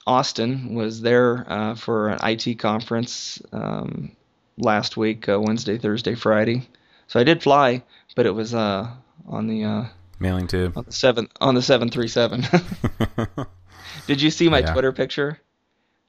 Austin. 0.06 0.76
Was 0.76 1.02
there 1.02 1.46
uh, 1.52 1.76
for 1.76 2.10
an 2.10 2.20
IT 2.24 2.60
conference 2.60 3.42
um, 3.54 4.12
last 4.58 4.98
week, 4.98 5.30
uh, 5.30 5.40
Wednesday, 5.40 5.78
Thursday, 5.78 6.16
Friday. 6.16 6.68
So 7.08 7.20
I 7.20 7.24
did 7.24 7.42
fly, 7.42 7.84
but 8.16 8.26
it 8.26 8.32
was 8.32 8.54
uh, 8.54 8.92
on 9.28 9.48
the 9.48 9.64
uh, 9.64 9.86
Mailing 10.20 10.48
tube. 10.48 10.78
on 10.78 10.84
the 10.84 10.92
seven 10.92 11.30
on 11.40 11.56
the 11.56 11.62
seven 11.62 11.90
three 11.90 12.10
seven. 12.10 12.44
Did 14.08 14.22
you 14.22 14.30
see 14.32 14.50
my 14.50 14.60
Yeah. 14.60 14.74
Twitter 14.74 14.92
picture 14.92 15.40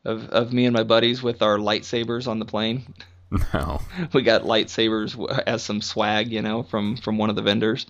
of 0.04 0.28
of 0.30 0.52
me 0.52 0.66
and 0.66 0.74
my 0.74 0.82
buddies 0.82 1.22
with 1.22 1.42
our 1.42 1.58
lightsabers 1.58 2.26
on 2.26 2.38
the 2.38 2.44
plane? 2.44 2.94
no. 3.54 3.80
we 4.12 4.22
got 4.22 4.42
lightsabers 4.42 5.18
as 5.46 5.62
some 5.62 5.80
swag, 5.80 6.30
you 6.30 6.42
know, 6.42 6.62
from 6.62 6.96
from 6.96 7.18
one 7.18 7.30
of 7.30 7.36
the 7.36 7.42
vendors, 7.42 7.86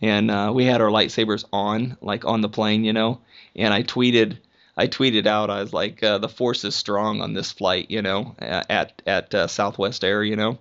and 0.00 0.30
uh, 0.30 0.52
we 0.54 0.64
had 0.64 0.80
our 0.80 0.90
lightsabers 0.90 1.44
on, 1.52 1.96
like 2.00 2.24
on 2.24 2.40
the 2.40 2.48
plane, 2.48 2.84
you 2.84 2.92
know. 2.92 3.20
And 3.54 3.72
I 3.72 3.82
tweeted, 3.82 4.38
I 4.76 4.86
tweeted 4.86 5.26
out, 5.26 5.50
I 5.50 5.60
was 5.60 5.72
like, 5.72 6.02
uh, 6.02 6.18
"The 6.18 6.28
force 6.28 6.64
is 6.64 6.74
strong 6.74 7.20
on 7.20 7.32
this 7.32 7.52
flight," 7.52 7.90
you 7.90 8.02
know, 8.02 8.34
at 8.38 9.00
at 9.06 9.34
uh, 9.34 9.46
Southwest 9.46 10.04
Air, 10.04 10.22
you 10.22 10.36
know. 10.36 10.58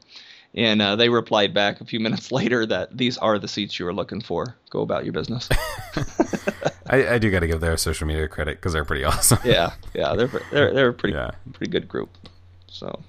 And 0.53 0.81
uh, 0.81 0.95
they 0.95 1.09
replied 1.09 1.53
back 1.53 1.81
a 1.81 1.85
few 1.85 1.99
minutes 1.99 2.31
later 2.31 2.65
that 2.65 2.97
these 2.97 3.17
are 3.17 3.37
the 3.39 3.47
seats 3.47 3.77
you 3.77 3.85
were 3.85 3.93
looking 3.93 4.21
for. 4.21 4.55
Go 4.69 4.81
about 4.81 5.03
your 5.03 5.13
business. 5.13 5.49
I, 6.87 7.15
I 7.15 7.17
do 7.17 7.31
got 7.31 7.39
to 7.39 7.47
give 7.47 7.61
their 7.61 7.77
social 7.77 8.07
media 8.07 8.27
credit 8.27 8.57
because 8.57 8.73
they're 8.73 8.85
pretty 8.85 9.03
awesome. 9.05 9.39
yeah, 9.43 9.71
yeah, 9.93 10.13
they're 10.15 10.27
they're 10.51 10.73
they're 10.73 10.89
a 10.89 10.93
pretty 10.93 11.15
Yeah. 11.15 11.31
pretty 11.53 11.71
good 11.71 11.87
group. 11.87 12.09
So. 12.67 13.01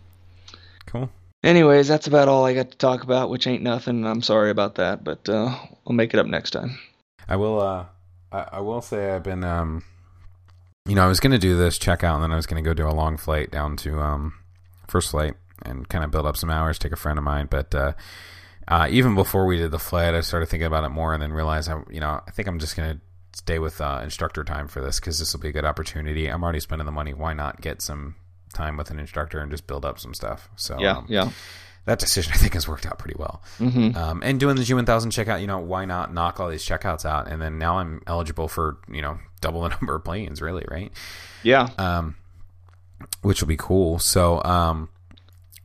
Cool. 0.86 1.10
Anyways, 1.42 1.86
that's 1.88 2.06
about 2.06 2.28
all 2.28 2.44
I 2.44 2.54
got 2.54 2.70
to 2.70 2.78
talk 2.78 3.02
about, 3.02 3.28
which 3.30 3.46
ain't 3.46 3.62
nothing. 3.62 4.06
I'm 4.06 4.22
sorry 4.22 4.50
about 4.50 4.76
that, 4.76 5.04
but 5.04 5.28
uh, 5.28 5.54
I'll 5.86 5.92
make 5.92 6.14
it 6.14 6.18
up 6.20 6.26
next 6.26 6.50
time. 6.52 6.78
I 7.28 7.36
will. 7.36 7.60
Uh, 7.60 7.86
I, 8.32 8.46
I 8.52 8.60
will 8.60 8.80
say 8.80 9.10
I've 9.10 9.22
been. 9.22 9.44
Um, 9.44 9.84
you 10.88 10.94
know, 10.94 11.04
I 11.04 11.08
was 11.08 11.20
gonna 11.20 11.38
do 11.38 11.56
this 11.56 11.78
checkout, 11.78 12.14
and 12.14 12.22
then 12.22 12.32
I 12.32 12.36
was 12.36 12.46
gonna 12.46 12.62
go 12.62 12.72
do 12.74 12.88
a 12.88 12.90
long 12.90 13.16
flight 13.16 13.50
down 13.50 13.76
to 13.78 14.00
um, 14.00 14.34
first 14.88 15.10
flight 15.10 15.34
and 15.62 15.88
kind 15.88 16.04
of 16.04 16.10
build 16.10 16.26
up 16.26 16.36
some 16.36 16.50
hours. 16.50 16.78
Take 16.78 16.92
a 16.92 16.96
friend 16.96 17.18
of 17.18 17.24
mine, 17.24 17.48
but 17.50 17.74
uh, 17.74 17.92
uh, 18.68 18.86
even 18.90 19.14
before 19.14 19.46
we 19.46 19.56
did 19.56 19.70
the 19.72 19.78
flight, 19.78 20.14
I 20.14 20.20
started 20.20 20.46
thinking 20.46 20.66
about 20.66 20.84
it 20.84 20.90
more, 20.90 21.12
and 21.12 21.22
then 21.22 21.32
realized 21.32 21.68
I, 21.68 21.82
you 21.90 22.00
know, 22.00 22.20
I 22.26 22.30
think 22.30 22.46
I'm 22.48 22.58
just 22.60 22.76
gonna 22.76 23.00
stay 23.36 23.58
with 23.58 23.82
uh, 23.82 24.00
instructor 24.02 24.42
time 24.42 24.66
for 24.66 24.80
this 24.80 24.98
because 24.98 25.18
this 25.18 25.34
will 25.34 25.40
be 25.40 25.48
a 25.48 25.52
good 25.52 25.66
opportunity. 25.66 26.26
I'm 26.26 26.42
already 26.42 26.60
spending 26.60 26.86
the 26.86 26.92
money. 26.92 27.12
Why 27.12 27.34
not 27.34 27.60
get 27.60 27.82
some 27.82 28.16
time 28.54 28.78
with 28.78 28.90
an 28.90 28.98
instructor 28.98 29.40
and 29.40 29.50
just 29.50 29.66
build 29.66 29.84
up 29.84 29.98
some 30.00 30.14
stuff? 30.14 30.48
So 30.56 30.78
Yeah, 30.80 30.96
um, 30.98 31.06
yeah. 31.06 31.30
that 31.84 31.98
decision 31.98 32.32
I 32.34 32.38
think 32.38 32.54
has 32.54 32.66
worked 32.66 32.86
out 32.86 32.98
pretty 32.98 33.16
well. 33.18 33.42
Mm-hmm. 33.60 33.94
Um, 33.94 34.22
and 34.24 34.40
doing 34.40 34.56
the 34.56 34.62
G1000 34.62 34.84
checkout, 35.12 35.42
you 35.42 35.46
know, 35.46 35.58
why 35.58 35.84
not 35.84 36.14
knock 36.14 36.40
all 36.40 36.48
these 36.48 36.64
checkouts 36.64 37.04
out? 37.04 37.28
And 37.28 37.40
then 37.42 37.58
now 37.58 37.78
I'm 37.78 38.00
eligible 38.06 38.48
for, 38.48 38.78
you 38.90 39.02
know, 39.02 39.18
double 39.42 39.60
the 39.62 39.68
number 39.68 39.94
of 39.94 40.02
planes, 40.02 40.40
really, 40.40 40.64
right? 40.70 40.90
Yeah. 41.42 41.68
Um, 41.76 42.16
which 43.20 43.42
will 43.42 43.48
be 43.48 43.58
cool. 43.58 43.98
So, 43.98 44.42
um, 44.44 44.88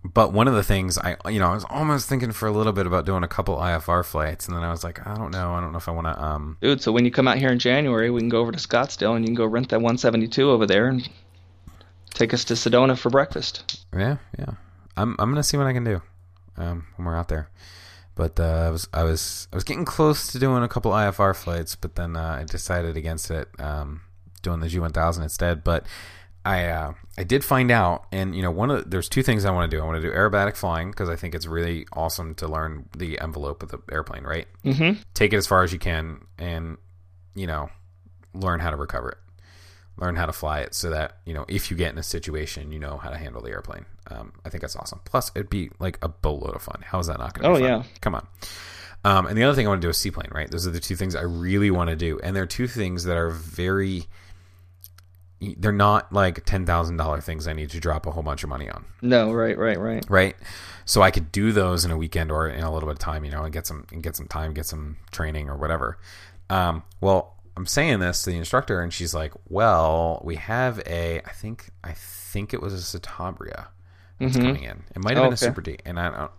but 0.04 0.34
one 0.34 0.48
of 0.48 0.56
the 0.56 0.64
things 0.64 0.98
I, 0.98 1.16
you 1.30 1.40
know, 1.40 1.50
I 1.50 1.54
was 1.54 1.66
almost 1.70 2.10
thinking 2.10 2.32
for 2.32 2.48
a 2.48 2.52
little 2.52 2.74
bit 2.74 2.88
about 2.88 3.06
doing 3.06 3.24
a 3.24 3.28
couple 3.28 3.56
IFR 3.58 4.04
flights, 4.04 4.48
and 4.48 4.56
then 4.56 4.64
I 4.64 4.72
was 4.72 4.84
like, 4.84 5.06
I 5.06 5.16
don't 5.16 5.32
know, 5.32 5.54
I 5.54 5.62
don't 5.62 5.72
know 5.72 5.78
if 5.78 5.88
I 5.88 5.92
want 5.92 6.08
to. 6.08 6.24
Um, 6.24 6.58
Dude, 6.62 6.82
so 6.82 6.92
when 6.92 7.06
you 7.06 7.12
come 7.12 7.28
out 7.28 7.38
here 7.38 7.50
in 7.50 7.60
January, 7.60 8.10
we 8.10 8.20
can 8.20 8.30
go 8.30 8.40
over 8.40 8.52
to 8.52 8.58
Scottsdale 8.58 9.16
and 9.16 9.24
you 9.24 9.28
can 9.28 9.36
go 9.36 9.46
rent 9.46 9.70
that 9.70 9.78
172 9.78 10.50
over 10.50 10.66
there 10.66 10.88
and 10.88 11.08
take 12.14 12.34
us 12.34 12.44
to 12.46 12.56
Sedona 12.56 12.98
for 12.98 13.10
breakfast. 13.10 13.86
yeah, 13.96 14.18
yeah, 14.40 14.54
I'm, 14.98 15.16
I'm 15.20 15.30
gonna 15.30 15.44
see 15.44 15.58
what 15.58 15.68
I 15.68 15.74
can 15.74 15.84
do, 15.84 16.02
um, 16.58 16.88
when 16.96 17.06
we're 17.06 17.18
out 17.18 17.28
there. 17.28 17.50
But 18.16 18.40
uh, 18.40 18.44
I 18.44 18.70
was, 18.70 18.88
I 18.94 19.04
was, 19.04 19.48
I 19.54 19.56
was 19.56 19.64
getting 19.64 19.86
close 19.86 20.32
to 20.32 20.40
doing 20.40 20.64
a 20.64 20.68
couple 20.68 20.92
IFR 20.92 21.36
flights, 21.36 21.76
but 21.76 21.96
then 21.96 22.16
uh, 22.16 22.40
I 22.42 22.44
decided 22.44 22.98
against 22.98 23.32
it, 23.32 23.48
um, 23.58 24.02
doing 24.42 24.60
the 24.60 24.68
G1000 24.68 25.24
instead. 25.24 25.64
But 25.64 25.86
I 26.44 26.66
uh, 26.66 26.94
I 27.18 27.24
did 27.24 27.44
find 27.44 27.70
out, 27.72 28.06
and 28.12 28.36
you 28.36 28.42
know, 28.42 28.52
one 28.52 28.72
of 28.72 28.90
there's 28.90 29.08
two 29.10 29.22
things 29.24 29.46
I 29.46 29.52
want 29.52 29.70
to 29.70 29.78
do. 29.78 29.82
I 29.82 29.86
want 29.86 30.02
to 30.02 30.08
do 30.08 30.14
aerobatic 30.14 30.56
flying 30.56 30.90
because 30.92 31.08
I 31.10 31.16
think 31.16 31.36
it's 31.36 31.46
really 31.46 31.86
awesome 31.94 32.34
to 32.36 32.48
learn 32.48 32.90
the 32.98 33.20
envelope 33.20 33.62
of 33.64 33.70
the 33.70 33.80
airplane. 33.92 34.24
Right, 34.24 34.48
Mm-hmm. 34.66 35.02
take 35.14 35.34
it 35.34 35.38
as 35.38 35.46
far 35.48 35.64
as 35.64 35.72
you 35.72 35.80
can, 35.80 36.26
and 36.40 36.78
you 37.36 37.46
know, 37.48 37.70
learn 38.34 38.60
how 38.60 38.72
to 38.72 38.76
recover 38.76 39.10
it. 39.10 39.18
learn 39.98 40.16
how 40.16 40.26
to 40.26 40.34
fly 40.34 40.62
it 40.62 40.74
so 40.74 40.90
that 40.90 41.18
you 41.26 41.34
know 41.34 41.46
if 41.48 41.70
you 41.70 41.78
get 41.78 41.92
in 41.92 41.98
a 42.00 42.04
situation, 42.04 42.72
you 42.72 42.80
know 42.80 42.98
how 42.98 43.10
to 43.12 43.18
handle 43.18 43.42
the 43.42 43.52
airplane. 43.52 43.86
Um, 44.10 44.34
I 44.44 44.50
think 44.50 44.62
that's 44.62 44.76
awesome. 44.76 45.00
Plus, 45.06 45.32
it'd 45.36 45.50
be 45.50 45.70
like 45.80 46.00
a 46.02 46.10
boatload 46.10 46.56
of 46.56 46.62
fun. 46.64 46.82
How 46.84 46.98
is 47.00 47.06
that 47.08 47.20
not 47.20 47.34
going 47.38 47.44
to? 47.44 47.50
Oh, 47.50 47.56
be 47.62 47.70
fun? 47.70 47.82
yeah. 47.82 47.84
come 48.02 48.16
on. 48.16 48.28
Um, 49.04 49.26
and 49.28 49.38
the 49.38 49.44
other 49.44 49.56
thing 49.56 49.66
I 49.68 49.70
want 49.70 49.82
to 49.82 49.86
do 49.86 49.90
is 49.90 49.98
seaplane. 49.98 50.30
Right, 50.34 50.50
those 50.50 50.66
are 50.66 50.72
the 50.72 50.80
two 50.80 50.96
things 50.96 51.16
I 51.16 51.22
really 51.22 51.70
want 51.72 51.90
to 51.92 51.96
do, 51.96 52.20
and 52.24 52.36
they're 52.36 52.48
two 52.48 52.68
things 52.68 53.04
that 53.04 53.18
are 53.18 53.30
very. 53.30 54.06
They're 55.58 55.72
not 55.72 56.14
like 56.14 56.46
ten 56.46 56.66
thousand 56.66 56.98
dollar 56.98 57.20
things 57.20 57.48
I 57.48 57.54
need 57.54 57.72
to 57.72 57.80
drop 57.80 58.06
a 58.06 58.12
whole 58.12 58.22
bunch 58.24 58.44
of 58.44 58.50
money 58.50 58.70
on 58.70 58.86
No, 59.02 59.34
right, 59.34 59.58
right, 59.58 59.80
right. 59.80 60.06
right? 60.08 60.36
So 60.86 61.02
I 61.02 61.10
could 61.12 61.32
do 61.32 61.52
those 61.52 61.84
in 61.84 61.90
a 61.92 61.98
weekend 61.98 62.32
or 62.32 62.48
in 62.48 62.64
a 62.64 62.72
little 62.72 62.88
bit 62.88 62.94
of 62.94 63.00
time, 63.00 63.26
you 63.26 63.32
know, 63.32 63.44
and 63.44 63.52
get 63.54 63.66
some 63.66 63.86
and 63.92 64.04
get 64.04 64.16
some 64.16 64.28
time, 64.28 64.54
get 64.54 64.66
some 64.68 64.98
training 65.12 65.50
or 65.50 65.58
whatever. 65.58 65.98
Um, 66.50 66.84
well, 67.00 67.38
I'm 67.58 67.66
saying 67.66 68.00
this 68.00 68.24
to 68.24 68.30
the 68.30 68.38
instructor, 68.38 68.82
and 68.82 68.94
she's 68.94 69.14
like, 69.14 69.34
"Well, 69.50 70.22
we 70.24 70.36
have 70.36 70.80
a, 70.86 71.20
I 71.26 71.32
think, 71.32 71.70
I 71.84 71.94
think 71.94 72.54
it 72.54 72.62
was 72.62 72.74
a 72.74 73.00
Citabria 73.00 73.68
that's 74.20 74.38
Mhm. 74.38 74.42
coming 74.42 74.64
in. 74.64 74.84
It 74.96 75.04
might 75.04 75.16
have 75.18 75.24
been 75.24 75.34
a 75.34 75.36
Okay. 75.36 75.36
Super 75.48 75.62
D, 75.62 75.78
and 75.86 76.00
I 76.00 76.10
don't. 76.12 76.32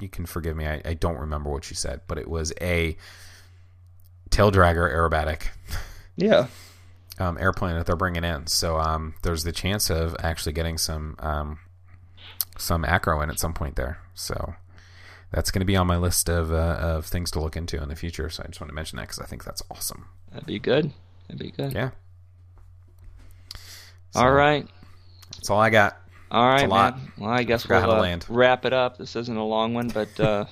You 0.00 0.08
can 0.08 0.26
forgive 0.26 0.56
me. 0.56 0.66
I, 0.66 0.82
I 0.84 0.94
don't 0.94 1.16
remember 1.18 1.48
what 1.50 1.64
she 1.64 1.74
said, 1.74 2.00
but 2.08 2.18
it 2.18 2.28
was 2.28 2.52
a 2.60 2.96
tail 4.30 4.50
dragger 4.50 4.90
aerobatic 4.92 5.48
Yeah. 6.16 6.46
Um, 7.18 7.36
airplane 7.38 7.76
that 7.76 7.86
they're 7.86 7.96
bringing 7.96 8.24
in. 8.24 8.46
So 8.46 8.78
um, 8.78 9.14
there's 9.22 9.44
the 9.44 9.52
chance 9.52 9.90
of 9.90 10.16
actually 10.20 10.52
getting 10.52 10.78
some 10.78 11.16
um, 11.18 11.58
some 12.58 12.84
acro 12.84 13.20
in 13.22 13.30
at 13.30 13.38
some 13.38 13.54
point 13.54 13.76
there. 13.76 13.98
So 14.14 14.54
that's 15.30 15.50
going 15.50 15.60
to 15.60 15.66
be 15.66 15.76
on 15.76 15.86
my 15.86 15.96
list 15.96 16.28
of 16.28 16.52
uh, 16.52 16.76
of 16.80 17.06
things 17.06 17.30
to 17.32 17.40
look 17.40 17.56
into 17.56 17.82
in 17.82 17.88
the 17.88 17.96
future. 17.96 18.28
So 18.30 18.42
I 18.42 18.46
just 18.48 18.60
want 18.60 18.68
to 18.70 18.74
mention 18.74 18.96
that 18.96 19.02
because 19.02 19.18
I 19.20 19.24
think 19.26 19.44
that's 19.44 19.62
awesome. 19.70 20.06
That'd 20.32 20.46
be 20.46 20.58
good. 20.58 20.92
That'd 21.28 21.40
be 21.40 21.50
good. 21.50 21.72
Yeah. 21.72 21.90
All 24.14 24.24
So, 24.24 24.28
right. 24.28 24.66
That's 25.36 25.50
all 25.50 25.60
I 25.60 25.70
got. 25.70 25.96
All 26.30 26.46
right, 26.48 26.68
man. 26.68 27.12
Well, 27.18 27.30
I 27.30 27.42
guess 27.42 27.68
we'll 27.68 27.90
uh, 27.90 28.18
wrap 28.28 28.64
it 28.64 28.72
up. 28.72 28.96
This 28.96 29.16
isn't 29.16 29.36
a 29.36 29.44
long 29.44 29.74
one, 29.74 29.88
but 29.88 30.18
uh, 30.18 30.46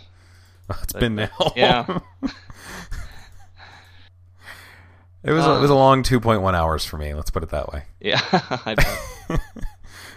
It's 0.82 0.92
been 0.92 1.14
now. 1.14 1.28
yeah. 1.56 1.98
it 5.23 5.33
was 5.33 5.47
a, 5.47 5.57
it 5.57 5.61
was 5.61 5.71
a 5.71 5.75
long 5.75 6.03
2.1 6.03 6.55
hours 6.55 6.85
for 6.85 6.97
me. 6.99 7.14
Let's 7.14 7.31
put 7.31 7.43
it 7.43 7.51
that 7.51 7.73
way. 7.73 7.85
yeah, 8.01 8.21
I. 8.33 8.77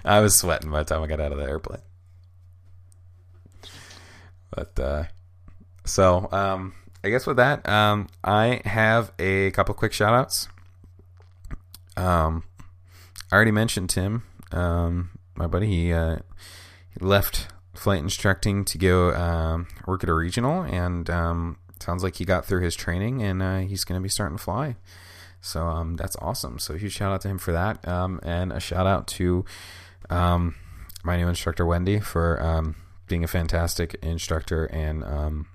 I 0.05 0.19
was 0.19 0.35
sweating 0.35 0.69
by 0.69 0.79
the 0.79 0.85
time 0.85 1.01
I 1.01 1.07
got 1.07 1.19
out 1.19 1.31
of 1.31 1.37
the 1.37 1.45
airplane. 1.45 1.81
But 4.51 4.79
uh, 4.79 5.03
so 5.85 6.27
um, 6.31 6.73
I 7.03 7.09
guess 7.09 7.25
with 7.25 7.37
that, 7.37 7.67
um, 7.67 8.07
I 8.23 8.61
have 8.65 9.11
a 9.17 9.51
couple 9.51 9.73
quick 9.75 9.93
shout 9.93 10.13
outs. 10.13 10.47
Um, 11.95 12.43
I 13.31 13.35
already 13.35 13.51
mentioned 13.51 13.89
Tim, 13.89 14.23
um, 14.51 15.11
my 15.35 15.47
buddy. 15.47 15.67
He, 15.67 15.93
uh, 15.93 16.17
he 16.89 17.05
left 17.05 17.47
flight 17.73 17.99
instructing 17.99 18.65
to 18.65 18.77
go 18.77 19.13
um, 19.13 19.67
work 19.87 20.03
at 20.03 20.09
a 20.09 20.13
regional, 20.13 20.61
and 20.61 21.09
um, 21.09 21.57
sounds 21.83 22.03
like 22.03 22.15
he 22.15 22.25
got 22.25 22.45
through 22.45 22.61
his 22.61 22.75
training, 22.75 23.21
and 23.21 23.41
uh, 23.43 23.59
he's 23.59 23.83
going 23.83 23.99
to 23.99 24.03
be 24.03 24.09
starting 24.09 24.37
to 24.37 24.43
fly. 24.43 24.75
So 25.41 25.67
um, 25.67 25.97
that's 25.97 26.15
awesome. 26.21 26.57
So 26.59 26.75
huge 26.75 26.93
shout 26.93 27.11
out 27.11 27.21
to 27.21 27.27
him 27.27 27.37
for 27.37 27.51
that, 27.51 27.85
um, 27.87 28.19
and 28.23 28.51
a 28.53 28.59
shout 28.59 28.87
out 28.87 29.07
to 29.07 29.43
um, 30.09 30.55
my 31.03 31.17
new 31.17 31.27
instructor 31.27 31.65
Wendy 31.65 31.99
for 31.99 32.41
um, 32.41 32.75
being 33.07 33.23
a 33.23 33.27
fantastic 33.27 33.95
instructor 34.01 34.65
and 34.65 35.03
um, 35.03 35.47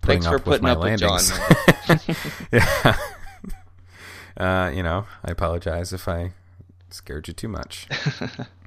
putting 0.00 0.22
Thanks 0.22 0.26
for 0.26 0.36
up 0.36 0.46
with 0.46 0.60
putting 0.60 0.62
my 0.64 0.72
up 0.72 0.80
with 0.80 1.00
John. 1.00 1.20
landings. 1.88 2.48
yeah. 2.52 2.96
Uh, 4.36 4.70
you 4.74 4.82
know, 4.82 5.04
I 5.22 5.32
apologize 5.32 5.92
if 5.92 6.08
I 6.08 6.32
scared 6.88 7.28
you 7.28 7.34
too 7.34 7.48
much. 7.48 7.86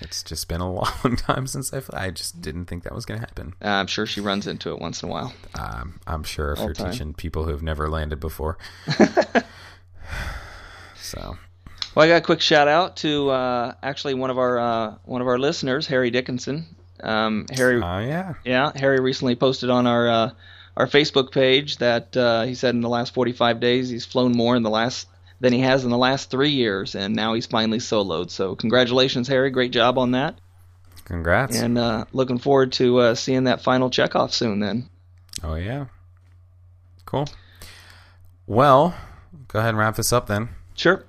it's 0.00 0.22
just 0.22 0.48
been 0.48 0.60
a 0.60 0.70
long 0.72 1.16
time 1.16 1.46
since 1.46 1.72
I. 1.72 1.82
I 1.92 2.10
just 2.10 2.40
didn't 2.40 2.66
think 2.66 2.84
that 2.84 2.94
was 2.94 3.04
going 3.06 3.20
to 3.20 3.26
happen. 3.26 3.54
Uh, 3.62 3.68
I'm 3.68 3.86
sure 3.86 4.06
she 4.06 4.20
runs 4.20 4.46
into 4.46 4.70
it 4.72 4.78
once 4.80 5.02
in 5.02 5.08
a 5.08 5.12
while. 5.12 5.32
Um, 5.58 6.00
I'm 6.06 6.22
sure 6.24 6.52
if 6.52 6.58
All 6.58 6.66
you're 6.66 6.74
time. 6.74 6.90
teaching 6.92 7.14
people 7.14 7.44
who've 7.44 7.62
never 7.62 7.88
landed 7.88 8.20
before. 8.20 8.58
so 10.96 11.36
Well, 11.94 12.04
I 12.04 12.08
got 12.08 12.16
a 12.16 12.20
quick 12.24 12.40
shout 12.40 12.68
out 12.68 12.96
to 12.98 13.30
uh, 13.30 13.74
actually 13.82 14.14
one 14.14 14.30
of 14.30 14.38
our 14.38 14.58
uh, 14.58 14.94
one 15.04 15.20
of 15.20 15.26
our 15.28 15.38
listeners, 15.38 15.86
Harry 15.86 16.10
Dickinson. 16.10 16.66
Um, 17.00 17.46
Harry, 17.54 17.76
Oh 17.76 17.98
yeah. 18.00 18.34
yeah, 18.44 18.72
Harry 18.74 18.98
recently 19.00 19.36
posted 19.36 19.70
on 19.70 19.86
our 19.86 20.08
uh, 20.08 20.30
our 20.76 20.86
Facebook 20.86 21.30
page 21.32 21.76
that 21.78 22.16
uh, 22.16 22.42
he 22.42 22.54
said 22.54 22.74
in 22.74 22.80
the 22.80 22.88
last 22.88 23.14
45 23.14 23.60
days 23.60 23.88
he's 23.88 24.04
flown 24.04 24.32
more 24.32 24.56
in 24.56 24.62
the 24.62 24.70
last 24.70 25.06
than 25.40 25.52
he 25.52 25.60
has 25.60 25.84
in 25.84 25.90
the 25.90 25.98
last 25.98 26.30
three 26.30 26.50
years, 26.50 26.94
and 26.94 27.14
now 27.14 27.34
he's 27.34 27.46
finally 27.46 27.78
soloed. 27.78 28.30
So 28.30 28.54
congratulations, 28.56 29.28
Harry! 29.28 29.50
Great 29.50 29.70
job 29.72 29.98
on 29.98 30.12
that, 30.12 30.38
Congrats. 31.04 31.58
and 31.60 31.78
uh, 31.78 32.04
looking 32.12 32.38
forward 32.38 32.72
to 32.72 32.98
uh, 32.98 33.14
seeing 33.14 33.44
that 33.44 33.62
final 33.62 33.90
checkoff 33.90 34.32
soon. 34.32 34.60
Then, 34.60 34.88
Oh 35.42 35.54
yeah. 35.54 35.86
Cool. 37.06 37.26
Well, 38.46 38.94
go 39.48 39.58
ahead 39.58 39.70
and 39.70 39.78
wrap 39.78 39.96
this 39.96 40.12
up 40.12 40.26
then, 40.26 40.48
sure, 40.74 41.04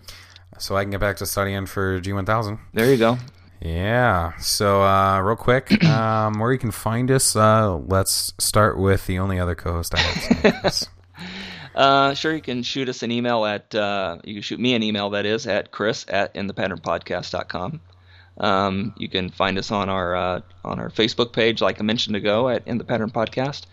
so 0.58 0.76
I 0.78 0.84
can 0.84 0.92
get 0.92 1.00
back 1.00 1.18
to 1.18 1.26
studying 1.26 1.66
for 1.66 2.00
G1000. 2.02 2.60
there 2.74 2.92
you 2.92 2.98
go. 2.98 3.18
Yeah. 3.62 4.38
So, 4.38 4.82
uh, 4.84 5.20
real 5.20 5.36
quick, 5.36 5.84
um, 5.86 6.40
where 6.40 6.54
you 6.54 6.58
can 6.60 6.72
find 6.72 7.12
us, 7.12 7.36
uh, 7.36 7.76
let's 7.76 8.34
start 8.40 8.78
with 8.78 9.06
the 9.06 9.20
only 9.20 9.38
other 9.40 9.56
co-host 9.56 9.94
I 9.96 10.00
have. 10.00 10.88
Uh, 11.80 12.14
sure, 12.14 12.36
you 12.36 12.42
can 12.42 12.62
shoot 12.62 12.90
us 12.90 13.04
an 13.04 13.12
email 13.12 13.46
at 13.46 13.74
uh, 13.74 14.18
you 14.26 14.34
can 14.34 14.44
shoot 14.44 14.60
me 14.60 14.74
an 14.74 14.84
email 14.84 15.12
that 15.12 15.26
is 15.26 15.48
at 15.48 15.72
chris 15.72 16.06
at 16.10 16.34
inthepatternpodcast.com. 16.34 17.80
Um, 18.38 18.94
you 18.98 19.08
can 19.08 19.30
find 19.30 19.58
us 19.58 19.72
on 19.72 19.88
our 19.88 20.14
uh, 20.14 20.42
on 20.66 20.82
our 20.82 20.90
Facebook 20.90 21.32
page, 21.32 21.62
like 21.62 21.80
I 21.80 21.84
mentioned 21.84 22.18
ago, 22.18 22.50
at 22.50 22.68
In 22.68 22.80
the 22.80 22.84
Pattern 22.84 23.12
Podcast. 23.12 23.66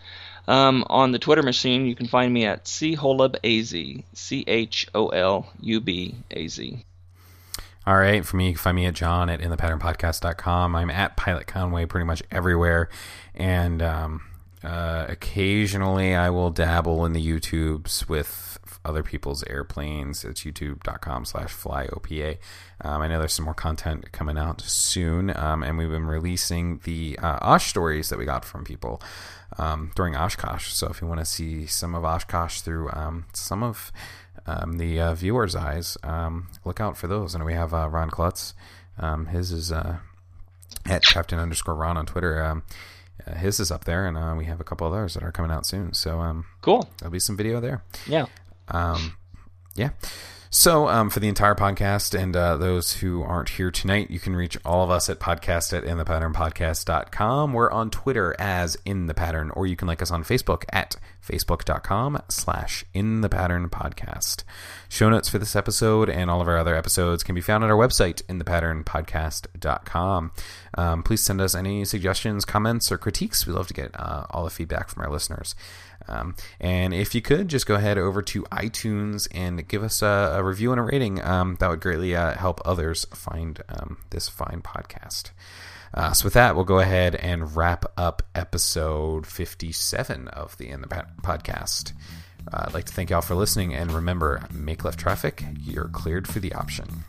Um, 0.47 0.85
on 0.89 1.11
the 1.11 1.19
Twitter 1.19 1.43
machine, 1.43 1.85
you 1.85 1.95
can 1.95 2.07
find 2.07 2.33
me 2.33 2.45
at 2.45 2.63
cholubaz, 2.63 4.03
c 4.13 4.43
h 4.47 4.87
o 4.95 5.09
l 5.09 5.51
u 5.59 5.81
b 5.81 6.15
a 6.31 6.47
z. 6.47 6.85
All 7.85 7.97
right. 7.97 8.25
For 8.25 8.37
me, 8.37 8.47
you 8.47 8.53
can 8.53 8.59
find 8.59 8.75
me 8.77 8.85
at 8.85 8.93
John 8.93 9.29
at 9.29 9.41
inthepatternpodcast.com. 9.41 10.77
I'm 10.77 10.89
at 10.89 11.17
Pilot 11.17 11.45
Conway 11.45 11.85
pretty 11.85 12.05
much 12.05 12.23
everywhere. 12.31 12.87
And 13.35 13.81
um, 13.81 14.21
uh, 14.67 15.05
occasionally 15.07 16.13
I 16.13 16.29
will 16.29 16.49
dabble 16.49 17.05
in 17.05 17.13
the 17.13 17.25
YouTubes 17.25 18.09
with 18.09 18.59
other 18.83 19.01
people's 19.01 19.43
airplanes. 19.43 20.25
It's 20.25 20.43
youtube.com 20.43 21.23
slash 21.23 21.53
flyopa. 21.53 22.37
Um, 22.81 23.01
I 23.01 23.07
know 23.07 23.19
there's 23.19 23.33
some 23.33 23.45
more 23.45 23.53
content 23.53 24.11
coming 24.11 24.37
out 24.37 24.59
soon. 24.61 25.35
Um, 25.35 25.63
and 25.63 25.77
we've 25.77 25.89
been 25.89 26.05
releasing 26.05 26.79
the 26.79 27.17
uh, 27.21 27.39
Osh 27.41 27.67
stories 27.67 28.09
that 28.09 28.19
we 28.19 28.25
got 28.25 28.43
from 28.43 28.65
people 28.65 29.01
um, 29.57 29.91
during 29.95 30.17
Oshkosh. 30.17 30.73
So 30.73 30.87
if 30.87 31.01
you 31.01 31.07
want 31.07 31.21
to 31.21 31.25
see 31.25 31.65
some 31.65 31.95
of 31.95 32.03
Oshkosh 32.03 32.59
through 32.59 32.89
um, 32.91 33.25
some 33.33 33.63
of 33.63 33.93
um, 34.45 34.73
the 34.73 34.99
uh, 34.99 35.15
viewers' 35.15 35.55
eyes, 35.55 35.97
um, 36.03 36.49
look 36.65 36.81
out 36.81 36.97
for 36.97 37.07
those. 37.07 37.33
And 37.33 37.45
we 37.45 37.53
have 37.53 37.73
uh, 37.73 37.87
Ron 37.87 38.09
Klutz. 38.09 38.53
His 39.29 39.53
is 39.53 39.71
uh, 39.71 39.99
at 40.85 41.03
Captain 41.03 41.39
underscore 41.39 41.75
Ron 41.75 41.95
on 41.95 42.05
Twitter. 42.05 42.61
Uh, 43.25 43.35
his 43.35 43.59
is 43.59 43.71
up 43.71 43.85
there, 43.85 44.05
and 44.05 44.17
uh, 44.17 44.35
we 44.37 44.45
have 44.45 44.59
a 44.59 44.63
couple 44.63 44.85
of 44.87 44.93
others 44.93 45.13
that 45.15 45.23
are 45.23 45.31
coming 45.31 45.51
out 45.51 45.65
soon. 45.65 45.93
So 45.93 46.19
um, 46.19 46.45
Cool. 46.61 46.89
there'll 46.99 47.11
be 47.11 47.19
some 47.19 47.37
video 47.37 47.59
there. 47.59 47.83
Yeah. 48.07 48.25
Um, 48.67 49.17
yeah. 49.77 49.89
So, 50.49 50.87
um, 50.87 51.09
for 51.09 51.19
the 51.19 51.27
entire 51.27 51.55
podcast 51.55 52.17
and 52.17 52.33
uh, 52.35 52.55
those 52.55 52.93
who 52.93 53.21
aren't 53.21 53.49
here 53.49 53.69
tonight, 53.69 54.09
you 54.09 54.19
can 54.19 54.33
reach 54.33 54.57
all 54.63 54.81
of 54.81 54.89
us 54.89 55.09
at 55.09 55.19
podcast 55.19 55.77
at 55.77 55.83
inthepatternpodcast.com. 55.83 57.51
We're 57.51 57.69
on 57.69 57.89
Twitter 57.89 58.33
as 58.39 58.77
In 58.85 59.07
The 59.07 59.13
Pattern, 59.13 59.51
or 59.51 59.67
you 59.67 59.75
can 59.75 59.89
like 59.89 60.01
us 60.01 60.09
on 60.09 60.23
Facebook 60.23 60.63
at 60.71 60.95
facebook.com 61.21 62.21
slash 62.29 62.85
In 62.93 63.19
The 63.19 63.27
Pattern 63.27 63.69
Podcast. 63.69 64.45
Show 64.87 65.09
notes 65.09 65.27
for 65.27 65.37
this 65.37 65.55
episode 65.55 66.09
and 66.09 66.31
all 66.31 66.39
of 66.39 66.47
our 66.47 66.57
other 66.57 66.75
episodes 66.75 67.23
can 67.23 67.35
be 67.35 67.41
found 67.41 67.65
at 67.65 67.69
our 67.69 67.75
website, 67.75 68.23
inthepatternpodcast.com. 68.23 70.31
Um, 70.77 71.03
please 71.03 71.21
send 71.21 71.41
us 71.41 71.55
any 71.55 71.83
suggestions, 71.83 72.45
comments, 72.45 72.89
or 72.89 72.97
critiques. 72.97 73.45
We 73.45 73.51
love 73.51 73.67
to 73.67 73.73
get 73.73 73.91
uh, 73.99 74.27
all 74.29 74.45
the 74.45 74.49
feedback 74.49 74.87
from 74.87 75.03
our 75.03 75.11
listeners. 75.11 75.55
Um, 76.07 76.35
and 76.59 76.93
if 76.93 77.13
you 77.13 77.21
could, 77.21 77.47
just 77.47 77.65
go 77.65 77.75
ahead 77.75 77.97
over 77.97 78.21
to 78.21 78.43
iTunes 78.43 79.27
and 79.31 79.67
give 79.67 79.83
us 79.83 80.01
a, 80.01 80.35
a 80.35 80.43
review 80.43 80.71
and 80.71 80.79
a 80.79 80.83
rating. 80.83 81.23
Um, 81.23 81.57
that 81.59 81.69
would 81.69 81.81
greatly 81.81 82.15
uh, 82.15 82.35
help 82.35 82.61
others 82.65 83.05
find 83.13 83.61
um, 83.69 83.97
this 84.09 84.29
fine 84.29 84.61
podcast. 84.61 85.31
Uh, 85.93 86.11
so 86.13 86.25
with 86.25 86.33
that, 86.33 86.55
we'll 86.55 86.65
go 86.65 86.79
ahead 86.79 87.15
and 87.15 87.55
wrap 87.55 87.85
up 87.97 88.21
episode 88.35 89.25
57 89.25 90.27
of 90.29 90.57
the 90.57 90.69
In 90.69 90.81
the 90.81 90.87
Podcast. 90.87 91.93
Uh, 92.51 92.65
I'd 92.67 92.73
like 92.73 92.85
to 92.85 92.93
thank 92.93 93.09
y'all 93.09 93.21
for 93.21 93.35
listening, 93.35 93.73
and 93.73 93.91
remember, 93.91 94.45
make 94.51 94.83
left 94.83 94.99
traffic, 94.99 95.43
you're 95.59 95.87
cleared 95.89 96.27
for 96.27 96.39
the 96.39 96.53
option. 96.53 97.03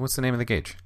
What's 0.00 0.16
the 0.16 0.22
name 0.22 0.34
of 0.34 0.38
the 0.38 0.44
gauge? 0.44 0.76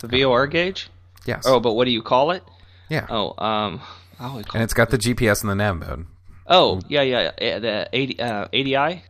The 0.00 0.08
VOR 0.08 0.46
gauge. 0.46 0.90
Yes. 1.26 1.44
Oh, 1.46 1.60
but 1.60 1.74
what 1.74 1.84
do 1.84 1.90
you 1.90 2.02
call 2.02 2.30
it? 2.32 2.42
yeah. 2.88 3.06
Oh, 3.08 3.34
um, 3.44 3.80
how 4.18 4.36
we 4.36 4.42
call 4.42 4.54
and 4.54 4.62
it's 4.62 4.74
got 4.74 4.90
the 4.90 4.98
GPS 4.98 5.42
and 5.42 5.50
the 5.50 5.54
nav 5.54 5.78
mode. 5.78 6.06
Oh, 6.46 6.80
yeah, 6.88 7.02
yeah, 7.02 7.30
yeah. 7.40 7.58
The 7.58 7.88
80, 7.92 8.20
uh, 8.20 8.44
ADI, 8.52 9.02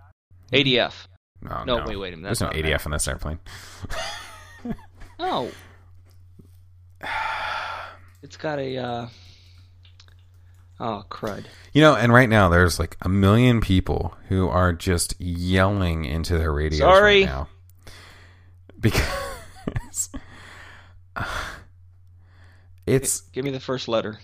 ADF. 0.52 0.92
Oh, 1.48 1.64
No, 1.64 1.84
wait, 1.86 1.96
wait 1.96 2.14
a 2.14 2.16
minute. 2.16 2.38
There's 2.38 2.40
no 2.40 2.50
ADF 2.50 2.86
on 2.86 2.92
this 2.92 3.08
airplane. 3.08 3.38
Oh. 5.18 5.50
It's 8.22 8.36
got 8.36 8.60
a. 8.60 8.76
Uh... 8.76 9.08
Oh 10.78 11.04
crud! 11.10 11.44
You 11.72 11.82
know, 11.82 11.96
and 11.96 12.12
right 12.12 12.28
now 12.28 12.48
there's 12.48 12.78
like 12.78 12.96
a 13.02 13.08
million 13.08 13.60
people 13.60 14.14
who 14.28 14.48
are 14.48 14.72
just 14.72 15.20
yelling 15.20 16.04
into 16.04 16.38
their 16.38 16.52
radios 16.52 16.78
Sorry. 16.78 17.24
right 17.24 17.26
now 17.26 17.48
because 18.82 20.10
it's 22.86 23.20
Give 23.32 23.44
me 23.44 23.50
the 23.50 23.60
first 23.60 23.88
letter. 23.88 24.18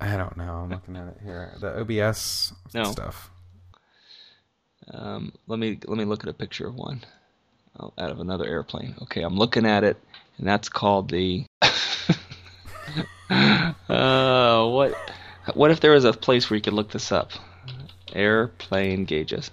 I 0.00 0.16
don't 0.16 0.36
know. 0.36 0.54
I'm 0.54 0.70
looking 0.70 0.96
at 0.96 1.08
it 1.08 1.18
here. 1.22 1.52
The 1.60 1.80
OBS 1.80 2.52
No. 2.74 2.84
stuff. 2.84 3.30
Um, 4.92 5.32
let 5.46 5.58
me 5.58 5.78
let 5.86 5.98
me 5.98 6.04
look 6.04 6.22
at 6.24 6.30
a 6.30 6.34
picture 6.34 6.66
of 6.66 6.74
one 6.74 7.02
oh, 7.78 7.92
out 7.98 8.10
of 8.10 8.20
another 8.20 8.46
airplane. 8.46 8.94
Okay, 9.02 9.22
I'm 9.22 9.36
looking 9.36 9.66
at 9.66 9.84
it, 9.84 9.96
and 10.38 10.46
that's 10.46 10.68
called 10.68 11.10
the. 11.10 11.44
uh, 13.30 14.66
what? 14.68 14.94
What 15.54 15.70
if 15.70 15.80
there 15.80 15.92
was 15.92 16.04
a 16.04 16.12
place 16.12 16.48
where 16.50 16.56
you 16.56 16.62
could 16.62 16.72
look 16.72 16.90
this 16.90 17.12
up? 17.12 17.30
Airplane 18.12 19.04
gauges. 19.04 19.50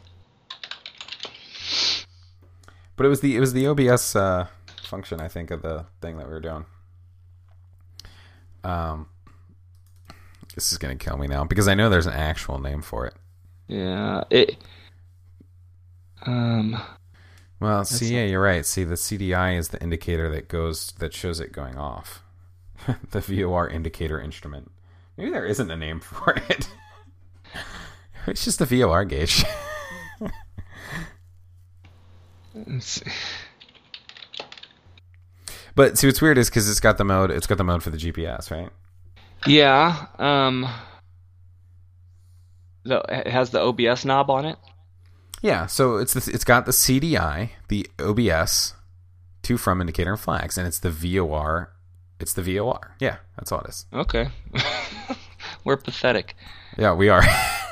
But 2.97 3.05
it 3.05 3.09
was 3.09 3.21
the 3.21 3.37
it 3.37 3.39
was 3.39 3.53
the 3.53 3.67
OBS 3.67 4.15
uh, 4.15 4.47
function, 4.81 5.21
I 5.21 5.27
think, 5.27 5.51
of 5.51 5.61
the 5.61 5.85
thing 6.01 6.17
that 6.17 6.27
we 6.27 6.33
were 6.33 6.41
doing. 6.41 6.65
Um, 8.63 9.07
this 10.55 10.71
is 10.71 10.77
gonna 10.79 10.95
kill 10.95 11.17
me 11.17 11.27
now 11.27 11.45
because 11.45 11.67
I 11.67 11.75
know 11.75 11.89
there's 11.89 12.07
an 12.07 12.13
actual 12.13 12.59
name 12.59 12.81
for 12.81 13.05
it. 13.05 13.13
Yeah. 13.67 14.23
It. 14.29 14.57
Um. 16.25 16.81
Well, 17.59 17.85
see, 17.85 18.13
yeah, 18.13 18.25
you're 18.25 18.41
right. 18.41 18.65
See, 18.65 18.83
the 18.83 18.95
CDI 18.95 19.57
is 19.57 19.69
the 19.69 19.81
indicator 19.81 20.29
that 20.29 20.47
goes 20.47 20.91
that 20.99 21.13
shows 21.13 21.39
it 21.39 21.51
going 21.51 21.77
off. 21.77 22.23
the 23.11 23.21
VOR 23.21 23.69
indicator 23.69 24.19
instrument. 24.19 24.71
Maybe 25.17 25.31
there 25.31 25.45
isn't 25.45 25.71
a 25.71 25.77
name 25.77 25.99
for 25.99 26.35
it. 26.49 26.69
it's 28.27 28.43
just 28.43 28.59
the 28.59 28.65
VOR 28.65 29.05
gauge. 29.05 29.45
but 35.75 35.97
see, 35.97 36.07
what's 36.07 36.21
weird 36.21 36.37
is 36.37 36.49
because 36.49 36.69
it's 36.69 36.79
got 36.79 36.97
the 36.97 37.03
mode. 37.03 37.31
It's 37.31 37.47
got 37.47 37.57
the 37.57 37.63
mode 37.63 37.83
for 37.83 37.89
the 37.89 37.97
GPS, 37.97 38.51
right? 38.51 38.69
Yeah. 39.45 40.07
Um. 40.17 40.67
The, 42.83 43.03
it 43.09 43.27
has 43.27 43.49
the 43.49 43.59
OBS 43.59 44.05
knob 44.05 44.29
on 44.29 44.45
it. 44.45 44.57
Yeah. 45.41 45.65
So 45.65 45.97
it's 45.97 46.13
the, 46.13 46.31
it's 46.33 46.45
got 46.45 46.65
the 46.65 46.71
CDI, 46.71 47.49
the 47.67 47.85
OBS, 47.99 48.73
to 49.43 49.57
from 49.57 49.81
indicator 49.81 50.11
and 50.11 50.19
flags, 50.19 50.57
and 50.57 50.67
it's 50.67 50.79
the 50.79 50.89
VOR. 50.89 51.71
It's 52.19 52.33
the 52.33 52.41
VOR. 52.41 52.95
Yeah, 52.99 53.17
that's 53.37 53.51
all 53.51 53.59
it 53.61 53.69
is. 53.69 53.85
Okay. 53.93 54.29
We're 55.63 55.77
pathetic. 55.77 56.35
Yeah, 56.77 56.93
we 56.93 57.09
are. 57.09 57.23